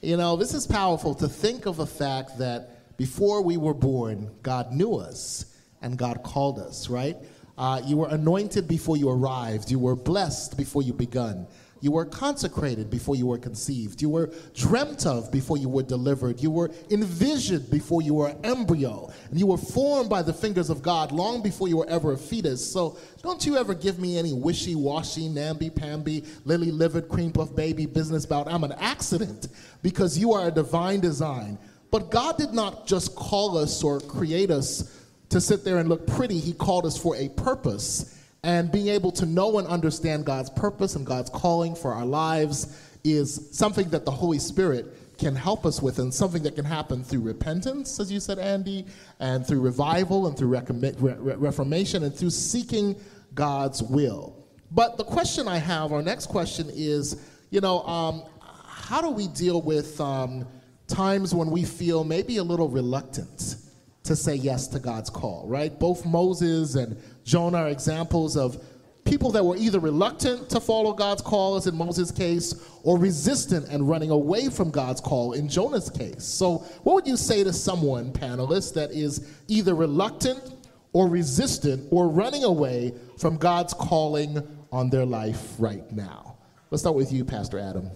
You 0.00 0.16
know, 0.16 0.34
this 0.34 0.54
is 0.54 0.66
powerful 0.66 1.14
to 1.16 1.28
think 1.28 1.66
of 1.66 1.76
the 1.76 1.86
fact 1.86 2.38
that 2.38 2.96
before 2.96 3.42
we 3.42 3.56
were 3.56 3.74
born, 3.74 4.30
God 4.42 4.72
knew 4.72 4.94
us 4.94 5.44
and 5.82 5.98
God 5.98 6.22
called 6.22 6.58
us, 6.58 6.88
right? 6.88 7.16
Uh, 7.58 7.82
you 7.84 7.98
were 7.98 8.08
anointed 8.08 8.66
before 8.66 8.96
you 8.96 9.10
arrived. 9.10 9.70
You 9.70 9.78
were 9.78 9.94
blessed 9.94 10.56
before 10.56 10.82
you 10.82 10.92
begun. 10.92 11.46
You 11.82 11.90
were 11.90 12.04
consecrated 12.04 12.90
before 12.90 13.16
you 13.16 13.26
were 13.26 13.38
conceived. 13.38 14.00
You 14.00 14.08
were 14.08 14.32
dreamt 14.54 15.04
of 15.04 15.32
before 15.32 15.58
you 15.58 15.68
were 15.68 15.82
delivered. 15.82 16.40
You 16.40 16.52
were 16.52 16.70
envisioned 16.90 17.68
before 17.70 18.02
you 18.02 18.14
were 18.14 18.28
an 18.28 18.38
embryo. 18.44 19.12
And 19.30 19.38
you 19.38 19.48
were 19.48 19.58
formed 19.58 20.08
by 20.08 20.22
the 20.22 20.32
fingers 20.32 20.70
of 20.70 20.80
God 20.80 21.10
long 21.10 21.42
before 21.42 21.66
you 21.66 21.78
were 21.78 21.88
ever 21.88 22.12
a 22.12 22.16
fetus. 22.16 22.64
So 22.64 22.96
don't 23.20 23.44
you 23.44 23.56
ever 23.56 23.74
give 23.74 23.98
me 23.98 24.16
any 24.16 24.32
wishy 24.32 24.76
washy, 24.76 25.28
namby 25.28 25.70
pamby, 25.70 26.22
lily 26.44 26.70
livered, 26.70 27.08
cream 27.08 27.32
puff 27.32 27.54
baby 27.56 27.86
business 27.86 28.24
about 28.24 28.46
I'm 28.46 28.62
an 28.62 28.72
accident 28.78 29.48
because 29.82 30.16
you 30.16 30.32
are 30.32 30.46
a 30.46 30.52
divine 30.52 31.00
design. 31.00 31.58
But 31.90 32.12
God 32.12 32.38
did 32.38 32.54
not 32.54 32.86
just 32.86 33.16
call 33.16 33.58
us 33.58 33.82
or 33.82 33.98
create 33.98 34.52
us 34.52 35.04
to 35.30 35.40
sit 35.40 35.64
there 35.64 35.78
and 35.78 35.88
look 35.88 36.06
pretty. 36.06 36.38
He 36.38 36.52
called 36.52 36.86
us 36.86 36.96
for 36.96 37.16
a 37.16 37.28
purpose. 37.30 38.21
And 38.44 38.72
being 38.72 38.88
able 38.88 39.12
to 39.12 39.26
know 39.26 39.58
and 39.58 39.68
understand 39.68 40.24
God's 40.24 40.50
purpose 40.50 40.96
and 40.96 41.06
God's 41.06 41.30
calling 41.30 41.76
for 41.76 41.94
our 41.94 42.04
lives 42.04 42.76
is 43.04 43.48
something 43.52 43.88
that 43.90 44.04
the 44.04 44.10
Holy 44.10 44.40
Spirit 44.40 44.86
can 45.16 45.36
help 45.36 45.64
us 45.64 45.80
with, 45.80 46.00
and 46.00 46.12
something 46.12 46.42
that 46.42 46.56
can 46.56 46.64
happen 46.64 47.04
through 47.04 47.20
repentance, 47.20 48.00
as 48.00 48.10
you 48.10 48.18
said, 48.18 48.38
Andi, 48.38 48.88
and 49.20 49.46
through 49.46 49.60
revival, 49.60 50.26
and 50.26 50.36
through 50.36 50.48
reformation, 50.48 52.02
and 52.02 52.12
through 52.12 52.30
seeking 52.30 52.96
God's 53.32 53.80
will. 53.80 54.34
But 54.72 54.96
the 54.96 55.04
question 55.04 55.46
I 55.46 55.58
have, 55.58 55.92
our 55.92 56.02
next 56.02 56.26
question 56.26 56.68
is, 56.72 57.24
you 57.50 57.60
know, 57.60 57.82
um, 57.82 58.24
how 58.40 59.00
do 59.00 59.10
we 59.10 59.28
deal 59.28 59.62
with 59.62 60.00
um, 60.00 60.44
times 60.88 61.32
when 61.32 61.50
we 61.50 61.62
feel 61.62 62.02
maybe 62.02 62.38
a 62.38 62.42
little 62.42 62.68
reluctant? 62.68 63.56
To 64.04 64.16
say 64.16 64.34
yes 64.34 64.66
to 64.68 64.78
God's 64.78 65.10
call, 65.10 65.46
right? 65.46 65.78
Both 65.78 66.04
Moses 66.04 66.74
and 66.74 67.00
Jonah 67.24 67.58
are 67.58 67.68
examples 67.68 68.36
of 68.36 68.62
people 69.04 69.30
that 69.32 69.44
were 69.44 69.56
either 69.56 69.78
reluctant 69.78 70.48
to 70.50 70.60
follow 70.60 70.92
God's 70.92 71.22
call, 71.22 71.56
as 71.56 71.66
in 71.66 71.76
Moses' 71.76 72.10
case, 72.10 72.68
or 72.82 72.98
resistant 72.98 73.68
and 73.68 73.88
running 73.88 74.10
away 74.10 74.48
from 74.48 74.70
God's 74.70 75.00
call 75.00 75.32
in 75.32 75.48
Jonah's 75.48 75.90
case. 75.90 76.24
So, 76.24 76.58
what 76.82 76.94
would 76.94 77.06
you 77.06 77.16
say 77.16 77.44
to 77.44 77.52
someone, 77.52 78.12
panelists, 78.12 78.74
that 78.74 78.90
is 78.90 79.28
either 79.48 79.74
reluctant 79.74 80.56
or 80.92 81.08
resistant 81.08 81.88
or 81.90 82.08
running 82.08 82.44
away 82.44 82.94
from 83.18 83.36
God's 83.36 83.74
calling 83.74 84.42
on 84.70 84.90
their 84.90 85.06
life 85.06 85.54
right 85.58 85.90
now? 85.92 86.36
Let's 86.70 86.82
start 86.82 86.96
with 86.96 87.12
you, 87.12 87.24
Pastor 87.24 87.58
Adam. 87.58 87.90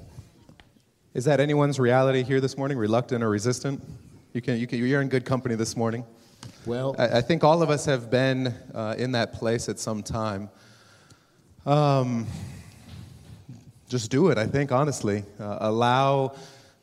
Is 1.15 1.25
that 1.25 1.41
anyone's 1.41 1.81
reality 1.81 2.23
here 2.23 2.41
this 2.41 2.59
morning, 2.59 2.77
reluctant 2.77 3.25
or 3.25 3.31
resistant? 3.31 3.83
You 4.37 4.43
can, 4.43 4.59
you 4.59 4.67
can, 4.67 4.79
you're 4.81 5.01
in 5.01 5.09
good 5.09 5.25
company 5.25 5.55
this 5.55 5.79
morning. 5.79 6.05
Well, 6.67 6.95
I, 6.99 7.07
I 7.07 7.21
think 7.23 7.43
all 7.43 7.63
of 7.63 7.71
us 7.71 7.87
have 7.87 8.11
been 8.11 8.49
uh, 8.75 8.95
in 8.99 9.13
that 9.13 9.33
place 9.33 9.71
at 9.71 9.79
some 9.79 10.03
time. 10.03 10.51
Um, 11.65 12.27
just 13.89 14.11
do 14.11 14.29
it, 14.29 14.37
I 14.37 14.47
think, 14.47 14.73
honestly. 14.73 15.25
Uh, 15.41 15.57
allow 15.61 16.37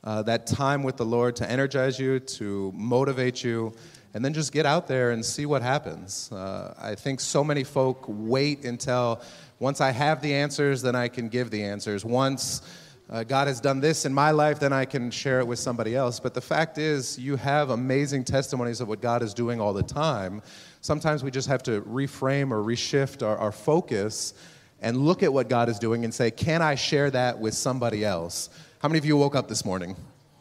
uh, 0.03 0.23
that 0.23 0.47
time 0.47 0.81
with 0.81 0.97
the 0.97 1.05
Lord 1.05 1.35
to 1.35 1.47
energize 1.47 1.99
you, 1.99 2.19
to 2.19 2.71
motivate 2.75 3.43
you, 3.43 3.71
and 4.15 4.25
then 4.25 4.33
just 4.33 4.51
get 4.51 4.65
out 4.65 4.87
there 4.87 5.11
and 5.11 5.23
see 5.23 5.45
what 5.45 5.61
happens. 5.61 6.31
Uh, 6.31 6.73
I 6.81 6.95
think 6.95 7.19
so 7.19 7.43
many 7.43 7.63
folk 7.63 8.03
wait 8.07 8.65
until 8.65 9.21
once 9.59 9.79
I 9.79 9.91
have 9.91 10.23
the 10.23 10.33
answers, 10.33 10.81
then 10.81 10.95
I 10.95 11.07
can 11.07 11.29
give 11.29 11.51
the 11.51 11.63
answers. 11.63 12.03
Once 12.03 12.63
uh, 13.09 13.23
God 13.23 13.47
has 13.47 13.59
done 13.59 13.79
this 13.79 14.05
in 14.05 14.13
my 14.13 14.31
life, 14.31 14.59
then 14.59 14.73
I 14.73 14.85
can 14.85 15.11
share 15.11 15.39
it 15.39 15.47
with 15.47 15.59
somebody 15.59 15.95
else. 15.95 16.19
But 16.19 16.33
the 16.33 16.41
fact 16.41 16.77
is, 16.77 17.19
you 17.19 17.35
have 17.35 17.69
amazing 17.69 18.23
testimonies 18.23 18.81
of 18.81 18.87
what 18.87 19.01
God 19.01 19.21
is 19.21 19.33
doing 19.33 19.59
all 19.59 19.73
the 19.73 19.83
time. 19.83 20.41
Sometimes 20.81 21.23
we 21.23 21.29
just 21.29 21.47
have 21.47 21.63
to 21.63 21.81
reframe 21.81 22.51
or 22.51 22.63
reshift 22.63 23.25
our, 23.25 23.37
our 23.37 23.51
focus 23.51 24.33
and 24.81 24.97
look 24.97 25.23
at 25.23 25.31
what 25.31 25.49
God 25.49 25.69
is 25.69 25.79
doing 25.79 26.03
and 26.03 26.13
say, 26.13 26.31
Can 26.31 26.61
I 26.61 26.75
share 26.75 27.11
that 27.11 27.39
with 27.39 27.53
somebody 27.53 28.05
else? 28.05 28.49
How 28.79 28.87
many 28.89 28.99
of 28.99 29.05
you 29.05 29.17
woke 29.17 29.35
up 29.35 29.47
this 29.47 29.65
morning? 29.65 29.95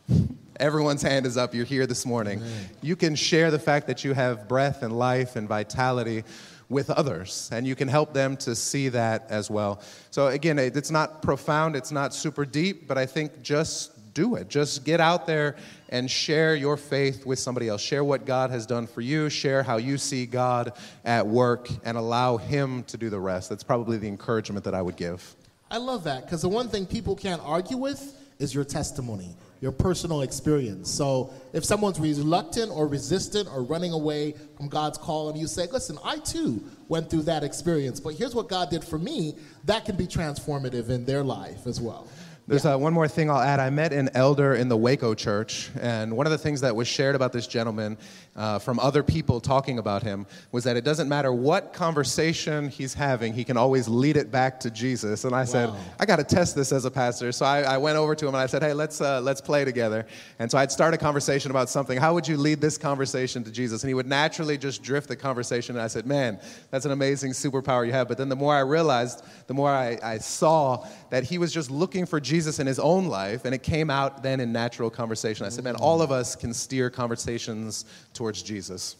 Everyone's 0.60 1.02
hand 1.02 1.26
is 1.26 1.36
up. 1.36 1.54
You're 1.54 1.64
here 1.64 1.86
this 1.86 2.06
morning. 2.06 2.38
Amen. 2.40 2.68
You 2.82 2.94
can 2.94 3.14
share 3.14 3.50
the 3.50 3.58
fact 3.58 3.86
that 3.88 4.04
you 4.04 4.12
have 4.12 4.48
breath 4.48 4.82
and 4.82 4.96
life 4.96 5.34
and 5.34 5.48
vitality 5.48 6.24
with 6.72 6.90
others, 6.90 7.48
and 7.52 7.66
you 7.66 7.76
can 7.76 7.86
help 7.86 8.12
them 8.12 8.36
to 8.38 8.56
see 8.56 8.88
that 8.88 9.26
as 9.28 9.50
well. 9.50 9.80
So, 10.10 10.28
again, 10.28 10.58
it's 10.58 10.90
not 10.90 11.22
profound, 11.22 11.76
it's 11.76 11.92
not 11.92 12.12
super 12.14 12.44
deep, 12.44 12.88
but 12.88 12.98
I 12.98 13.06
think 13.06 13.42
just 13.42 13.92
do 14.14 14.34
it. 14.34 14.48
Just 14.48 14.84
get 14.84 15.00
out 15.00 15.26
there 15.26 15.56
and 15.90 16.10
share 16.10 16.54
your 16.54 16.76
faith 16.76 17.24
with 17.24 17.38
somebody 17.38 17.68
else. 17.68 17.80
Share 17.80 18.04
what 18.04 18.24
God 18.24 18.50
has 18.50 18.66
done 18.66 18.86
for 18.86 19.00
you, 19.00 19.28
share 19.28 19.62
how 19.62 19.76
you 19.76 19.98
see 19.98 20.26
God 20.26 20.72
at 21.04 21.26
work, 21.26 21.68
and 21.84 21.96
allow 21.96 22.36
Him 22.36 22.82
to 22.84 22.96
do 22.96 23.10
the 23.10 23.20
rest. 23.20 23.48
That's 23.48 23.62
probably 23.62 23.98
the 23.98 24.08
encouragement 24.08 24.64
that 24.64 24.74
I 24.74 24.82
would 24.82 24.96
give. 24.96 25.36
I 25.70 25.78
love 25.78 26.04
that 26.04 26.24
because 26.24 26.42
the 26.42 26.48
one 26.48 26.68
thing 26.68 26.86
people 26.86 27.16
can't 27.16 27.40
argue 27.44 27.76
with 27.76 28.18
is 28.38 28.54
your 28.54 28.64
testimony, 28.64 29.36
your 29.62 29.72
personal 29.72 30.22
experience. 30.22 30.90
So 30.90 31.32
if 31.52 31.64
someone's 31.64 32.00
reluctant 32.00 32.72
or 32.72 32.88
resistant 32.88 33.48
or 33.48 33.62
running 33.62 33.92
away 33.92 34.34
from 34.56 34.68
God's 34.68 34.98
call, 34.98 35.30
and 35.30 35.38
you 35.38 35.46
say, 35.46 35.68
listen, 35.70 35.98
I 36.04 36.18
too 36.18 36.62
went 36.88 37.08
through 37.08 37.22
that 37.22 37.44
experience, 37.44 38.00
but 38.00 38.14
here's 38.14 38.34
what 38.34 38.48
God 38.48 38.70
did 38.70 38.82
for 38.82 38.98
me, 38.98 39.36
that 39.64 39.84
can 39.84 39.96
be 39.96 40.08
transformative 40.08 40.90
in 40.90 41.04
their 41.04 41.22
life 41.22 41.68
as 41.68 41.80
well. 41.80 42.08
There's 42.48 42.64
yeah. 42.64 42.74
uh, 42.74 42.78
one 42.78 42.92
more 42.92 43.06
thing 43.06 43.30
I'll 43.30 43.38
add. 43.40 43.60
I 43.60 43.70
met 43.70 43.92
an 43.92 44.10
elder 44.14 44.56
in 44.56 44.68
the 44.68 44.76
Waco 44.76 45.14
church, 45.14 45.70
and 45.80 46.16
one 46.16 46.26
of 46.26 46.32
the 46.32 46.38
things 46.38 46.60
that 46.62 46.74
was 46.74 46.88
shared 46.88 47.14
about 47.14 47.32
this 47.32 47.46
gentleman 47.46 47.96
uh, 48.34 48.58
from 48.58 48.80
other 48.80 49.02
people 49.02 49.40
talking 49.40 49.78
about 49.78 50.02
him 50.02 50.26
was 50.52 50.64
that 50.64 50.76
it 50.76 50.84
doesn't 50.84 51.08
matter 51.08 51.32
what 51.32 51.74
conversation 51.74 52.68
he's 52.68 52.94
having, 52.94 53.34
he 53.34 53.44
can 53.44 53.58
always 53.58 53.88
lead 53.88 54.16
it 54.16 54.30
back 54.30 54.58
to 54.60 54.70
Jesus. 54.70 55.24
And 55.24 55.34
I 55.34 55.40
wow. 55.40 55.44
said, 55.44 55.70
I 56.00 56.06
got 56.06 56.16
to 56.16 56.24
test 56.24 56.54
this 56.54 56.72
as 56.72 56.86
a 56.86 56.90
pastor. 56.90 57.30
So 57.32 57.44
I, 57.44 57.62
I, 57.62 57.76
went 57.76 57.98
over 57.98 58.14
to 58.14 58.26
him 58.26 58.34
and 58.34 58.42
I 58.42 58.46
said, 58.46 58.62
Hey, 58.62 58.72
let's, 58.72 59.00
uh, 59.00 59.20
let's 59.20 59.40
play 59.40 59.64
together. 59.64 60.06
And 60.38 60.50
so 60.50 60.56
I'd 60.56 60.72
start 60.72 60.94
a 60.94 60.96
conversation 60.96 61.50
about 61.50 61.68
something. 61.68 61.98
How 61.98 62.14
would 62.14 62.26
you 62.26 62.38
lead 62.38 62.60
this 62.60 62.78
conversation 62.78 63.44
to 63.44 63.50
Jesus? 63.50 63.82
And 63.82 63.88
he 63.88 63.94
would 63.94 64.06
naturally 64.06 64.56
just 64.56 64.82
drift 64.82 65.08
the 65.08 65.16
conversation. 65.16 65.76
And 65.76 65.82
I 65.82 65.88
said, 65.88 66.06
Man, 66.06 66.40
that's 66.70 66.86
an 66.86 66.92
amazing 66.92 67.32
superpower 67.32 67.86
you 67.86 67.92
have. 67.92 68.08
But 68.08 68.16
then 68.16 68.30
the 68.30 68.36
more 68.36 68.54
I 68.54 68.60
realized, 68.60 69.22
the 69.46 69.54
more 69.54 69.70
I, 69.70 69.98
I 70.02 70.18
saw 70.18 70.86
that 71.10 71.24
he 71.24 71.36
was 71.36 71.52
just 71.52 71.70
looking 71.70 72.06
for 72.06 72.18
Jesus 72.18 72.58
in 72.58 72.66
his 72.66 72.78
own 72.78 73.06
life, 73.06 73.44
and 73.44 73.54
it 73.54 73.62
came 73.62 73.90
out 73.90 74.22
then 74.22 74.40
in 74.40 74.52
natural 74.52 74.88
conversation. 74.88 75.44
I 75.44 75.50
said, 75.50 75.64
Man, 75.64 75.76
all 75.76 76.00
of 76.00 76.10
us 76.10 76.34
can 76.34 76.54
steer 76.54 76.88
conversations 76.88 77.84
towards 78.22 78.40
Jesus. 78.40 78.94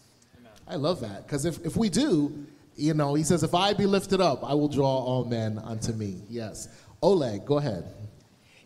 I 0.67 0.75
love 0.75 0.99
that 1.03 1.25
because 1.25 1.45
if, 1.45 1.65
if 1.65 1.77
we 1.77 1.89
do, 1.89 2.45
you 2.75 2.93
know, 2.93 3.15
he 3.15 3.23
says, 3.23 3.45
If 3.45 3.55
I 3.55 3.73
be 3.73 3.87
lifted 3.87 4.21
up, 4.21 4.43
I 4.43 4.53
will 4.53 4.67
draw 4.67 4.85
all 4.85 5.25
men 5.25 5.61
unto 5.63 5.93
me. 5.93 6.23
Yes. 6.29 6.67
Oleg, 7.01 7.47
go 7.47 7.59
ahead. 7.59 7.85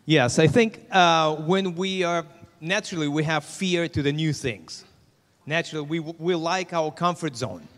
Yes, 0.07 0.39
I 0.39 0.47
think 0.47 0.81
uh, 0.91 1.37
when 1.37 1.75
we 1.75 2.05
are 2.05 2.25
naturally, 2.59 3.07
we 3.07 3.23
have 3.25 3.45
fear 3.45 3.87
to 3.89 4.01
the 4.01 4.13
new 4.13 4.33
things. 4.33 4.87
Naturally, 5.45 5.87
we, 5.87 6.01
we 6.01 6.35
like 6.35 6.73
our 6.73 6.91
comfort 6.91 7.37
zone. 7.37 7.69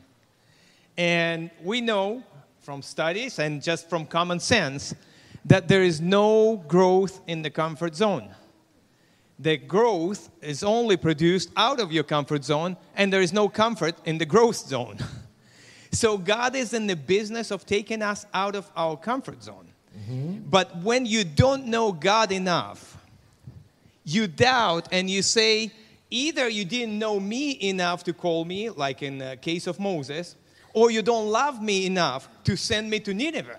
And 0.97 1.51
we 1.65 1.81
know 1.81 2.23
from 2.61 2.81
studies 2.81 3.41
and 3.41 3.61
just 3.61 3.91
from 3.91 4.07
common 4.07 4.39
sense 4.39 4.95
that 5.47 5.67
there 5.67 5.83
is 5.83 6.01
no 6.01 6.63
growth 6.69 7.23
in 7.27 7.43
the 7.43 7.51
comfort 7.51 7.97
zone 7.97 8.29
the 9.39 9.57
growth 9.57 10.31
is 10.43 10.63
only 10.63 10.97
produced 10.97 11.51
out 11.57 11.81
of 11.81 11.93
your 11.93 12.05
comfort 12.05 12.45
zone, 12.45 12.77
and 12.97 13.13
there 13.13 13.23
is 13.23 13.33
no 13.33 13.49
comfort 13.49 13.95
in 14.05 14.19
the 14.19 14.27
growth 14.27 14.57
zone. 14.57 14.99
so, 15.93 16.19
God 16.19 16.57
is 16.57 16.73
in 16.75 16.87
the 16.87 16.97
business 16.97 17.51
of 17.51 17.65
taking 17.65 18.03
us 18.03 18.27
out 18.35 18.57
of 18.57 18.71
our 18.77 18.97
comfort 18.97 19.43
zone. 19.43 19.69
Mm-hmm. 19.97 20.49
But 20.51 20.77
when 20.79 21.07
you 21.07 21.25
don't 21.25 21.67
know 21.67 21.93
God 21.93 22.33
enough, 22.33 22.99
you 24.05 24.27
doubt 24.27 24.89
and 24.91 25.09
you 25.09 25.23
say, 25.23 25.71
either 26.11 26.49
you 26.49 26.65
didn't 26.65 26.99
know 26.99 27.21
me 27.21 27.59
enough 27.69 28.05
to 28.05 28.13
call 28.13 28.45
me, 28.45 28.71
like 28.71 29.03
in 29.03 29.19
the 29.19 29.37
case 29.41 29.67
of 29.67 29.79
Moses, 29.79 30.35
or 30.73 30.91
you 30.91 31.03
don't 31.03 31.29
love 31.29 31.63
me 31.63 31.87
enough 31.87 32.29
to 32.45 32.57
send 32.57 32.91
me 32.91 33.01
to 33.01 33.15
Nineveh. 33.15 33.59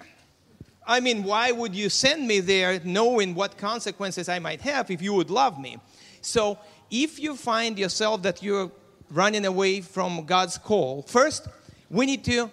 I 0.89 1.01
mean, 1.01 1.23
why 1.23 1.51
would 1.51 1.75
you 1.75 1.87
send 1.87 2.27
me 2.27 2.39
there 2.39 2.79
knowing 2.83 3.35
what 3.35 3.59
consequences 3.59 4.27
I 4.27 4.39
might 4.39 4.59
have 4.61 4.89
if 4.89 5.03
you 5.03 5.13
would 5.13 5.29
love 5.29 5.59
me? 5.59 5.77
So, 6.21 6.57
if 6.89 7.19
you 7.19 7.35
find 7.35 7.77
yourself 7.77 8.23
that 8.23 8.41
you're 8.41 8.71
running 9.11 9.45
away 9.45 9.81
from 9.81 10.25
God's 10.25 10.57
call, 10.57 11.03
first, 11.03 11.47
we 11.91 12.07
need 12.07 12.23
to 12.25 12.49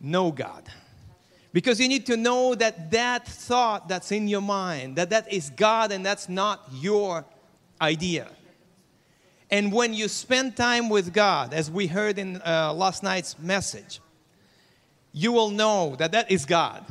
know 0.00 0.32
God. 0.32 0.64
Because 1.52 1.78
you 1.80 1.86
need 1.86 2.06
to 2.06 2.16
know 2.16 2.56
that 2.56 2.90
that 2.90 3.24
thought 3.28 3.88
that's 3.88 4.10
in 4.10 4.26
your 4.26 4.42
mind, 4.42 4.96
that 4.96 5.10
that 5.10 5.32
is 5.32 5.50
God 5.50 5.92
and 5.92 6.04
that's 6.04 6.28
not 6.28 6.68
your 6.72 7.24
idea. 7.80 8.26
And 9.48 9.72
when 9.72 9.94
you 9.94 10.08
spend 10.08 10.56
time 10.56 10.88
with 10.88 11.12
God, 11.12 11.54
as 11.54 11.70
we 11.70 11.86
heard 11.86 12.18
in 12.18 12.42
uh, 12.44 12.72
last 12.74 13.04
night's 13.04 13.38
message, 13.38 14.00
you 15.12 15.30
will 15.30 15.50
know 15.50 15.94
that 16.00 16.10
that 16.10 16.32
is 16.32 16.44
God. 16.44 16.84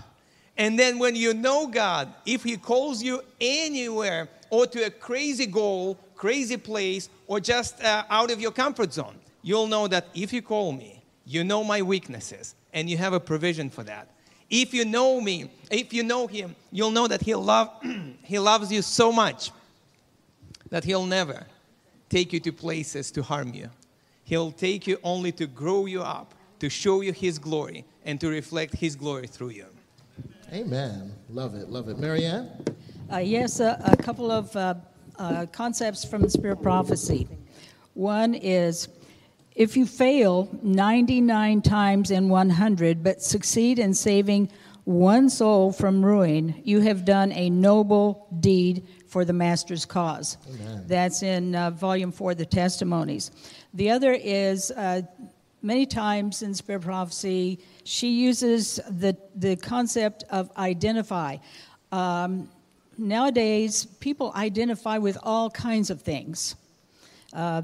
And 0.58 0.80
then 0.80 1.00
when 1.00 1.16
you 1.16 1.34
know 1.34 1.68
God, 1.68 2.14
if 2.26 2.44
He 2.44 2.58
calls 2.58 3.04
you 3.04 3.22
anywhere 3.42 4.30
or 4.50 4.66
to 4.68 4.86
a 4.86 4.90
crazy 4.90 5.46
goal, 5.46 5.98
crazy 6.16 6.58
place, 6.58 7.10
or 7.28 7.40
just 7.40 7.84
uh, 7.84 8.04
out 8.10 8.32
of 8.32 8.40
your 8.40 8.52
comfort 8.52 8.94
zone, 8.94 9.16
you'll 9.42 9.68
know 9.68 9.88
that 9.88 10.08
if 10.14 10.32
you 10.32 10.42
call 10.42 10.72
me, 10.72 11.04
you 11.26 11.44
know 11.44 11.64
my 11.64 11.82
weaknesses 11.82 12.56
and 12.74 12.90
you 12.90 12.98
have 12.98 13.14
a 13.14 13.20
provision 13.20 13.70
for 13.70 13.84
that. 13.84 14.10
If 14.50 14.74
you 14.74 14.86
know 14.86 15.20
me, 15.20 15.50
if 15.72 15.92
you 15.94 16.04
know 16.04 16.28
Him, 16.28 16.56
you'll 16.72 16.92
know 16.92 17.08
that 17.08 17.22
He 17.22 17.34
love, 17.36 17.70
He 18.24 18.40
loves 18.40 18.72
you 18.72 18.82
so 18.82 19.12
much 19.12 19.52
that 20.70 20.84
He'll 20.84 21.06
never 21.06 21.46
take 22.10 22.32
you 22.32 22.40
to 22.42 22.52
places 22.52 23.12
to 23.12 23.24
harm 23.24 23.54
you. 23.54 23.70
He'll 24.24 24.52
take 24.52 24.88
you 24.88 25.00
only 25.04 25.32
to 25.34 25.48
grow 25.48 25.86
you 25.86 26.02
up, 26.02 26.34
to 26.60 26.70
show 26.70 27.02
you 27.02 27.12
His 27.12 27.40
glory, 27.40 27.86
and 28.06 28.22
to 28.22 28.30
reflect 28.30 28.76
His 28.76 28.96
glory 28.96 29.28
through 29.28 29.50
you. 29.50 29.66
Amen. 30.54 31.14
Love 31.30 31.56
it. 31.56 31.70
Love 31.70 31.90
it. 31.90 31.98
Marianne? 31.98 32.50
Uh, 33.12 33.18
yes, 33.18 33.60
uh, 33.60 33.80
a 33.86 33.98
couple 33.98 34.32
of 34.32 34.56
uh, 34.56 34.76
uh, 35.18 35.46
concepts 35.52 36.06
from 36.06 36.22
the 36.22 36.30
Spirit 36.30 36.62
Prophecy. 36.62 37.28
One 37.94 38.36
is 38.36 38.88
if 39.56 39.78
you 39.78 39.86
fail 39.86 40.50
99 40.62 41.62
times 41.62 42.12
in 42.12 42.30
100 42.30 43.04
but 43.04 43.22
succeed 43.22 43.80
in 43.80 43.94
saving 43.94 44.52
one 44.84 45.30
soul 45.30 45.72
from 45.72 46.06
ruin, 46.06 46.62
you 46.64 46.80
have 46.82 47.06
done 47.06 47.32
a 47.32 47.50
noble 47.50 48.28
deed 48.40 48.86
for 49.08 49.26
the 49.26 49.34
Master's 49.34 49.86
cause. 49.86 50.38
Amen. 50.54 50.84
That's 50.88 51.24
in 51.24 51.56
uh, 51.56 51.72
volume 51.72 52.12
four, 52.12 52.36
the 52.36 52.46
testimonies. 52.46 53.32
The 53.74 53.90
other 53.90 54.12
is 54.14 54.72
uh, 54.72 55.02
many 55.66 55.86
times 55.86 56.44
in 56.44 56.54
Spirit 56.54 56.84
Prophecy, 56.84 57.60
she 57.84 58.10
uses 58.10 58.80
the, 58.90 59.18
the 59.36 59.56
concept 59.56 60.24
of 60.30 60.56
identify. 60.58 61.38
Um, 61.92 62.50
nowadays, 62.98 63.86
people 64.00 64.32
identify 64.36 65.00
with 65.00 65.18
all 65.24 65.50
kinds 65.50 65.90
of 65.90 66.02
things. 66.02 66.56
Uh, 67.34 67.64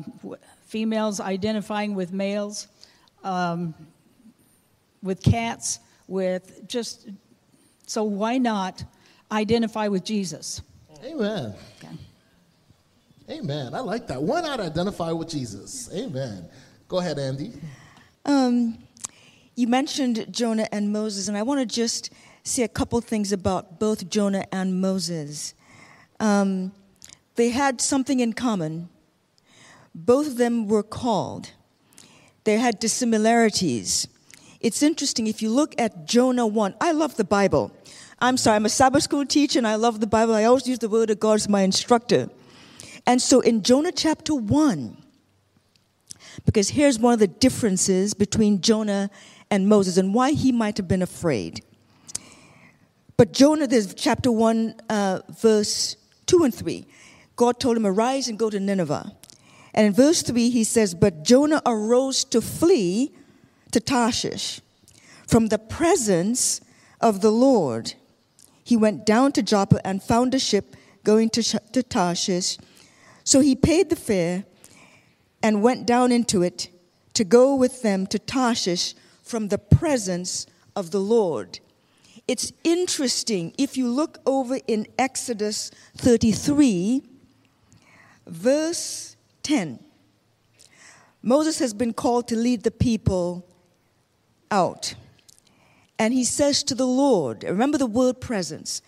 females 0.66 1.20
identifying 1.20 1.94
with 1.94 2.12
males, 2.12 2.68
um, 3.24 3.74
with 5.04 5.22
cats, 5.22 5.80
with 6.08 6.68
just. 6.68 7.08
So 7.86 8.04
why 8.04 8.38
not 8.38 8.84
identify 9.32 9.88
with 9.88 10.04
Jesus? 10.04 10.62
Amen. 11.04 11.54
Okay. 11.78 11.96
Amen. 13.30 13.74
I 13.74 13.80
like 13.80 14.08
that. 14.08 14.22
Why 14.22 14.42
not 14.42 14.60
identify 14.60 15.12
with 15.12 15.30
Jesus? 15.30 15.90
Amen. 15.94 16.50
Go 16.88 17.00
ahead, 17.00 17.18
Andi. 17.18 17.58
Um, 18.26 18.78
you 19.56 19.68
mentioned 19.68 20.28
Jonah 20.32 20.68
and 20.72 20.92
Moses, 20.92 21.28
and 21.28 21.38
I 21.38 21.44
want 21.44 21.60
to 21.60 21.66
just 21.66 22.12
say 22.44 22.64
a 22.64 22.68
couple 22.68 23.00
things 23.02 23.32
about 23.32 23.80
both 23.80 24.10
Jonah 24.10 24.46
and 24.52 24.82
Moses. 24.82 25.54
Um, 26.20 26.72
they 27.36 27.50
had 27.50 27.82
something 27.82 28.20
in 28.20 28.34
common. 28.34 28.90
Both 29.94 30.28
of 30.28 30.38
them 30.38 30.68
were 30.68 30.84
called. 30.84 31.52
They 32.44 32.58
had 32.58 32.80
dissimilarities. 32.80 34.08
It's 34.60 34.84
interesting 34.84 35.28
if 35.28 35.42
you 35.42 35.50
look 35.50 35.74
at 35.80 36.06
Jonah 36.06 36.48
1. 36.48 36.76
I 36.80 36.92
love 36.92 37.18
the 37.18 37.24
Bible. 37.24 37.72
I'm 38.20 38.38
sorry, 38.38 38.56
I'm 38.56 38.66
a 38.66 38.70
Sabbath 38.70 39.04
school 39.04 39.26
teacher 39.26 39.58
and 39.58 39.68
I 39.68 39.76
love 39.76 40.00
the 40.00 40.08
Bible. 40.08 40.36
I 40.36 40.44
always 40.44 40.68
use 40.68 40.80
the 40.80 40.90
word 40.90 41.10
of 41.10 41.20
God 41.20 41.34
as 41.34 41.50
my 41.50 41.62
instructor. 41.62 42.30
And 43.08 43.20
so 43.20 43.40
in 43.40 43.64
Jonah 43.64 43.92
chapter 43.92 44.36
1, 44.36 45.01
because 46.46 46.70
here's 46.70 47.00
one 47.00 47.14
of 47.14 47.20
the 47.20 47.28
differences 47.28 48.14
between 48.14 48.62
Jonah 48.62 49.10
and 49.50 49.68
Moses 49.68 49.98
and 49.98 50.14
why 50.14 50.32
he 50.32 50.52
might 50.52 50.78
have 50.78 50.88
been 50.88 51.02
afraid. 51.02 51.64
But 53.18 53.34
Jonah, 53.34 53.68
there's 53.68 53.94
chapter 53.94 54.32
1, 54.32 54.76
uh, 54.90 55.20
verse 55.40 55.96
2 56.26 56.44
and 56.44 56.56
3. 56.56 56.88
God 57.36 57.60
told 57.60 57.78
him, 57.78 57.86
Arise 57.86 58.28
and 58.28 58.40
go 58.40 58.50
to 58.50 58.60
Nineveh. 58.60 59.12
And 59.74 59.88
in 59.88 59.94
verse 59.94 60.22
3, 60.22 60.50
he 60.50 60.64
says, 60.64 60.94
But 60.94 61.24
Jonah 61.24 61.62
arose 61.66 62.24
to 62.26 62.42
flee 62.42 63.14
to 63.72 63.80
Tarshish 63.80 64.62
from 65.28 65.48
the 65.48 65.60
presence 65.60 66.62
of 67.00 67.22
the 67.22 67.32
Lord. 67.32 67.94
He 68.64 68.76
went 68.76 69.06
down 69.06 69.32
to 69.34 69.42
Joppa 69.42 69.86
and 69.86 70.02
found 70.04 70.34
a 70.34 70.40
ship 70.40 70.76
going 71.04 71.30
to, 71.32 71.44
to 71.44 71.84
Tarshish. 71.84 72.58
So 73.24 73.40
he 73.40 73.56
paid 73.56 73.90
the 73.90 73.96
fare 73.96 74.46
and 75.44 75.64
went 75.64 75.86
down 75.86 76.12
into 76.12 76.42
it 76.42 76.70
to 77.14 77.24
go 77.24 77.56
with 77.56 77.82
them 77.82 78.08
to 78.08 78.20
Tarshish 78.20 78.94
from 79.24 79.48
the 79.48 79.58
presence 79.58 80.46
of 80.76 80.92
the 80.92 81.00
Lord. 81.00 81.60
It's 82.28 82.52
interesting 82.64 83.54
if 83.58 83.78
you 83.78 83.88
look 83.88 84.20
over 84.26 84.60
in 84.68 84.88
Exodus 84.98 85.72
33, 85.98 87.04
verse 88.28 89.16
10. 89.44 89.80
Moses 91.22 91.60
has 91.60 91.74
been 91.74 91.94
called 91.94 92.28
to 92.30 92.36
lead 92.36 92.64
the 92.64 92.72
people 92.72 93.48
out. 94.50 94.96
And 96.00 96.14
he 96.14 96.24
says 96.24 96.64
to 96.64 96.76
the 96.76 96.88
Lord, 96.88 97.44
remember 97.44 97.78
the 97.78 97.86
word 97.86 98.22
presence. 98.22 98.82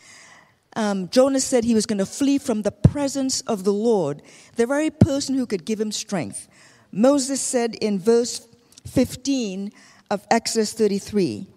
Um, 0.75 1.09
Jonah 1.09 1.39
said 1.39 1.63
he 1.63 1.75
was 1.75 1.86
going 1.86 1.99
to 1.99 2.05
flee 2.05 2.38
from 2.38 2.63
the 2.63 2.71
presence 2.71 3.41
of 3.41 3.63
the 3.63 3.73
Lord, 3.73 4.21
the 4.55 4.65
very 4.65 4.89
person 4.89 5.36
who 5.36 5.45
could 5.45 5.65
give 5.65 5.79
him 5.79 5.91
strength. 5.91 6.47
Moses 6.91 7.41
said 7.41 7.75
in 7.75 7.99
verse 7.99 8.47
15 8.88 9.71
of 10.09 10.25
Exodus 10.31 10.73
33, 10.73 11.47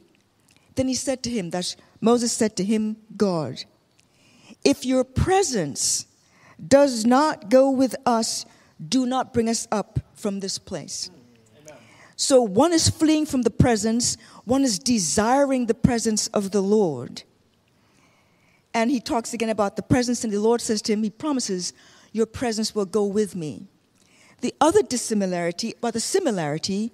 then 0.74 0.88
he 0.88 0.94
said 0.94 1.22
to 1.22 1.30
him, 1.30 1.50
that 1.50 1.74
Moses 2.00 2.32
said 2.32 2.56
to 2.56 2.64
him, 2.64 2.96
God, 3.16 3.64
if 4.64 4.84
your 4.84 5.04
presence 5.04 6.06
does 6.66 7.04
not 7.06 7.48
go 7.48 7.70
with 7.70 7.96
us, 8.04 8.44
do 8.86 9.06
not 9.06 9.32
bring 9.32 9.48
us 9.48 9.66
up 9.72 10.00
from 10.14 10.40
this 10.40 10.58
place. 10.58 11.10
So 12.16 12.40
one 12.40 12.72
is 12.72 12.88
fleeing 12.88 13.26
from 13.26 13.42
the 13.42 13.50
presence, 13.50 14.16
one 14.44 14.64
is 14.64 14.78
desiring 14.78 15.66
the 15.66 15.74
presence 15.74 16.28
of 16.28 16.50
the 16.50 16.62
Lord. 16.62 17.22
And 18.76 18.90
he 18.90 19.00
talks 19.00 19.32
again 19.32 19.48
about 19.48 19.76
the 19.76 19.82
presence, 19.82 20.22
and 20.22 20.30
the 20.30 20.38
Lord 20.38 20.60
says 20.60 20.82
to 20.82 20.92
him, 20.92 21.02
He 21.02 21.08
promises, 21.08 21.72
Your 22.12 22.26
presence 22.26 22.74
will 22.74 22.84
go 22.84 23.06
with 23.06 23.34
me. 23.34 23.68
The 24.42 24.52
other 24.60 24.82
dissimilarity, 24.82 25.72
but 25.80 25.94
the 25.94 26.00
similarity, 26.00 26.92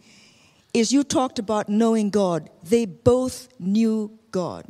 is 0.73 0.93
you 0.93 1.03
talked 1.03 1.41
about 1.41 1.69
knowing 1.69 2.11
God. 2.11 2.51
They 2.63 2.85
both 2.87 3.49
knew 3.59 4.17
God. 4.31 4.65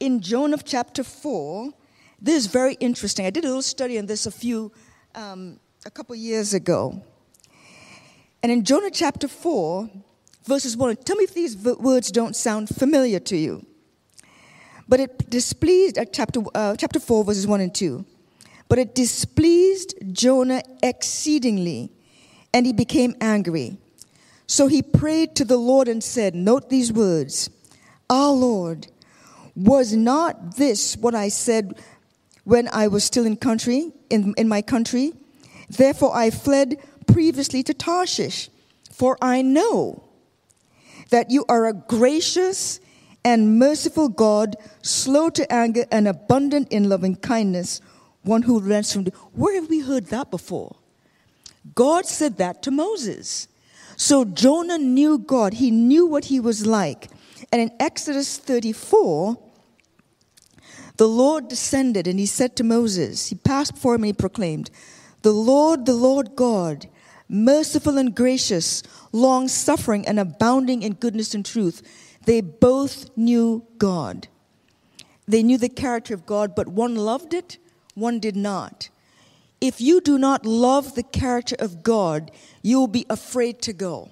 In 0.00 0.22
Jonah 0.22 0.56
chapter 0.56 1.04
4, 1.04 1.70
this 2.18 2.36
is 2.36 2.46
very 2.46 2.72
interesting. 2.80 3.26
I 3.26 3.30
did 3.30 3.44
a 3.44 3.48
little 3.48 3.60
study 3.60 3.98
on 3.98 4.06
this 4.06 4.24
a 4.24 4.30
few, 4.30 4.72
um, 5.14 5.60
a 5.84 5.90
couple 5.90 6.16
years 6.16 6.54
ago. 6.54 7.02
And 8.42 8.50
in 8.50 8.64
Jonah 8.64 8.90
chapter 8.90 9.28
4, 9.28 9.90
verses 10.44 10.78
1, 10.78 10.96
tell 10.96 11.16
me 11.16 11.24
if 11.24 11.34
these 11.34 11.58
words 11.58 12.10
don't 12.10 12.34
sound 12.34 12.70
familiar 12.70 13.20
to 13.20 13.36
you. 13.36 13.66
But 14.88 15.00
it 15.00 15.30
displeased, 15.30 15.98
uh, 15.98 16.06
chapter, 16.06 16.40
uh, 16.54 16.76
chapter 16.76 16.98
4, 16.98 17.24
verses 17.24 17.46
1 17.46 17.60
and 17.60 17.74
2. 17.74 18.04
But 18.68 18.78
it 18.78 18.94
displeased 18.94 19.94
Jonah 20.12 20.62
exceedingly, 20.82 21.90
and 22.54 22.64
he 22.66 22.72
became 22.72 23.14
angry. 23.20 23.76
So 24.46 24.66
he 24.66 24.82
prayed 24.82 25.36
to 25.36 25.44
the 25.44 25.58
Lord 25.58 25.88
and 25.88 26.02
said, 26.02 26.34
Note 26.34 26.70
these 26.70 26.92
words 26.92 27.50
Our 28.08 28.32
Lord, 28.32 28.88
was 29.54 29.94
not 29.94 30.56
this 30.56 30.96
what 30.96 31.14
I 31.14 31.28
said 31.28 31.78
when 32.44 32.68
I 32.72 32.88
was 32.88 33.04
still 33.04 33.26
in 33.26 33.36
country, 33.36 33.92
in, 34.08 34.32
in 34.38 34.48
my 34.48 34.62
country? 34.62 35.12
Therefore 35.68 36.16
I 36.16 36.30
fled 36.30 36.76
previously 37.06 37.62
to 37.64 37.74
Tarshish, 37.74 38.48
for 38.90 39.18
I 39.20 39.42
know 39.42 40.04
that 41.10 41.30
you 41.30 41.44
are 41.48 41.66
a 41.66 41.72
gracious 41.72 42.80
and 43.24 43.58
merciful 43.58 44.08
God, 44.08 44.56
slow 44.82 45.30
to 45.30 45.52
anger 45.52 45.84
and 45.90 46.08
abundant 46.08 46.68
in 46.70 46.88
loving 46.88 47.16
kindness, 47.16 47.80
one 48.22 48.42
who 48.42 48.60
the. 48.60 49.12
Where 49.32 49.60
have 49.60 49.68
we 49.68 49.80
heard 49.80 50.06
that 50.06 50.30
before? 50.30 50.76
God 51.74 52.06
said 52.06 52.38
that 52.38 52.62
to 52.62 52.70
Moses. 52.70 53.48
So 53.96 54.24
Jonah 54.24 54.78
knew 54.78 55.18
God, 55.18 55.54
he 55.54 55.70
knew 55.70 56.06
what 56.06 56.26
he 56.26 56.40
was 56.40 56.66
like. 56.66 57.08
And 57.52 57.60
in 57.60 57.70
Exodus 57.80 58.38
34, 58.38 59.36
the 60.98 61.08
Lord 61.08 61.48
descended 61.48 62.06
and 62.06 62.18
he 62.18 62.26
said 62.26 62.56
to 62.56 62.64
Moses, 62.64 63.28
he 63.28 63.34
passed 63.34 63.74
before 63.74 63.94
him 63.94 64.02
and 64.02 64.08
he 64.08 64.12
proclaimed, 64.12 64.70
The 65.22 65.32
Lord, 65.32 65.86
the 65.86 65.94
Lord 65.94 66.36
God, 66.36 66.86
merciful 67.28 67.98
and 67.98 68.14
gracious, 68.14 68.82
long 69.12 69.48
suffering 69.48 70.06
and 70.06 70.18
abounding 70.18 70.82
in 70.82 70.94
goodness 70.94 71.34
and 71.34 71.44
truth. 71.44 71.82
They 72.24 72.40
both 72.40 73.16
knew 73.16 73.64
God. 73.78 74.28
They 75.26 75.42
knew 75.42 75.58
the 75.58 75.68
character 75.68 76.14
of 76.14 76.26
God, 76.26 76.54
but 76.54 76.68
one 76.68 76.96
loved 76.96 77.34
it, 77.34 77.58
one 77.94 78.18
did 78.18 78.36
not. 78.36 78.88
If 79.60 79.80
you 79.80 80.00
do 80.00 80.18
not 80.18 80.46
love 80.46 80.94
the 80.94 81.02
character 81.02 81.56
of 81.58 81.82
God, 81.82 82.30
you 82.62 82.78
will 82.78 82.86
be 82.86 83.06
afraid 83.10 83.60
to 83.62 83.72
go. 83.72 84.10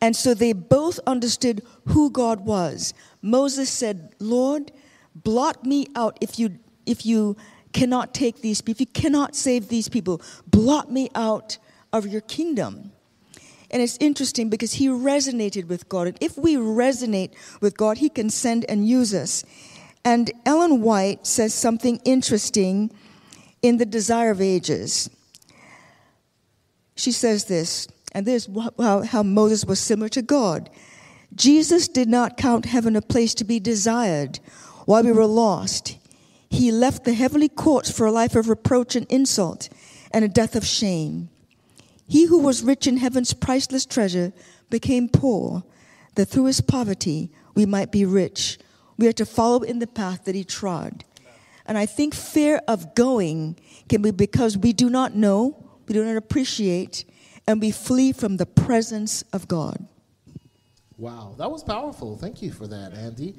And 0.00 0.14
so 0.14 0.34
they 0.34 0.52
both 0.52 0.98
understood 1.06 1.62
who 1.88 2.10
God 2.10 2.40
was. 2.40 2.94
Moses 3.22 3.70
said, 3.70 4.14
Lord, 4.18 4.72
blot 5.14 5.64
me 5.64 5.86
out 5.94 6.18
if 6.20 6.38
you, 6.38 6.58
if 6.84 7.06
you 7.06 7.36
cannot 7.72 8.14
take 8.14 8.40
these 8.40 8.60
people, 8.60 8.72
if 8.72 8.80
you 8.80 9.02
cannot 9.02 9.36
save 9.36 9.68
these 9.68 9.88
people, 9.88 10.20
blot 10.46 10.90
me 10.90 11.08
out 11.14 11.58
of 11.92 12.06
your 12.06 12.22
kingdom. 12.22 12.92
And 13.76 13.82
it's 13.82 13.98
interesting 14.00 14.48
because 14.48 14.72
he 14.72 14.88
resonated 14.88 15.66
with 15.68 15.86
God. 15.90 16.06
And 16.06 16.16
if 16.22 16.38
we 16.38 16.54
resonate 16.54 17.34
with 17.60 17.76
God, 17.76 17.98
he 17.98 18.08
can 18.08 18.30
send 18.30 18.64
and 18.70 18.88
use 18.88 19.12
us. 19.12 19.44
And 20.02 20.32
Ellen 20.46 20.80
White 20.80 21.26
says 21.26 21.52
something 21.52 22.00
interesting 22.06 22.90
in 23.60 23.76
The 23.76 23.84
Desire 23.84 24.30
of 24.30 24.40
Ages. 24.40 25.10
She 26.94 27.12
says 27.12 27.44
this, 27.44 27.86
and 28.12 28.24
this 28.24 28.48
is 28.48 28.58
how, 28.80 29.02
how 29.02 29.22
Moses 29.22 29.66
was 29.66 29.78
similar 29.78 30.08
to 30.08 30.22
God. 30.22 30.70
Jesus 31.34 31.86
did 31.86 32.08
not 32.08 32.38
count 32.38 32.64
heaven 32.64 32.96
a 32.96 33.02
place 33.02 33.34
to 33.34 33.44
be 33.44 33.60
desired 33.60 34.40
while 34.86 35.04
we 35.04 35.12
were 35.12 35.26
lost. 35.26 35.98
He 36.48 36.72
left 36.72 37.04
the 37.04 37.12
heavenly 37.12 37.50
courts 37.50 37.90
for 37.90 38.06
a 38.06 38.10
life 38.10 38.36
of 38.36 38.48
reproach 38.48 38.96
and 38.96 39.06
insult 39.10 39.68
and 40.12 40.24
a 40.24 40.28
death 40.28 40.56
of 40.56 40.64
shame. 40.64 41.28
He 42.08 42.26
who 42.26 42.38
was 42.38 42.62
rich 42.62 42.86
in 42.86 42.98
heaven's 42.98 43.32
priceless 43.32 43.84
treasure 43.84 44.32
became 44.70 45.08
poor, 45.08 45.64
that 46.14 46.26
through 46.26 46.46
his 46.46 46.60
poverty 46.60 47.30
we 47.54 47.66
might 47.66 47.90
be 47.90 48.04
rich. 48.04 48.58
We 48.96 49.08
are 49.08 49.12
to 49.14 49.26
follow 49.26 49.62
in 49.62 49.80
the 49.80 49.86
path 49.86 50.24
that 50.24 50.34
he 50.34 50.44
trod. 50.44 51.04
And 51.66 51.76
I 51.76 51.86
think 51.86 52.14
fear 52.14 52.60
of 52.68 52.94
going 52.94 53.58
can 53.88 54.02
be 54.02 54.12
because 54.12 54.56
we 54.56 54.72
do 54.72 54.88
not 54.88 55.14
know, 55.14 55.68
we 55.88 55.94
do 55.94 56.04
not 56.04 56.16
appreciate, 56.16 57.04
and 57.46 57.60
we 57.60 57.72
flee 57.72 58.12
from 58.12 58.36
the 58.36 58.46
presence 58.46 59.22
of 59.32 59.48
God. 59.48 59.86
Wow, 60.96 61.34
that 61.38 61.50
was 61.50 61.62
powerful. 61.62 62.16
Thank 62.16 62.40
you 62.40 62.52
for 62.52 62.66
that, 62.68 62.94
Andi. 62.94 63.36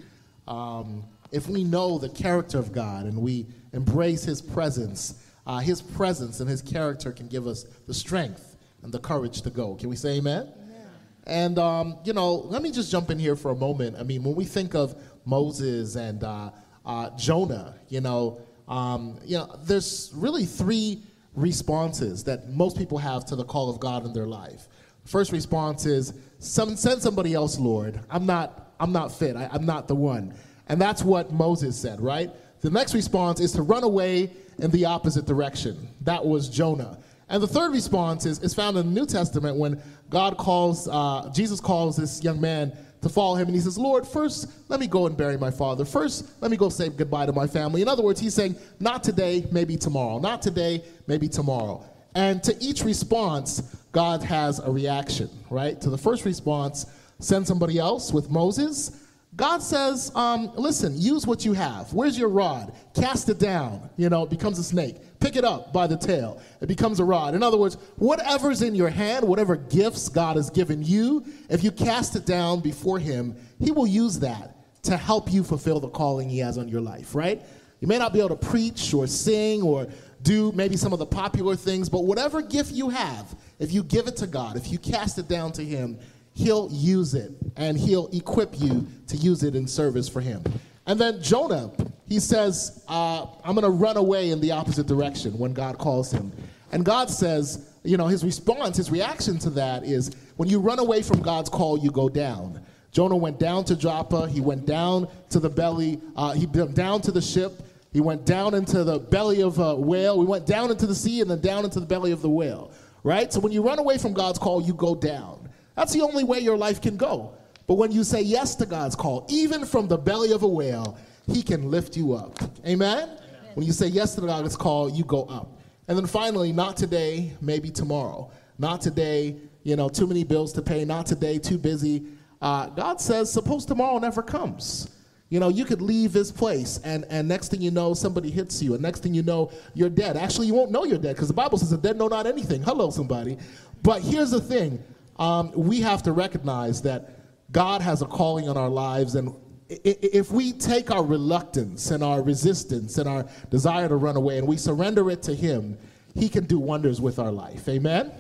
Um, 0.48 1.04
if 1.32 1.48
we 1.48 1.64
know 1.64 1.98
the 1.98 2.10
character 2.10 2.60
of 2.60 2.72
God 2.72 3.06
and 3.06 3.18
we 3.18 3.48
embrace 3.74 4.24
his 4.24 4.42
presence, 4.42 5.24
uh, 5.46 5.60
his 5.60 5.82
presence 5.82 6.40
and 6.40 6.50
his 6.50 6.62
character 6.62 7.12
can 7.12 7.28
give 7.28 7.48
us 7.48 7.64
the 7.88 7.94
strength 7.94 8.57
and 8.88 8.94
the 8.94 9.00
courage 9.00 9.42
to 9.42 9.50
go. 9.50 9.76
Can 9.76 9.90
we 9.90 9.98
say 9.98 10.16
amen? 10.16 10.48
amen. 10.48 10.88
And, 11.26 11.60
um, 11.60 11.98
you 12.06 12.14
know, 12.14 12.36
let 12.36 12.62
me 12.62 12.72
just 12.72 12.90
jump 12.90 13.12
in 13.12 13.20
here 13.20 13.36
for 13.36 13.52
a 13.52 13.56
moment. 13.56 13.98
I 14.00 14.04
mean, 14.04 14.24
when 14.24 14.34
we 14.34 14.46
think 14.46 14.76
of 14.76 14.96
Moses 15.26 15.96
and 15.96 16.24
uh, 16.24 16.52
uh, 16.86 17.10
Jonah, 17.18 17.76
you 17.90 18.00
know, 18.00 18.40
um, 18.70 19.20
you 19.26 19.38
know, 19.38 19.54
there's 19.64 20.10
really 20.16 20.46
three 20.46 21.04
responses 21.36 22.24
that 22.24 22.50
most 22.50 22.78
people 22.78 22.98
have 22.98 23.26
to 23.26 23.36
the 23.36 23.44
call 23.44 23.70
of 23.70 23.82
God 23.82 24.06
in 24.06 24.14
their 24.14 24.26
life. 24.26 24.70
First 25.04 25.34
response 25.34 25.86
is, 25.86 26.14
Some, 26.40 26.78
send 26.78 27.02
somebody 27.02 27.34
else, 27.34 27.60
Lord. 27.60 28.00
I'm 28.10 28.26
not, 28.26 28.72
I'm 28.80 28.94
not 28.94 29.12
fit. 29.12 29.36
I, 29.36 29.50
I'm 29.52 29.66
not 29.66 29.90
the 29.90 29.96
one. 29.96 30.34
And 30.70 30.80
that's 30.80 31.04
what 31.04 31.34
Moses 31.34 31.78
said, 31.78 32.00
right? 32.00 32.32
The 32.62 32.70
next 32.70 32.94
response 32.94 33.42
is 33.42 33.52
to 33.54 33.64
run 33.64 33.84
away 33.84 34.32
in 34.60 34.72
the 34.72 34.86
opposite 34.86 35.26
direction. 35.26 35.90
That 36.02 36.26
was 36.26 36.48
Jonah. 36.48 37.00
And 37.30 37.44
the 37.44 37.48
third 37.48 37.74
response 37.74 38.26
is, 38.26 38.40
is 38.40 38.54
found 38.54 38.78
in 38.78 38.94
the 38.94 39.00
New 39.00 39.06
Testament 39.06 39.58
when 39.58 39.82
God 40.10 40.38
calls, 40.38 40.88
uh, 40.88 41.30
Jesus 41.34 41.60
calls 41.60 41.98
this 41.98 42.24
young 42.24 42.40
man 42.40 42.72
to 43.02 43.10
follow 43.10 43.36
him. 43.36 43.48
And 43.48 43.56
he 43.56 43.62
says, 43.62 43.78
Lord, 43.78 44.08
first, 44.08 44.50
let 44.70 44.80
me 44.80 44.88
go 44.88 45.08
and 45.08 45.18
bury 45.18 45.38
my 45.38 45.52
father. 45.52 45.86
First, 45.86 46.32
let 46.42 46.50
me 46.50 46.58
go 46.58 46.70
say 46.70 46.90
goodbye 46.90 47.26
to 47.26 47.34
my 47.34 47.46
family. 47.46 47.82
In 47.82 47.88
other 47.88 48.04
words, 48.04 48.20
he's 48.20 48.34
saying, 48.34 48.56
not 48.80 49.04
today, 49.04 49.46
maybe 49.52 49.76
tomorrow. 49.76 50.20
Not 50.20 50.42
today, 50.42 50.84
maybe 51.06 51.28
tomorrow. 51.28 51.84
And 52.16 52.42
to 52.44 52.56
each 52.64 52.84
response, 52.84 53.76
God 53.92 54.24
has 54.24 54.60
a 54.60 54.72
reaction, 54.72 55.30
right? 55.50 55.80
To 55.82 55.90
the 55.90 55.98
first 55.98 56.26
response, 56.26 56.86
send 57.20 57.46
somebody 57.46 57.78
else 57.78 58.14
with 58.14 58.30
Moses. 58.30 59.04
God 59.36 59.62
says, 59.62 60.12
um, 60.16 60.52
listen, 60.56 61.00
use 61.00 61.28
what 61.28 61.46
you 61.46 61.54
have. 61.54 61.94
Where's 61.94 62.18
your 62.18 62.30
rod? 62.30 62.74
Cast 62.96 63.30
it 63.30 63.38
down. 63.38 63.90
You 63.98 64.10
know, 64.10 64.24
it 64.24 64.32
becomes 64.32 64.58
a 64.58 64.64
snake. 64.64 64.96
Pick 65.20 65.36
it 65.36 65.44
up 65.44 65.74
by 65.74 65.88
the 65.88 65.98
tail. 65.98 66.42
It 66.62 66.68
becomes 66.68 67.00
a 67.00 67.04
rod. 67.04 67.34
In 67.34 67.42
other 67.42 67.58
words, 67.58 67.76
whatever's 67.96 68.62
in 68.62 68.76
your 68.76 68.90
hand, 68.90 69.28
whatever 69.28 69.56
gifts 69.56 70.10
God 70.10 70.36
has 70.36 70.50
given 70.50 70.84
you, 70.84 71.26
if 71.50 71.64
you 71.64 71.72
cast 71.72 72.16
it 72.16 72.26
down 72.26 72.60
before 72.60 73.00
Him, 73.00 73.36
He 73.60 73.72
will 73.72 73.88
use 73.88 74.20
that 74.20 74.56
to 74.84 74.96
help 74.96 75.32
you 75.32 75.44
fulfill 75.44 75.80
the 75.80 75.90
calling 75.90 76.30
He 76.30 76.40
has 76.40 76.58
on 76.58 76.68
your 76.68 76.82
life, 76.82 77.16
right? 77.16 77.42
You 77.80 77.88
may 77.88 77.98
not 77.98 78.14
be 78.14 78.20
able 78.20 78.36
to 78.36 78.48
preach 78.48 78.94
or 78.94 79.08
sing 79.08 79.62
or 79.62 79.88
do 80.22 80.52
maybe 80.54 80.78
some 80.78 80.94
of 80.94 81.00
the 81.00 81.06
popular 81.06 81.56
things, 81.56 81.90
but 81.90 82.06
whatever 82.06 82.42
gift 82.42 82.72
you 82.72 82.90
have, 82.90 83.36
if 83.60 83.72
you 83.72 83.84
give 83.84 84.08
it 84.08 84.18
to 84.18 84.28
God, 84.28 84.56
if 84.56 84.72
you 84.72 84.78
cast 84.78 85.18
it 85.18 85.28
down 85.28 85.52
to 85.54 85.64
Him, 85.64 86.00
He'll 86.34 86.70
use 86.72 87.16
it 87.16 87.32
and 87.56 87.78
He'll 87.78 88.08
equip 88.14 88.60
you 88.60 88.86
to 89.08 89.18
use 89.18 89.44
it 89.44 89.56
in 89.56 89.68
service 89.68 90.08
for 90.08 90.22
Him. 90.22 90.44
And 90.88 91.00
then 91.00 91.22
Jonah, 91.22 91.72
he 92.08 92.20
says, 92.20 92.84
uh, 92.88 93.26
I'm 93.44 93.54
going 93.54 93.64
to 93.64 93.70
run 93.70 93.98
away 93.98 94.32
in 94.32 94.40
the 94.40 94.52
opposite 94.52 94.88
direction 94.88 95.38
when 95.38 95.54
God 95.54 95.78
calls 95.78 96.12
him. 96.12 96.32
And 96.72 96.84
God 96.84 97.10
says, 97.10 97.70
you 97.84 97.98
know, 97.98 98.08
his 98.08 98.24
response, 98.24 98.78
his 98.78 98.90
reaction 98.90 99.38
to 99.40 99.50
that 99.52 99.84
is 99.84 100.12
when 100.38 100.50
you 100.50 100.60
run 100.60 100.80
away 100.80 101.02
from 101.02 101.22
God's 101.22 101.50
call, 101.50 101.78
you 101.78 101.92
go 101.92 102.10
down. 102.10 102.62
Jonah 102.92 103.18
went 103.18 103.38
down 103.38 103.66
to 103.66 103.76
Joppa. 103.76 104.28
He 104.30 104.42
went 104.42 104.66
down 104.66 105.08
to 105.30 105.40
the 105.40 105.50
belly. 105.50 106.00
Uh, 106.16 106.34
he 106.34 106.46
went 106.46 106.74
down 106.74 107.02
to 107.02 107.12
the 107.12 107.22
ship. 107.22 107.62
He 107.94 108.02
went 108.02 108.26
down 108.26 108.54
into 108.54 108.84
the 108.84 109.00
belly 109.00 109.42
of 109.42 109.60
a 109.60 109.76
whale. 109.76 110.18
We 110.18 110.26
went 110.26 110.46
down 110.46 110.72
into 110.72 110.88
the 110.88 110.96
sea 110.96 111.22
and 111.22 111.30
then 111.30 111.42
down 111.42 111.66
into 111.66 111.80
the 111.80 111.86
belly 111.86 112.12
of 112.12 112.22
the 112.22 112.30
whale. 112.30 112.72
Right? 113.04 113.32
So 113.32 113.40
when 113.40 113.52
you 113.52 113.62
run 113.62 113.80
away 113.80 113.98
from 113.98 114.14
God's 114.14 114.40
call, 114.40 114.62
you 114.62 114.74
go 114.74 114.96
down. 114.96 115.50
That's 115.76 115.94
the 115.94 116.02
only 116.02 116.24
way 116.24 116.40
your 116.40 116.58
life 116.58 116.82
can 116.82 116.98
go. 116.98 117.34
But 117.68 117.76
when 117.76 117.92
you 117.92 118.04
say 118.06 118.22
yes 118.22 118.56
to 118.56 118.66
God's 118.66 118.96
call, 118.96 119.26
even 119.30 119.66
from 119.66 119.88
the 119.88 119.98
belly 119.98 120.32
of 120.32 120.44
a 120.44 120.48
whale, 120.48 120.98
He 121.28 121.44
can 121.44 121.70
lift 121.70 121.98
you 121.98 122.14
up. 122.14 122.42
Amen? 122.66 123.10
Amen. 123.10 123.20
When 123.56 123.66
you 123.66 123.74
say 123.74 123.88
yes 123.88 124.16
to 124.16 124.22
God's 124.22 124.56
call, 124.56 124.90
you 124.90 125.04
go 125.04 125.24
up. 125.24 125.60
And 125.90 125.98
then 125.98 126.08
finally, 126.08 126.54
not 126.54 126.78
today, 126.78 127.34
maybe 127.42 127.70
tomorrow. 127.70 128.32
Not 128.58 128.82
today, 128.82 129.36
you 129.64 129.76
know, 129.76 129.90
too 129.90 130.08
many 130.08 130.24
bills 130.24 130.54
to 130.54 130.62
pay. 130.62 130.86
Not 130.86 131.06
today, 131.06 131.38
too 131.40 131.58
busy. 131.58 132.04
Uh, 132.42 132.68
God 132.68 133.02
says, 133.02 133.32
suppose 133.32 133.66
tomorrow 133.66 133.98
never 133.98 134.22
comes. 134.22 134.90
You 135.30 135.42
know, 135.42 135.50
you 135.50 135.66
could 135.66 135.82
leave 135.82 136.14
this 136.14 136.32
place, 136.32 136.80
and, 136.86 137.04
and 137.10 137.28
next 137.28 137.52
thing 137.52 137.62
you 137.62 137.70
know, 137.70 137.94
somebody 137.94 138.32
hits 138.32 138.64
you, 138.64 138.76
and 138.76 138.82
next 138.82 139.04
thing 139.04 139.14
you 139.14 139.24
know, 139.24 139.52
you're 139.74 139.90
dead. 139.90 140.16
Actually, 140.16 140.48
you 140.48 140.54
won't 140.54 140.72
know 140.72 140.86
you're 140.86 140.98
dead 140.98 141.18
because 141.18 141.28
the 141.28 141.34
Bible 141.34 141.58
says 141.58 141.70
the 141.70 141.78
dead 141.78 141.98
know 141.98 142.08
not 142.08 142.26
anything. 142.26 142.64
Hello, 142.64 142.90
somebody. 142.90 143.38
But 143.84 144.02
here's 144.02 144.32
the 144.32 144.40
thing 144.40 144.82
um, 145.18 145.52
we 145.52 145.82
have 145.82 146.02
to 146.04 146.14
recognize 146.14 146.82
that 146.84 147.17
God 147.52 147.82
has 147.82 148.02
a 148.02 148.06
calling 148.06 148.50
on 148.50 148.58
our 148.58 148.70
lives, 148.70 149.16
and 149.16 149.34
if 149.70 150.32
we 150.32 150.54
take 150.54 150.92
our 150.92 151.04
reluctance 151.04 151.92
and 151.92 152.04
our 152.04 152.22
resistance 152.22 152.98
and 152.98 153.08
our 153.08 153.26
desire 153.50 153.88
to 153.88 153.96
run 153.96 154.16
away 154.16 154.38
and 154.38 154.48
we 154.48 154.58
surrender 154.58 155.10
it 155.10 155.22
to 155.24 155.36
Him, 155.36 155.78
He 156.16 156.30
can 156.30 156.46
do 156.46 156.60
wonders 156.60 157.02
with 157.02 157.20
our 157.20 157.32
life. 157.32 157.68
Amen? 157.68 158.12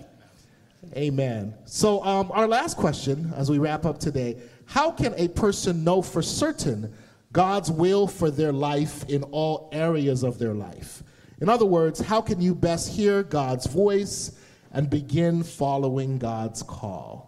Amen. 0.95 1.53
So, 1.65 2.03
um, 2.03 2.31
our 2.31 2.47
last 2.47 2.77
question 2.77 3.33
as 3.35 3.49
we 3.49 3.57
wrap 3.57 3.85
up 3.85 3.99
today 3.99 4.37
how 4.65 4.91
can 4.91 5.13
a 5.15 5.29
person 5.29 5.83
know 5.85 6.01
for 6.01 6.21
certain 6.21 6.93
God's 7.31 7.71
will 7.71 8.05
for 8.05 8.29
their 8.29 8.51
life 8.51 9.05
in 9.09 9.23
all 9.23 9.69
areas 9.71 10.23
of 10.23 10.39
their 10.39 10.53
life? 10.53 11.03
In 11.39 11.49
other 11.49 11.65
words, 11.65 11.99
how 11.99 12.19
can 12.19 12.41
you 12.41 12.53
best 12.53 12.89
hear 12.89 13.23
God's 13.23 13.65
voice 13.65 14.37
and 14.73 14.89
begin 14.89 15.43
following 15.43 16.17
God's 16.17 16.63
call? 16.63 17.26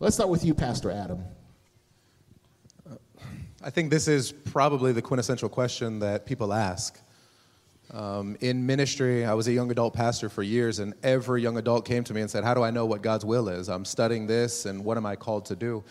Let's 0.00 0.16
start 0.16 0.28
with 0.28 0.44
you, 0.44 0.54
Pastor 0.54 0.90
Adam. 0.90 1.24
I 3.62 3.70
think 3.70 3.90
this 3.90 4.08
is 4.08 4.32
probably 4.32 4.90
the 4.90 5.00
quintessential 5.00 5.48
question 5.48 6.00
that 6.00 6.26
people 6.26 6.52
ask. 6.52 6.98
Um, 7.92 8.36
in 8.40 8.66
ministry, 8.66 9.24
I 9.24 9.34
was 9.34 9.46
a 9.46 9.52
young 9.52 9.70
adult 9.70 9.94
pastor 9.94 10.28
for 10.28 10.42
years, 10.42 10.80
and 10.80 10.94
every 11.04 11.42
young 11.42 11.58
adult 11.58 11.86
came 11.86 12.02
to 12.04 12.12
me 12.12 12.22
and 12.22 12.30
said, 12.30 12.42
How 12.42 12.54
do 12.54 12.64
I 12.64 12.72
know 12.72 12.86
what 12.86 13.02
God's 13.02 13.24
will 13.24 13.48
is? 13.48 13.68
I'm 13.68 13.84
studying 13.84 14.26
this, 14.26 14.66
and 14.66 14.84
what 14.84 14.96
am 14.96 15.06
I 15.06 15.14
called 15.14 15.44
to 15.46 15.56
do? 15.56 15.84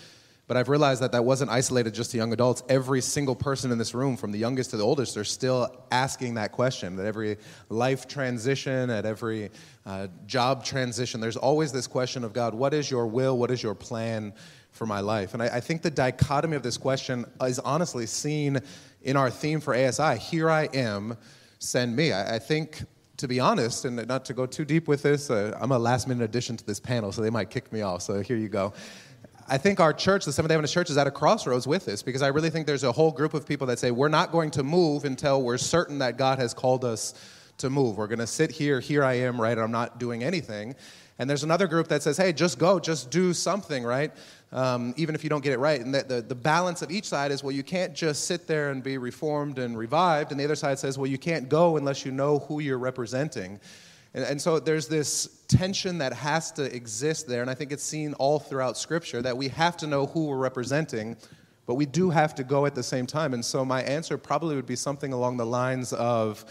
But 0.45 0.57
I've 0.57 0.67
realized 0.67 1.01
that 1.01 1.13
that 1.13 1.23
wasn't 1.23 1.51
isolated 1.51 1.93
just 1.93 2.11
to 2.11 2.17
young 2.17 2.33
adults. 2.33 2.63
Every 2.67 2.99
single 2.99 3.35
person 3.35 3.71
in 3.71 3.77
this 3.77 3.93
room, 3.93 4.17
from 4.17 4.31
the 4.31 4.37
youngest 4.37 4.71
to 4.71 4.77
the 4.77 4.83
oldest, 4.83 5.15
are 5.15 5.23
still 5.23 5.85
asking 5.89 6.33
that 6.33 6.51
question. 6.51 6.97
That 6.97 7.05
every 7.05 7.37
life 7.69 8.07
transition, 8.07 8.89
at 8.89 9.05
every 9.05 9.51
uh, 9.85 10.07
job 10.25 10.65
transition, 10.65 11.21
there's 11.21 11.37
always 11.37 11.71
this 11.71 11.87
question 11.87 12.25
of 12.25 12.33
God, 12.33 12.53
what 12.53 12.73
is 12.73 12.91
your 12.91 13.07
will? 13.07 13.37
What 13.37 13.51
is 13.51 13.63
your 13.63 13.73
plan 13.73 14.33
for 14.71 14.85
my 14.85 14.99
life? 14.99 15.33
And 15.33 15.41
I, 15.41 15.47
I 15.47 15.59
think 15.61 15.81
the 15.81 15.91
dichotomy 15.91 16.57
of 16.57 16.63
this 16.63 16.77
question 16.77 17.25
is 17.41 17.59
honestly 17.59 18.05
seen 18.05 18.59
in 19.01 19.15
our 19.15 19.29
theme 19.29 19.61
for 19.61 19.73
ASI 19.73 20.17
Here 20.17 20.49
I 20.49 20.63
am, 20.73 21.17
send 21.59 21.95
me. 21.95 22.11
I, 22.11 22.35
I 22.35 22.39
think 22.39 22.83
to 23.17 23.27
be 23.27 23.39
honest, 23.39 23.85
and 23.85 24.05
not 24.07 24.25
to 24.25 24.33
go 24.33 24.45
too 24.45 24.65
deep 24.65 24.87
with 24.87 25.03
this, 25.03 25.29
uh, 25.29 25.57
I'm 25.61 25.71
a 25.71 25.79
last 25.79 26.07
minute 26.07 26.23
addition 26.23 26.57
to 26.57 26.65
this 26.65 26.79
panel, 26.79 27.11
so 27.11 27.21
they 27.21 27.29
might 27.29 27.49
kick 27.49 27.71
me 27.71 27.81
off. 27.81 28.01
So 28.01 28.21
here 28.21 28.37
you 28.37 28.49
go. 28.49 28.73
I 29.53 29.59
think 29.59 29.79
our 29.79 29.93
church, 29.93 30.25
the 30.25 30.33
Seventh 30.33 30.49
day 30.49 30.55
Adventist 30.55 30.73
Church, 30.73 30.89
is 30.89 30.97
at 30.97 31.05
a 31.05 31.11
crossroads 31.11 31.67
with 31.67 31.85
this 31.85 32.01
because 32.01 32.23
I 32.23 32.29
really 32.29 32.49
think 32.49 32.65
there's 32.65 32.83
a 32.83 32.91
whole 32.91 33.11
group 33.11 33.35
of 33.35 33.45
people 33.45 33.67
that 33.67 33.77
say, 33.77 33.91
we're 33.91 34.07
not 34.07 34.31
going 34.31 34.49
to 34.49 34.63
move 34.63 35.05
until 35.05 35.43
we're 35.43 35.59
certain 35.59 35.99
that 35.99 36.17
God 36.17 36.39
has 36.39 36.55
called 36.55 36.83
us 36.83 37.13
to 37.59 37.69
move. 37.69 37.97
We're 37.97 38.07
going 38.07 38.17
to 38.17 38.25
sit 38.25 38.49
here, 38.49 38.79
here 38.79 39.03
I 39.03 39.13
am, 39.13 39.39
right? 39.39 39.55
I'm 39.55 39.69
not 39.69 39.99
doing 39.99 40.23
anything. 40.23 40.73
And 41.19 41.29
there's 41.29 41.43
another 41.43 41.67
group 41.67 41.87
that 41.89 42.01
says, 42.01 42.17
hey, 42.17 42.33
just 42.33 42.57
go, 42.57 42.79
just 42.79 43.11
do 43.11 43.31
something, 43.31 43.83
right? 43.83 44.11
Um, 44.51 44.95
even 44.97 45.13
if 45.13 45.23
you 45.23 45.29
don't 45.29 45.43
get 45.43 45.53
it 45.53 45.59
right. 45.59 45.79
And 45.79 45.93
the, 45.93 46.01
the, 46.01 46.21
the 46.23 46.33
balance 46.33 46.81
of 46.81 46.89
each 46.89 47.05
side 47.05 47.31
is, 47.31 47.43
well, 47.43 47.51
you 47.51 47.61
can't 47.61 47.93
just 47.93 48.25
sit 48.25 48.47
there 48.47 48.71
and 48.71 48.81
be 48.81 48.97
reformed 48.97 49.59
and 49.59 49.77
revived. 49.77 50.31
And 50.31 50.39
the 50.39 50.45
other 50.45 50.55
side 50.55 50.79
says, 50.79 50.97
well, 50.97 51.05
you 51.05 51.19
can't 51.19 51.47
go 51.47 51.77
unless 51.77 52.05
you 52.05 52.11
know 52.11 52.39
who 52.39 52.59
you're 52.59 52.79
representing. 52.79 53.59
And, 54.13 54.23
and 54.23 54.41
so 54.41 54.59
there's 54.59 54.87
this 54.87 55.43
tension 55.47 55.97
that 55.99 56.13
has 56.13 56.51
to 56.53 56.63
exist 56.75 57.27
there, 57.27 57.41
and 57.41 57.49
I 57.49 57.53
think 57.53 57.71
it's 57.71 57.83
seen 57.83 58.13
all 58.15 58.39
throughout 58.39 58.77
Scripture 58.77 59.21
that 59.21 59.35
we 59.35 59.47
have 59.49 59.77
to 59.77 59.87
know 59.87 60.07
who 60.07 60.25
we're 60.27 60.37
representing, 60.37 61.17
but 61.65 61.75
we 61.75 61.85
do 61.85 62.09
have 62.09 62.35
to 62.35 62.43
go 62.43 62.65
at 62.65 62.75
the 62.75 62.83
same 62.83 63.05
time. 63.05 63.33
And 63.33 63.43
so 63.43 63.63
my 63.63 63.81
answer 63.83 64.17
probably 64.17 64.55
would 64.55 64.65
be 64.65 64.75
something 64.75 65.13
along 65.13 65.37
the 65.37 65.45
lines 65.45 65.93
of 65.93 66.45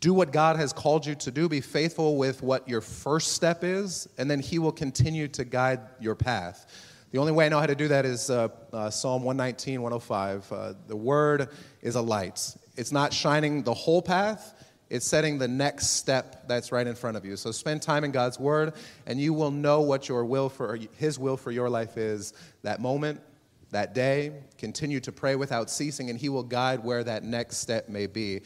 do 0.00 0.12
what 0.12 0.32
God 0.32 0.56
has 0.56 0.72
called 0.72 1.06
you 1.06 1.14
to 1.14 1.30
do, 1.30 1.48
be 1.48 1.60
faithful 1.60 2.16
with 2.16 2.42
what 2.42 2.68
your 2.68 2.80
first 2.80 3.32
step 3.32 3.62
is, 3.62 4.08
and 4.18 4.28
then 4.28 4.40
He 4.40 4.58
will 4.58 4.72
continue 4.72 5.28
to 5.28 5.44
guide 5.44 5.80
your 6.00 6.16
path. 6.16 6.66
The 7.12 7.18
only 7.18 7.30
way 7.30 7.46
I 7.46 7.48
know 7.50 7.60
how 7.60 7.66
to 7.66 7.74
do 7.74 7.88
that 7.88 8.04
is 8.04 8.28
uh, 8.28 8.48
uh, 8.72 8.90
Psalm 8.90 9.22
119, 9.22 9.80
105. 9.80 10.52
Uh, 10.52 10.74
the 10.88 10.96
word 10.96 11.50
is 11.82 11.94
a 11.94 12.00
light. 12.00 12.56
It's 12.76 12.90
not 12.90 13.12
shining 13.12 13.62
the 13.62 13.74
whole 13.74 14.02
path, 14.02 14.61
it's 14.92 15.06
setting 15.06 15.38
the 15.38 15.48
next 15.48 15.86
step 15.86 16.46
that's 16.46 16.70
right 16.70 16.86
in 16.86 16.94
front 16.94 17.16
of 17.16 17.24
you. 17.24 17.34
So 17.34 17.50
spend 17.50 17.80
time 17.80 18.04
in 18.04 18.10
God's 18.10 18.38
Word, 18.38 18.74
and 19.06 19.18
you 19.18 19.32
will 19.32 19.50
know 19.50 19.80
what 19.80 20.06
your 20.06 20.22
will 20.22 20.50
for 20.50 20.78
His 20.98 21.18
will 21.18 21.38
for 21.38 21.50
your 21.50 21.70
life 21.70 21.96
is 21.96 22.34
that 22.62 22.78
moment, 22.78 23.18
that 23.70 23.94
day. 23.94 24.32
Continue 24.58 25.00
to 25.00 25.10
pray 25.10 25.34
without 25.34 25.70
ceasing, 25.70 26.10
and 26.10 26.18
He 26.18 26.28
will 26.28 26.42
guide 26.42 26.84
where 26.84 27.02
that 27.04 27.24
next 27.24 27.56
step 27.56 27.88
may 27.88 28.06
be. 28.06 28.42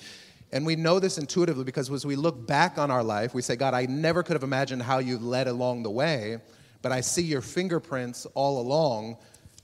And 0.52 0.64
we 0.64 0.76
know 0.76 1.00
this 1.00 1.18
intuitively 1.18 1.64
because 1.64 1.90
as 1.90 2.06
we 2.06 2.14
look 2.14 2.46
back 2.46 2.78
on 2.78 2.92
our 2.92 3.02
life, 3.02 3.34
we 3.34 3.42
say, 3.42 3.56
God, 3.56 3.74
I 3.74 3.86
never 3.86 4.22
could 4.22 4.34
have 4.34 4.44
imagined 4.44 4.82
how 4.82 4.98
you 4.98 5.18
led 5.18 5.48
along 5.48 5.82
the 5.82 5.90
way, 5.90 6.38
but 6.80 6.92
I 6.92 7.00
see 7.00 7.22
your 7.22 7.40
fingerprints 7.40 8.24
all 8.34 8.60
along 8.60 9.16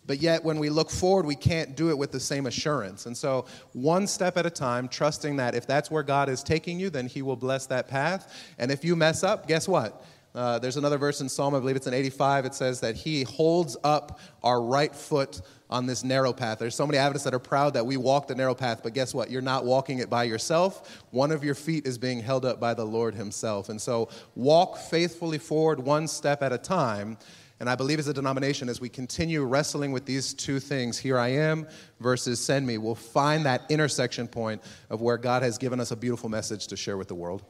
but 0.07 0.21
yet, 0.21 0.43
when 0.43 0.59
we 0.59 0.69
look 0.69 0.91
forward, 0.91 1.27
we 1.27 1.37
can't 1.37 1.77
do 1.77 1.91
it 1.91 1.97
with 1.97 2.11
the 2.11 2.19
same 2.19 2.47
assurance. 2.47 3.07
And 3.07 3.17
so, 3.17 3.45
one 3.73 4.09
step 4.09 4.37
at 4.37 4.45
a 4.47 4.51
time, 4.51 4.89
trusting 4.89 5.37
that 5.37 5.55
if 5.55 5.67
that's 5.67 5.91
where 5.91 6.03
God 6.03 6.29
is 6.29 6.43
taking 6.43 6.81
you, 6.81 6.91
then 6.91 7.07
He 7.07 7.23
will 7.23 7.37
bless 7.37 7.67
that 7.67 7.87
path. 7.87 8.55
And 8.59 8.73
if 8.73 8.85
you 8.85 8.97
mess 8.97 9.23
up, 9.23 9.47
guess 9.47 9.69
what? 9.69 10.05
Uh, 10.35 10.59
there's 10.59 10.79
another 10.79 10.97
verse 10.97 11.21
in 11.21 11.29
Psalm, 11.29 11.55
I 11.55 11.61
believe 11.61 11.77
it's 11.77 11.87
in 11.87 11.93
85, 11.93 12.47
it 12.47 12.55
says 12.55 12.81
that 12.81 12.97
He 12.97 13.23
holds 13.23 13.77
up 13.85 14.19
our 14.43 14.61
right 14.61 14.95
foot 14.95 15.41
on 15.69 15.87
this 15.87 16.03
narrow 16.03 16.33
path. 16.33 16.59
There's 16.59 16.75
so 16.75 16.87
many 16.87 16.99
Adventists 16.99 17.25
that 17.25 17.35
are 17.35 17.39
proud 17.39 17.75
that 17.75 17.87
we 17.87 17.97
walk 17.97 18.27
the 18.27 18.35
narrow 18.35 18.55
path, 18.55 18.81
but 18.83 18.95
guess 18.95 19.15
what? 19.15 19.31
You're 19.31 19.41
not 19.41 19.65
walking 19.65 19.99
it 19.99 20.11
by 20.11 20.25
yourself. 20.25 21.05
One 21.11 21.31
of 21.31 21.45
your 21.45 21.55
feet 21.55 21.87
is 21.87 21.97
being 21.97 22.21
held 22.21 22.45
up 22.45 22.59
by 22.59 22.75
the 22.75 22.85
Lord 22.85 23.15
Himself. 23.15 23.69
And 23.69 23.81
so, 23.81 24.09
walk 24.35 24.79
faithfully 24.79 25.39
forward 25.39 25.79
one 25.81 26.09
step 26.09 26.43
at 26.43 26.53
a 26.53 26.59
time 26.59 27.19
and 27.61 27.71
I 27.71 27.75
believe 27.75 27.99
as 27.99 28.09
a 28.09 28.13
denomination, 28.13 28.69
as 28.69 28.81
we 28.81 28.89
continue 28.89 29.45
wrestling 29.45 29.93
with 29.93 30.05
these 30.05 30.35
two 30.35 30.59
things, 30.59 30.99
here 30.99 31.19
I 31.19 31.29
am 31.29 31.67
versus 32.01 32.41
send 32.41 32.67
me, 32.67 32.79
we'll 32.79 32.95
find 32.95 33.47
that 33.47 33.63
intersection 33.69 34.27
point 34.27 34.63
of 34.91 35.01
where 35.01 35.17
God 35.17 35.43
has 35.43 35.59
given 35.59 35.79
us 35.79 35.91
a 35.91 35.97
beautiful 35.97 36.29
message 36.29 36.67
to 36.69 36.77
share 36.77 36.97
with 36.97 37.09
the 37.09 37.15
world. 37.15 37.45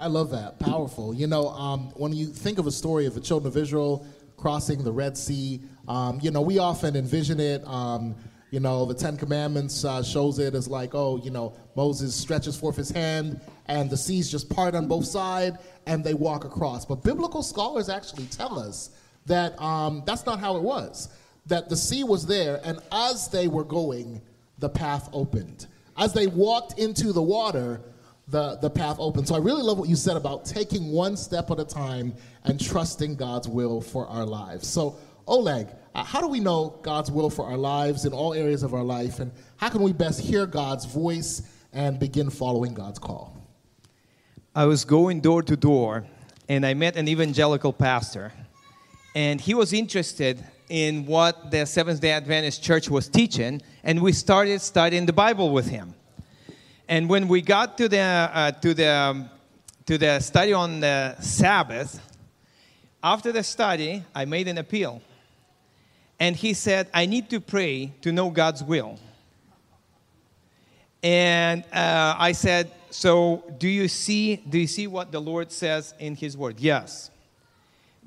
I 0.00 0.06
love 0.06 0.30
that. 0.30 0.58
Powerful. 0.60 1.12
You 1.12 1.26
know, 1.26 1.48
um, 1.48 1.90
when 1.96 2.12
you 2.12 2.26
think 2.26 2.58
of 2.58 2.66
a 2.66 2.70
story 2.72 3.06
of 3.06 3.14
the 3.14 3.20
children 3.20 3.48
of 3.48 3.56
Israel 3.56 4.06
crossing 4.38 4.82
the 4.82 4.92
Red 4.92 5.18
Sea. 5.18 5.60
Um, 5.86 6.18
you 6.22 6.30
know, 6.30 6.40
we 6.40 6.58
often 6.58 6.96
envision 6.96 7.40
it. 7.40 7.66
Um, 7.66 8.14
you 8.50 8.60
know, 8.60 8.86
the 8.86 8.94
Ten 8.94 9.18
Commandments 9.18 9.84
uh, 9.84 10.02
shows 10.02 10.38
it 10.38 10.54
as 10.54 10.68
like, 10.68 10.94
oh, 10.94 11.20
you 11.22 11.30
know, 11.30 11.54
Moses 11.76 12.14
stretches 12.14 12.56
forth 12.56 12.76
his 12.76 12.90
hand 12.90 13.42
and 13.66 13.90
the 13.90 13.96
seas 13.96 14.30
just 14.30 14.48
part 14.48 14.74
on 14.74 14.88
both 14.88 15.04
sides 15.04 15.58
and 15.86 16.02
they 16.02 16.14
walk 16.14 16.46
across. 16.46 16.86
But 16.86 17.02
biblical 17.02 17.42
scholars 17.42 17.90
actually 17.90 18.24
tell 18.26 18.58
us 18.58 18.90
that 19.28 19.60
um, 19.60 20.02
that's 20.04 20.26
not 20.26 20.40
how 20.40 20.56
it 20.56 20.62
was. 20.62 21.08
That 21.46 21.68
the 21.68 21.76
sea 21.76 22.04
was 22.04 22.26
there, 22.26 22.60
and 22.64 22.80
as 22.92 23.28
they 23.28 23.48
were 23.48 23.64
going, 23.64 24.20
the 24.58 24.68
path 24.68 25.08
opened. 25.12 25.66
As 25.96 26.12
they 26.12 26.26
walked 26.26 26.78
into 26.78 27.12
the 27.12 27.22
water, 27.22 27.80
the, 28.28 28.56
the 28.56 28.68
path 28.68 28.96
opened. 28.98 29.26
So 29.26 29.34
I 29.34 29.38
really 29.38 29.62
love 29.62 29.78
what 29.78 29.88
you 29.88 29.96
said 29.96 30.16
about 30.16 30.44
taking 30.44 30.92
one 30.92 31.16
step 31.16 31.50
at 31.50 31.58
a 31.58 31.64
time 31.64 32.14
and 32.44 32.60
trusting 32.60 33.16
God's 33.16 33.48
will 33.48 33.80
for 33.80 34.06
our 34.06 34.26
lives. 34.26 34.68
So, 34.68 34.96
Oleg, 35.26 35.68
uh, 35.94 36.04
how 36.04 36.20
do 36.20 36.28
we 36.28 36.40
know 36.40 36.78
God's 36.82 37.10
will 37.10 37.30
for 37.30 37.46
our 37.46 37.56
lives 37.56 38.04
in 38.04 38.12
all 38.12 38.34
areas 38.34 38.62
of 38.62 38.74
our 38.74 38.84
life, 38.84 39.20
and 39.20 39.32
how 39.56 39.68
can 39.68 39.82
we 39.82 39.92
best 39.92 40.20
hear 40.20 40.46
God's 40.46 40.84
voice 40.84 41.42
and 41.72 41.98
begin 41.98 42.30
following 42.30 42.74
God's 42.74 42.98
call? 42.98 43.36
I 44.54 44.64
was 44.64 44.84
going 44.84 45.20
door 45.20 45.42
to 45.42 45.56
door, 45.56 46.06
and 46.48 46.64
I 46.64 46.74
met 46.74 46.96
an 46.96 47.08
evangelical 47.08 47.72
pastor, 47.72 48.32
and 49.18 49.40
he 49.40 49.52
was 49.52 49.72
interested 49.72 50.44
in 50.68 51.04
what 51.04 51.50
the 51.50 51.66
Seventh 51.66 52.00
day 52.00 52.12
Adventist 52.12 52.62
church 52.62 52.88
was 52.88 53.08
teaching, 53.08 53.60
and 53.82 54.00
we 54.00 54.12
started 54.12 54.60
studying 54.60 55.06
the 55.06 55.12
Bible 55.12 55.50
with 55.50 55.66
him. 55.66 55.92
And 56.88 57.08
when 57.08 57.26
we 57.26 57.42
got 57.42 57.76
to 57.78 57.88
the, 57.88 57.98
uh, 57.98 58.52
to 58.52 58.74
the, 58.74 58.86
um, 58.86 59.28
to 59.86 59.98
the 59.98 60.20
study 60.20 60.52
on 60.52 60.78
the 60.78 61.20
Sabbath, 61.20 62.00
after 63.02 63.32
the 63.32 63.42
study, 63.42 64.04
I 64.14 64.24
made 64.24 64.46
an 64.46 64.56
appeal. 64.56 65.02
And 66.20 66.36
he 66.36 66.54
said, 66.54 66.88
I 66.94 67.06
need 67.06 67.28
to 67.30 67.40
pray 67.40 67.94
to 68.02 68.12
know 68.12 68.30
God's 68.30 68.62
will. 68.62 69.00
And 71.02 71.64
uh, 71.72 72.14
I 72.16 72.30
said, 72.30 72.70
So 72.90 73.42
do 73.58 73.66
you 73.66 73.88
see 73.88 74.36
do 74.36 74.60
you 74.60 74.68
see 74.68 74.86
what 74.86 75.10
the 75.10 75.20
Lord 75.20 75.50
says 75.50 75.92
in 75.98 76.14
His 76.14 76.36
Word? 76.36 76.60
Yes. 76.60 77.10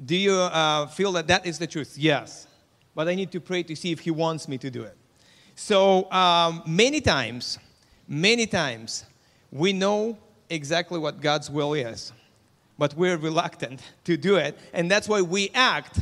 Do 0.03 0.15
you 0.15 0.33
uh, 0.33 0.87
feel 0.87 1.11
that 1.13 1.27
that 1.27 1.45
is 1.45 1.59
the 1.59 1.67
truth? 1.67 1.95
Yes. 1.97 2.47
But 2.95 3.07
I 3.07 3.15
need 3.15 3.31
to 3.31 3.39
pray 3.39 3.63
to 3.63 3.75
see 3.75 3.91
if 3.91 3.99
He 3.99 4.11
wants 4.11 4.47
me 4.47 4.57
to 4.57 4.69
do 4.69 4.83
it. 4.83 4.97
So 5.55 6.11
um, 6.11 6.63
many 6.65 7.01
times, 7.01 7.59
many 8.07 8.47
times, 8.47 9.05
we 9.51 9.73
know 9.73 10.17
exactly 10.49 10.97
what 10.97 11.21
God's 11.21 11.49
will 11.49 11.73
is, 11.73 12.13
but 12.77 12.95
we're 12.95 13.17
reluctant 13.17 13.81
to 14.05 14.17
do 14.17 14.37
it, 14.37 14.57
and 14.73 14.89
that's 14.89 15.07
why 15.07 15.21
we 15.21 15.51
act 15.53 15.99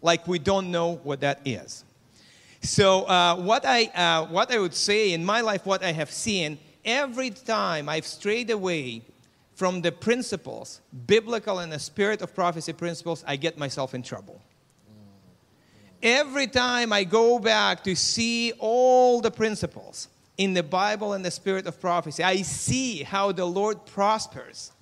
like 0.00 0.26
we 0.26 0.38
don't 0.38 0.70
know 0.70 0.96
what 1.04 1.20
that 1.20 1.40
is. 1.44 1.84
So, 2.62 3.02
uh, 3.04 3.36
what, 3.36 3.64
I, 3.66 3.86
uh, 3.86 4.26
what 4.26 4.52
I 4.52 4.58
would 4.58 4.74
say 4.74 5.12
in 5.12 5.24
my 5.24 5.40
life, 5.40 5.66
what 5.66 5.82
I 5.82 5.90
have 5.92 6.10
seen, 6.10 6.58
every 6.84 7.30
time 7.30 7.88
I've 7.88 8.06
strayed 8.06 8.50
away 8.50 9.02
from 9.62 9.80
the 9.80 9.92
principles, 9.92 10.80
biblical 11.06 11.60
and 11.60 11.70
the 11.70 11.78
spirit 11.78 12.20
of 12.20 12.34
prophecy 12.34 12.72
principles, 12.72 13.22
I 13.28 13.36
get 13.36 13.58
myself 13.58 13.94
in 13.94 14.02
trouble. 14.02 14.42
Every 16.02 16.48
time 16.48 16.92
I 16.92 17.04
go 17.04 17.38
back 17.38 17.84
to 17.84 17.94
see 17.94 18.50
all 18.58 19.20
the 19.20 19.30
principles 19.30 20.08
in 20.36 20.52
the 20.52 20.64
Bible 20.64 21.12
and 21.12 21.24
the 21.24 21.30
spirit 21.30 21.68
of 21.68 21.80
prophecy, 21.80 22.24
I 22.24 22.42
see 22.42 23.04
how 23.04 23.30
the 23.30 23.44
Lord 23.44 23.86
prospers. 23.86 24.72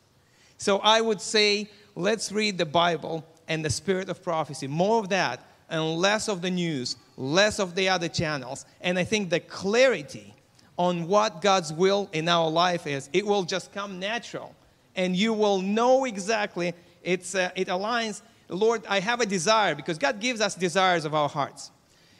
So 0.57 0.79
I 0.79 1.03
would 1.03 1.21
say, 1.21 1.69
let's 1.95 2.33
read 2.33 2.57
the 2.57 2.65
Bible 2.65 3.23
and 3.49 3.63
the 3.63 3.69
spirit 3.69 4.09
of 4.09 4.23
prophecy. 4.23 4.67
More 4.67 4.99
of 4.99 5.11
that 5.11 5.47
and 5.69 5.99
less 5.99 6.27
of 6.27 6.41
the 6.41 6.51
news, 6.51 6.97
less 7.19 7.59
of 7.59 7.75
the 7.75 7.91
other 7.91 8.09
channels. 8.09 8.65
And 8.81 8.99
I 8.99 9.05
think 9.05 9.29
the 9.29 9.41
clarity 9.41 10.33
on 10.79 11.07
what 11.07 11.43
God's 11.43 11.71
will 11.71 12.09
in 12.15 12.31
our 12.31 12.49
life 12.49 12.87
is, 12.87 13.11
it 13.13 13.27
will 13.27 13.43
just 13.43 13.75
come 13.75 14.01
natural. 14.01 14.55
And 14.97 15.15
you 15.15 15.33
will 15.33 15.61
know 15.61 16.05
exactly, 16.05 16.75
it's, 17.03 17.35
uh, 17.35 17.51
it 17.55 17.69
aligns. 17.69 18.23
Lord, 18.49 18.83
I 18.89 19.01
have 19.01 19.21
a 19.21 19.27
desire 19.27 19.75
because 19.75 19.99
God 19.99 20.21
gives 20.21 20.41
us 20.41 20.55
desires 20.55 21.05
of 21.05 21.15
our 21.15 21.29
hearts. 21.29 21.71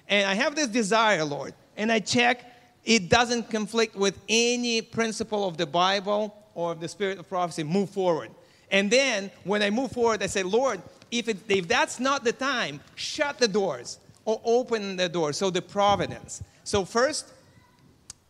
And 0.09 0.29
I 0.29 0.35
have 0.35 0.55
this 0.55 0.69
desire, 0.69 1.25
Lord, 1.25 1.55
and 1.77 1.91
I 1.91 2.01
check, 2.01 2.45
it 2.85 3.09
doesn't 3.09 3.51
conflict 3.51 3.95
with 3.97 4.19
any 4.29 4.83
principle 4.83 5.47
of 5.47 5.57
the 5.57 5.67
Bible 5.67 6.35
or 6.55 6.73
of 6.73 6.81
the 6.81 6.89
spirit 6.89 7.19
of 7.19 7.29
prophecy. 7.29 7.63
Move 7.63 7.91
forward. 7.91 8.31
And 8.71 8.91
then 8.91 9.31
when 9.45 9.63
I 9.63 9.71
move 9.71 9.93
forward, 9.93 10.23
I 10.23 10.27
say, 10.27 10.43
Lord, 10.43 10.81
if, 11.11 11.29
it, 11.29 11.39
if 11.49 11.67
that's 11.67 11.99
not 11.99 12.25
the 12.25 12.33
time, 12.33 12.81
shut 12.95 13.39
the 13.39 13.49
doors 13.49 13.99
or 14.25 14.41
open 14.45 14.97
the 14.97 15.09
doors. 15.09 15.37
So 15.37 15.51
the 15.51 15.63
providence. 15.63 16.43
So 16.65 16.85
first, 16.85 17.27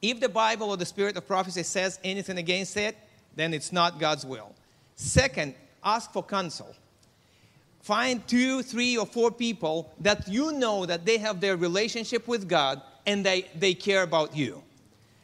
if 0.01 0.21
the 0.21 0.29
Bible 0.29 0.71
or 0.71 0.77
the 0.77 0.87
spirit 0.87 1.17
of 1.17 1.27
prophecy 1.27 1.63
says 1.63 1.99
anything 2.03 2.39
against 2.39 2.77
it, 2.77 2.97
then 3.37 3.55
it's 3.55 3.73
not 3.73 3.99
God's 3.99 4.25
will. 4.25 4.55
Second, 4.97 5.55
ask 5.83 6.13
for 6.13 6.23
counsel. 6.23 6.75
Find 7.81 8.27
two, 8.29 8.63
three, 8.63 8.99
or 8.99 9.07
four 9.07 9.31
people 9.31 9.93
that 10.01 10.29
you 10.29 10.53
know 10.53 10.85
that 10.85 11.07
they 11.07 11.19
have 11.19 11.41
their 11.41 11.57
relationship 11.57 12.29
with 12.29 12.49
God 12.49 12.83
and 13.07 13.25
they, 13.25 13.47
they 13.59 13.75
care 13.75 14.03
about 14.03 14.37
you. 14.37 14.63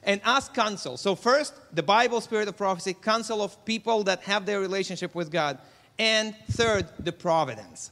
And 0.02 0.20
ask 0.24 0.54
counsel. 0.54 0.96
So, 0.96 1.14
first, 1.14 1.52
the 1.74 1.82
Bible, 1.82 2.20
spirit 2.20 2.48
of 2.48 2.56
prophecy, 2.56 2.94
counsel 2.94 3.42
of 3.42 3.62
people 3.64 4.04
that 4.04 4.22
have 4.22 4.46
their 4.46 4.60
relationship 4.60 5.14
with 5.14 5.30
God. 5.30 5.58
And 5.98 6.34
third, 6.52 6.86
the 7.00 7.12
providence. 7.12 7.90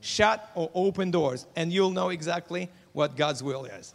Shut 0.00 0.50
or 0.54 0.70
open 0.74 1.10
doors, 1.10 1.46
and 1.54 1.72
you'll 1.72 1.90
know 1.90 2.08
exactly 2.08 2.70
what 2.92 3.16
God's 3.16 3.42
will 3.42 3.66
is. 3.66 3.94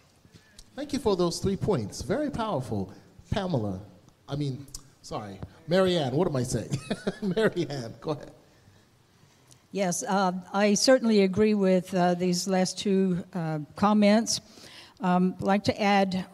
Thank 0.75 0.93
you 0.93 0.99
for 0.99 1.15
those 1.15 1.39
three 1.39 1.57
points. 1.57 2.01
Very 2.03 2.29
powerful. 2.29 2.93
Pamela, 3.31 3.81
I 4.29 4.35
mean, 4.35 4.67
sorry, 5.07 5.39
Marianne, 5.69 6.13
what 6.13 6.27
am 6.27 6.35
I 6.35 6.43
saying? 6.43 6.77
Marianne, 7.21 7.93
go 8.01 8.11
ahead. 8.11 8.31
Yes, 9.71 10.03
uh, 10.03 10.33
I 10.51 10.73
certainly 10.73 11.21
agree 11.21 11.53
with 11.53 11.93
uh, 11.93 12.15
these 12.15 12.45
last 12.45 12.77
two 12.77 13.23
uh, 13.33 13.59
comments. 13.77 14.41
Um, 14.99 15.35
like 15.39 15.63
to 15.63 15.81
add, 15.81 16.25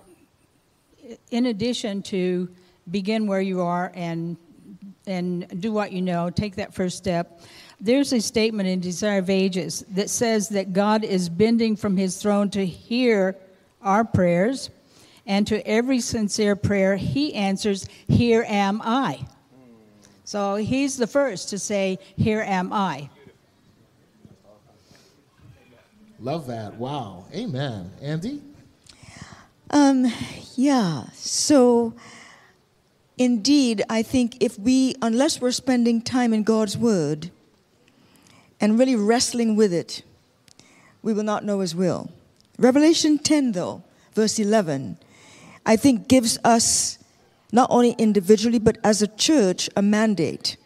in 1.29 1.45
addition 1.45 2.01
to 2.03 2.49
begin 2.89 3.27
where 3.27 3.41
you 3.41 3.61
are 3.61 3.91
and 3.93 4.37
and 5.05 5.61
do 5.61 5.71
what 5.71 5.91
you 5.91 6.01
know, 6.01 6.31
take 6.31 6.55
that 6.55 6.73
first 6.73 6.97
step. 6.97 7.41
There's 7.79 8.11
a 8.11 8.21
statement 8.21 8.69
in 8.69 8.79
Desire 8.79 9.19
of 9.19 9.29
Ages 9.29 9.85
that 9.89 10.09
says 10.09 10.49
that 10.49 10.73
God 10.73 11.03
is 11.03 11.29
bending 11.29 11.75
from 11.75 11.95
his 11.95 12.19
throne 12.19 12.49
to 12.51 12.65
hear 12.65 13.35
our 13.83 14.03
prayers, 14.03 14.71
and 15.25 15.47
to 15.47 15.65
every 15.67 15.99
sincere 15.99 16.55
prayer, 16.55 16.95
he 16.95 17.33
answers, 17.33 17.87
Here 18.07 18.45
am 18.47 18.81
I. 18.83 19.25
So 20.25 20.55
he's 20.55 20.97
the 20.97 21.07
first 21.07 21.49
to 21.49 21.59
say, 21.59 21.99
Here 22.17 22.41
am 22.41 22.73
I. 22.73 23.09
Love 26.19 26.47
that. 26.47 26.75
Wow. 26.75 27.25
Amen. 27.33 27.91
Andi? 28.01 28.39
Um, 29.69 30.05
yeah. 30.55 31.05
So, 31.13 31.93
indeed, 33.17 33.83
I 33.89 34.03
think 34.03 34.41
if 34.41 34.57
we, 34.57 34.95
unless 35.01 35.41
we're 35.41 35.51
spending 35.51 36.01
time 36.01 36.33
in 36.33 36.43
God's 36.43 36.77
Word 36.77 37.29
and 38.61 38.79
really 38.79 38.95
wrestling 38.95 39.57
with 39.57 39.73
it, 39.73 40.03
we 41.01 41.11
will 41.11 41.23
not 41.23 41.43
know 41.43 41.59
His 41.59 41.75
will. 41.75 42.09
Revelation 42.57 43.17
10, 43.17 43.51
though, 43.51 43.83
verse 44.13 44.39
11, 44.39 44.97
I 45.65 45.75
think 45.75 46.07
gives 46.07 46.37
us, 46.43 46.99
not 47.51 47.69
only 47.71 47.91
individually, 47.97 48.59
but 48.59 48.77
as 48.83 49.01
a 49.01 49.07
church, 49.07 49.69
a 49.75 49.81
mandate. 49.81 50.57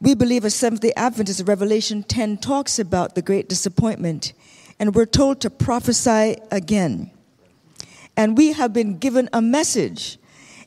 We 0.00 0.14
believe 0.14 0.44
as 0.44 0.54
Seventh 0.54 0.82
day 0.82 0.92
Adventists, 0.96 1.42
Revelation 1.42 2.02
10 2.02 2.38
talks 2.38 2.78
about 2.78 3.14
the 3.14 3.22
great 3.22 3.48
disappointment, 3.48 4.34
and 4.78 4.94
we're 4.94 5.06
told 5.06 5.40
to 5.40 5.50
prophesy 5.50 6.36
again. 6.50 7.10
And 8.16 8.36
we 8.36 8.52
have 8.52 8.72
been 8.72 8.98
given 8.98 9.28
a 9.32 9.40
message. 9.40 10.18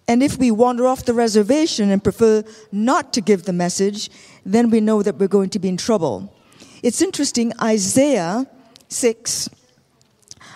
And 0.08 0.24
if 0.24 0.38
we 0.38 0.52
wander 0.52 0.88
off 0.88 1.06
the 1.06 1.14
reservation 1.14 1.92
and 1.92 2.04
prefer 2.04 2.44
not 2.72 3.14
to 3.14 3.22
give 3.22 3.44
the 3.44 3.54
message, 3.54 4.10
then 4.46 4.70
we 4.70 4.80
know 4.80 5.04
that 5.04 5.18
we're 5.18 5.28
going 5.28 5.50
to 5.52 5.60
be 5.60 5.68
in 5.68 5.78
trouble. 5.78 6.34
It's 6.82 7.02
interesting, 7.02 7.52
Isaiah 7.62 8.48
6, 8.90 9.50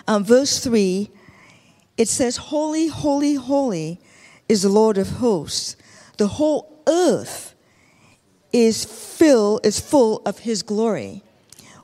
um, 0.08 0.24
verse 0.24 0.58
3, 0.60 1.10
it 1.96 2.08
says, 2.08 2.36
Holy, 2.36 2.88
holy, 2.88 3.34
holy 3.34 4.00
is 4.48 4.62
the 4.62 4.68
Lord 4.68 4.98
of 4.98 5.08
hosts. 5.08 5.76
The 6.18 6.26
whole 6.26 6.82
earth 6.86 7.54
is 8.52 8.84
fill 8.84 9.60
is 9.64 9.80
full 9.80 10.22
of 10.26 10.40
his 10.40 10.62
glory. 10.62 11.22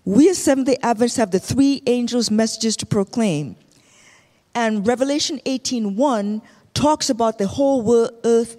We 0.04 0.28
as 0.30 0.38
Seventh 0.38 0.66
day 0.66 0.76
Adventists 0.82 1.16
have 1.16 1.30
the 1.30 1.38
three 1.38 1.82
angels' 1.86 2.30
messages 2.30 2.76
to 2.78 2.86
proclaim. 2.86 3.56
And 4.54 4.86
Revelation 4.86 5.40
18:1 5.46 6.42
talks 6.74 7.10
about 7.10 7.38
the 7.38 7.46
whole 7.46 8.10
earth 8.24 8.56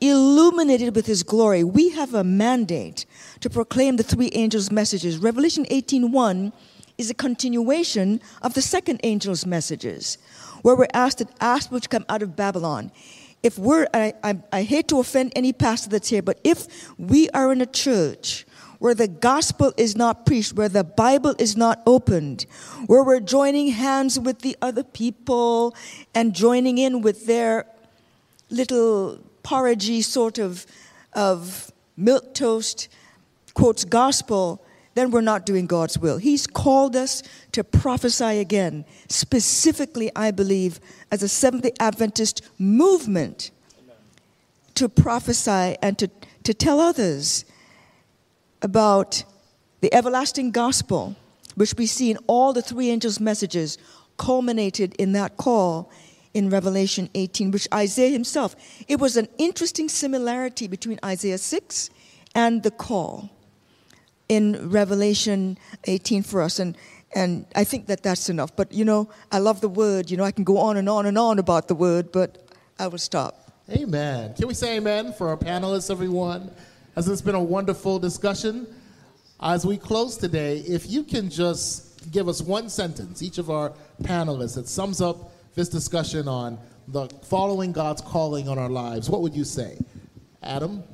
illuminated 0.00 0.96
with 0.96 1.06
his 1.06 1.22
glory. 1.22 1.62
We 1.64 1.90
have 1.90 2.14
a 2.14 2.24
mandate 2.24 3.04
to 3.40 3.50
proclaim 3.50 3.96
the 3.96 4.02
three 4.02 4.30
angels' 4.32 4.70
messages. 4.70 5.18
Revelation 5.18 5.66
18:1 5.70 6.52
is 6.98 7.10
a 7.10 7.14
continuation 7.14 8.20
of 8.42 8.54
the 8.54 8.62
second 8.62 9.00
angel's 9.02 9.46
messages, 9.46 10.18
where 10.62 10.76
we're 10.76 10.86
asked 10.94 11.18
to 11.18 11.26
ask 11.40 11.70
which 11.70 11.90
come 11.90 12.04
out 12.08 12.22
of 12.22 12.36
Babylon. 12.36 12.92
If 13.42 13.58
we're, 13.58 13.86
I, 13.94 14.12
I, 14.22 14.38
I 14.52 14.62
hate 14.62 14.88
to 14.88 15.00
offend 15.00 15.32
any 15.34 15.52
pastor 15.52 15.88
that's 15.88 16.08
here, 16.08 16.22
but 16.22 16.38
if 16.44 16.90
we 16.98 17.30
are 17.30 17.52
in 17.52 17.60
a 17.60 17.66
church 17.66 18.46
where 18.80 18.94
the 18.94 19.08
gospel 19.08 19.72
is 19.76 19.94
not 19.94 20.24
preached, 20.24 20.54
where 20.54 20.68
the 20.68 20.84
Bible 20.84 21.34
is 21.38 21.56
not 21.56 21.82
opened, 21.86 22.46
where 22.86 23.02
we're 23.02 23.20
joining 23.20 23.68
hands 23.68 24.18
with 24.18 24.40
the 24.40 24.56
other 24.62 24.82
people 24.82 25.74
and 26.14 26.34
joining 26.34 26.78
in 26.78 27.02
with 27.02 27.26
their 27.26 27.66
little 28.48 29.18
porridgey 29.42 30.02
sort 30.02 30.38
of, 30.38 30.66
of 31.12 31.70
milk 31.96 32.34
toast, 32.34 32.88
quotes 33.52 33.84
gospel, 33.84 34.62
then 34.94 35.10
we're 35.10 35.20
not 35.20 35.46
doing 35.46 35.66
God's 35.66 35.98
will. 35.98 36.18
He's 36.18 36.46
called 36.46 36.96
us 36.96 37.22
to 37.52 37.62
prophesy 37.62 38.40
again, 38.40 38.84
specifically, 39.08 40.10
I 40.16 40.30
believe, 40.30 40.80
as 41.10 41.22
a 41.22 41.28
Seventh 41.28 41.62
day 41.62 41.72
Adventist 41.78 42.42
movement 42.58 43.50
to 44.74 44.88
prophesy 44.88 45.76
and 45.82 45.98
to, 45.98 46.10
to 46.44 46.54
tell 46.54 46.80
others 46.80 47.44
about 48.62 49.24
the 49.80 49.92
everlasting 49.94 50.50
gospel, 50.50 51.16
which 51.54 51.74
we 51.74 51.86
see 51.86 52.10
in 52.10 52.18
all 52.26 52.52
the 52.52 52.62
three 52.62 52.90
angels' 52.90 53.20
messages, 53.20 53.78
culminated 54.16 54.94
in 54.96 55.12
that 55.12 55.36
call 55.36 55.90
in 56.34 56.50
Revelation 56.50 57.08
18, 57.14 57.50
which 57.50 57.66
Isaiah 57.72 58.10
himself, 58.10 58.54
it 58.86 59.00
was 59.00 59.16
an 59.16 59.28
interesting 59.38 59.88
similarity 59.88 60.66
between 60.66 60.98
Isaiah 61.04 61.38
6 61.38 61.90
and 62.34 62.62
the 62.62 62.70
call 62.70 63.30
in 64.30 64.70
Revelation 64.70 65.58
18 65.84 66.22
for 66.22 66.40
us. 66.40 66.60
And, 66.60 66.76
and 67.16 67.46
I 67.56 67.64
think 67.64 67.86
that 67.86 68.04
that's 68.04 68.28
enough. 68.28 68.54
But, 68.54 68.72
you 68.72 68.84
know, 68.84 69.10
I 69.32 69.38
love 69.38 69.60
the 69.60 69.68
word. 69.68 70.08
You 70.08 70.16
know, 70.16 70.22
I 70.22 70.30
can 70.30 70.44
go 70.44 70.56
on 70.58 70.76
and 70.76 70.88
on 70.88 71.06
and 71.06 71.18
on 71.18 71.40
about 71.40 71.66
the 71.66 71.74
word, 71.74 72.12
but 72.12 72.46
I 72.78 72.86
will 72.86 72.98
stop. 72.98 73.50
Amen. 73.68 74.34
Can 74.34 74.46
we 74.46 74.54
say 74.54 74.76
amen 74.76 75.14
for 75.14 75.28
our 75.28 75.36
panelists, 75.36 75.90
everyone? 75.90 76.48
Has 76.94 77.06
this 77.06 77.20
been 77.20 77.34
a 77.34 77.42
wonderful 77.42 77.98
discussion? 77.98 78.68
As 79.40 79.66
we 79.66 79.76
close 79.76 80.16
today, 80.16 80.58
if 80.58 80.88
you 80.88 81.02
can 81.02 81.28
just 81.28 82.12
give 82.12 82.28
us 82.28 82.40
one 82.40 82.68
sentence, 82.68 83.22
each 83.22 83.38
of 83.38 83.50
our 83.50 83.72
panelists, 84.04 84.54
that 84.54 84.68
sums 84.68 85.00
up 85.00 85.32
this 85.56 85.68
discussion 85.68 86.28
on 86.28 86.56
the 86.86 87.08
following 87.24 87.72
God's 87.72 88.00
calling 88.00 88.48
on 88.48 88.60
our 88.60 88.70
lives, 88.70 89.10
what 89.10 89.22
would 89.22 89.34
you 89.34 89.44
say? 89.44 89.76
Adam? 90.40 90.84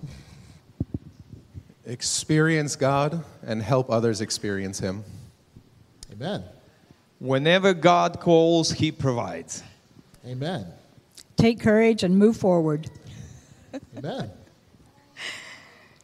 Experience 1.86 2.74
God 2.76 3.24
and 3.46 3.62
help 3.62 3.90
others 3.90 4.20
experience 4.20 4.78
Him. 4.80 5.04
Amen. 6.12 6.44
Whenever 7.20 7.72
God 7.72 8.20
calls, 8.20 8.72
He 8.72 8.92
provides. 8.92 9.62
Amen. 10.26 10.66
Take 11.36 11.60
courage 11.60 12.02
and 12.02 12.18
move 12.18 12.36
forward. 12.36 12.90
Amen. 13.96 14.30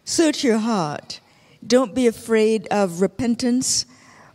Search 0.05 0.45
your 0.45 0.59
heart. 0.59 1.21
Don't 1.67 1.95
be 1.95 2.07
afraid 2.07 2.69
of 2.71 3.01
repentance 3.01 3.87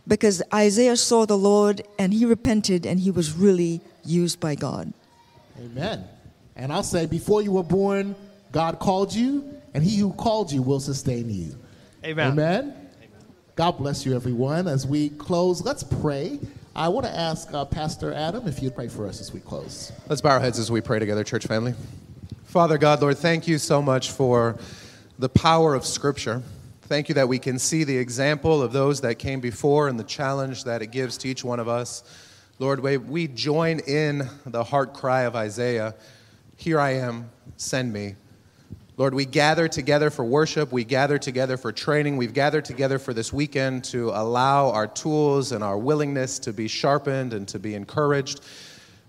because 0.06 0.42
Isaiah 0.52 0.96
saw 0.96 1.26
the 1.26 1.36
Lord 1.36 1.82
and 1.98 2.12
he 2.12 2.24
repented 2.24 2.86
and 2.86 2.98
he 2.98 3.10
was 3.10 3.32
really 3.32 3.80
used 4.04 4.40
by 4.40 4.54
God. 4.54 4.92
Amen. 5.60 6.04
And 6.56 6.72
I'll 6.72 6.82
say, 6.82 7.06
before 7.06 7.42
you 7.42 7.52
were 7.52 7.62
born, 7.62 8.16
God 8.50 8.78
called 8.78 9.14
you, 9.14 9.57
and 9.74 9.82
he 9.84 9.98
who 9.98 10.12
called 10.12 10.52
you 10.52 10.62
will 10.62 10.80
sustain 10.80 11.30
you. 11.30 11.56
Amen. 12.04 12.32
Amen. 12.32 12.88
God 13.56 13.72
bless 13.72 14.06
you, 14.06 14.14
everyone. 14.14 14.68
As 14.68 14.86
we 14.86 15.08
close, 15.10 15.62
let's 15.62 15.82
pray. 15.82 16.38
I 16.76 16.86
want 16.86 17.06
to 17.06 17.12
ask 17.12 17.52
uh, 17.52 17.64
Pastor 17.64 18.12
Adam 18.14 18.46
if 18.46 18.62
you'd 18.62 18.76
pray 18.76 18.86
for 18.86 19.04
us 19.04 19.20
as 19.20 19.32
we 19.32 19.40
close. 19.40 19.90
Let's 20.08 20.20
bow 20.20 20.30
our 20.30 20.40
heads 20.40 20.60
as 20.60 20.70
we 20.70 20.80
pray 20.80 21.00
together, 21.00 21.24
church 21.24 21.44
family. 21.44 21.74
Father 22.44 22.78
God, 22.78 23.02
Lord, 23.02 23.18
thank 23.18 23.48
you 23.48 23.58
so 23.58 23.82
much 23.82 24.12
for 24.12 24.56
the 25.18 25.28
power 25.28 25.74
of 25.74 25.84
Scripture. 25.84 26.40
Thank 26.82 27.08
you 27.08 27.16
that 27.16 27.28
we 27.28 27.40
can 27.40 27.58
see 27.58 27.82
the 27.82 27.98
example 27.98 28.62
of 28.62 28.72
those 28.72 29.00
that 29.00 29.16
came 29.16 29.40
before 29.40 29.88
and 29.88 29.98
the 29.98 30.04
challenge 30.04 30.62
that 30.64 30.80
it 30.80 30.92
gives 30.92 31.18
to 31.18 31.28
each 31.28 31.42
one 31.42 31.58
of 31.58 31.66
us. 31.66 32.04
Lord, 32.60 32.80
we 32.80 33.26
join 33.26 33.80
in 33.80 34.28
the 34.46 34.62
heart 34.62 34.94
cry 34.94 35.22
of 35.22 35.34
Isaiah 35.34 35.96
Here 36.56 36.78
I 36.78 36.94
am, 36.94 37.28
send 37.56 37.92
me. 37.92 38.14
Lord, 38.98 39.14
we 39.14 39.26
gather 39.26 39.68
together 39.68 40.10
for 40.10 40.24
worship. 40.24 40.72
We 40.72 40.82
gather 40.82 41.18
together 41.18 41.56
for 41.56 41.70
training. 41.70 42.16
We've 42.16 42.34
gathered 42.34 42.64
together 42.64 42.98
for 42.98 43.14
this 43.14 43.32
weekend 43.32 43.84
to 43.84 44.10
allow 44.10 44.72
our 44.72 44.88
tools 44.88 45.52
and 45.52 45.62
our 45.62 45.78
willingness 45.78 46.40
to 46.40 46.52
be 46.52 46.66
sharpened 46.66 47.32
and 47.32 47.46
to 47.46 47.60
be 47.60 47.76
encouraged. 47.76 48.40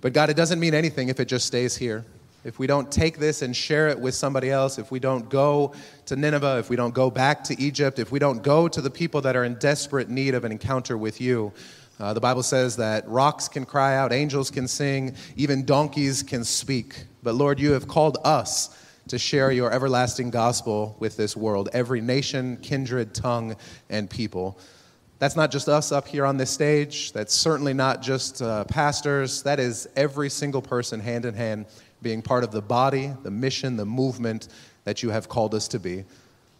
But 0.01 0.13
God, 0.13 0.29
it 0.29 0.35
doesn't 0.35 0.59
mean 0.59 0.75
anything 0.75 1.09
if 1.09 1.19
it 1.19 1.25
just 1.25 1.47
stays 1.47 1.75
here. 1.75 2.05
If 2.43 2.59
we 2.59 2.67
don't 2.67 2.91
take 2.91 3.17
this 3.17 3.41
and 3.41 3.55
share 3.55 3.87
it 3.87 3.99
with 3.99 4.13
somebody 4.13 4.51
else, 4.51 4.77
if 4.77 4.91
we 4.91 4.99
don't 4.99 5.27
go 5.27 5.73
to 6.05 6.15
Nineveh, 6.15 6.59
if 6.59 6.69
we 6.69 6.75
don't 6.75 6.93
go 6.93 7.09
back 7.09 7.43
to 7.45 7.59
Egypt, 7.59 7.97
if 7.97 8.11
we 8.11 8.19
don't 8.19 8.43
go 8.43 8.67
to 8.67 8.81
the 8.81 8.91
people 8.91 9.21
that 9.21 9.35
are 9.35 9.43
in 9.43 9.55
desperate 9.55 10.07
need 10.07 10.35
of 10.35 10.45
an 10.45 10.51
encounter 10.51 10.99
with 10.99 11.19
you, 11.19 11.51
uh, 11.99 12.13
the 12.13 12.21
Bible 12.21 12.43
says 12.43 12.75
that 12.75 13.09
rocks 13.09 13.47
can 13.47 13.65
cry 13.65 13.97
out, 13.97 14.13
angels 14.13 14.51
can 14.51 14.67
sing, 14.67 15.15
even 15.35 15.65
donkeys 15.65 16.21
can 16.21 16.43
speak. 16.43 17.05
But 17.23 17.33
Lord, 17.33 17.59
you 17.59 17.71
have 17.71 17.87
called 17.87 18.19
us 18.23 18.75
to 19.09 19.17
share 19.17 19.51
your 19.51 19.71
everlasting 19.71 20.29
gospel 20.29 20.95
with 20.99 21.17
this 21.17 21.35
world, 21.35 21.69
every 21.73 21.99
nation, 21.99 22.57
kindred, 22.57 23.13
tongue, 23.13 23.55
and 23.89 24.09
people. 24.09 24.57
That's 25.17 25.35
not 25.35 25.51
just 25.51 25.67
us 25.67 25.91
up 25.91 26.07
here 26.07 26.25
on 26.25 26.37
this 26.37 26.51
stage. 26.51 27.11
That's 27.11 27.33
certainly 27.33 27.73
not 27.73 28.01
just 28.01 28.41
uh, 28.41 28.63
pastors. 28.65 29.43
That 29.43 29.59
is 29.59 29.89
every 29.95 30.29
single 30.29 30.61
person, 30.61 30.99
hand 30.99 31.25
in 31.25 31.33
hand, 31.33 31.65
being 32.01 32.21
part 32.21 32.43
of 32.43 32.51
the 32.51 32.61
body, 32.61 33.11
the 33.23 33.31
mission, 33.31 33.75
the 33.75 33.85
movement 33.85 34.47
that 34.85 35.03
you 35.03 35.09
have 35.09 35.27
called 35.27 35.53
us 35.53 35.67
to 35.69 35.79
be. 35.79 36.05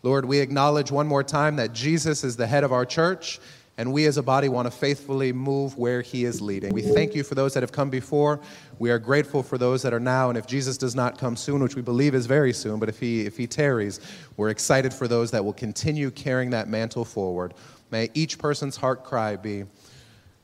Lord, 0.01 0.25
we 0.25 0.39
acknowledge 0.39 0.91
one 0.91 1.07
more 1.07 1.23
time 1.23 1.55
that 1.57 1.73
Jesus 1.73 2.23
is 2.23 2.35
the 2.35 2.47
head 2.47 2.63
of 2.63 2.73
our 2.73 2.85
church 2.85 3.39
and 3.80 3.93
we 3.93 4.05
as 4.07 4.17
a 4.17 4.23
body 4.23 4.49
want 4.49 4.65
to 4.65 4.71
faithfully 4.71 5.32
move 5.32 5.77
where 5.77 6.01
He 6.01 6.25
is 6.25 6.41
leading. 6.41 6.73
We 6.73 6.82
thank 6.82 7.15
you 7.15 7.23
for 7.23 7.34
those 7.34 7.53
that 7.53 7.63
have 7.63 7.71
come 7.71 7.89
before. 7.89 8.41
We 8.77 8.91
are 8.91 8.99
grateful 8.99 9.41
for 9.41 9.57
those 9.57 9.82
that 9.84 9.93
are 9.93 10.01
now. 10.01 10.27
And 10.27 10.38
if 10.38 10.45
Jesus 10.45 10.77
does 10.77 10.95
not 10.95 11.17
come 11.17 11.38
soon, 11.38 11.63
which 11.63 11.77
we 11.77 11.82
believe 11.82 12.13
is 12.13 12.25
very 12.25 12.51
soon, 12.51 12.77
but 12.77 12.89
if 12.89 12.99
He, 12.99 13.25
if 13.25 13.38
he 13.38 13.47
tarries, 13.47 14.01
we're 14.36 14.49
excited 14.49 14.93
for 14.93 15.07
those 15.07 15.32
that 15.32 15.45
will 15.45 15.53
continue 15.53 16.11
carrying 16.11 16.49
that 16.49 16.67
mantle 16.67 17.05
forward. 17.05 17.53
May 17.89 18.09
each 18.13 18.38
person's 18.38 18.75
heart 18.75 19.05
cry 19.05 19.38
be, 19.38 19.63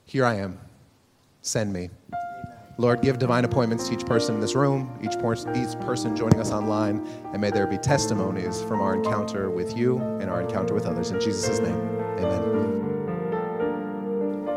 Here 0.05 0.23
I 0.23 0.35
am, 0.35 0.57
send 1.41 1.73
me. 1.73 1.89
Lord, 2.77 3.01
give 3.01 3.19
divine 3.19 3.43
appointments 3.43 3.89
to 3.89 3.95
each 3.95 4.05
person 4.05 4.35
in 4.35 4.41
this 4.41 4.55
room, 4.55 4.97
each, 5.01 5.15
each 5.15 5.79
person 5.81 6.15
joining 6.15 6.39
us 6.39 6.51
online, 6.51 7.05
and 7.33 7.41
may 7.41 7.51
there 7.51 7.67
be 7.67 7.77
testimonies 7.77 8.61
from 8.61 8.79
our 8.79 8.95
encounter 8.95 9.49
with 9.49 9.77
you 9.77 9.97
and 10.21 10.29
our 10.29 10.41
encounter 10.41 10.73
with 10.73 10.85
others. 10.85 11.11
In 11.11 11.19
Jesus' 11.19 11.59
name, 11.59 11.75
amen. 12.17 12.84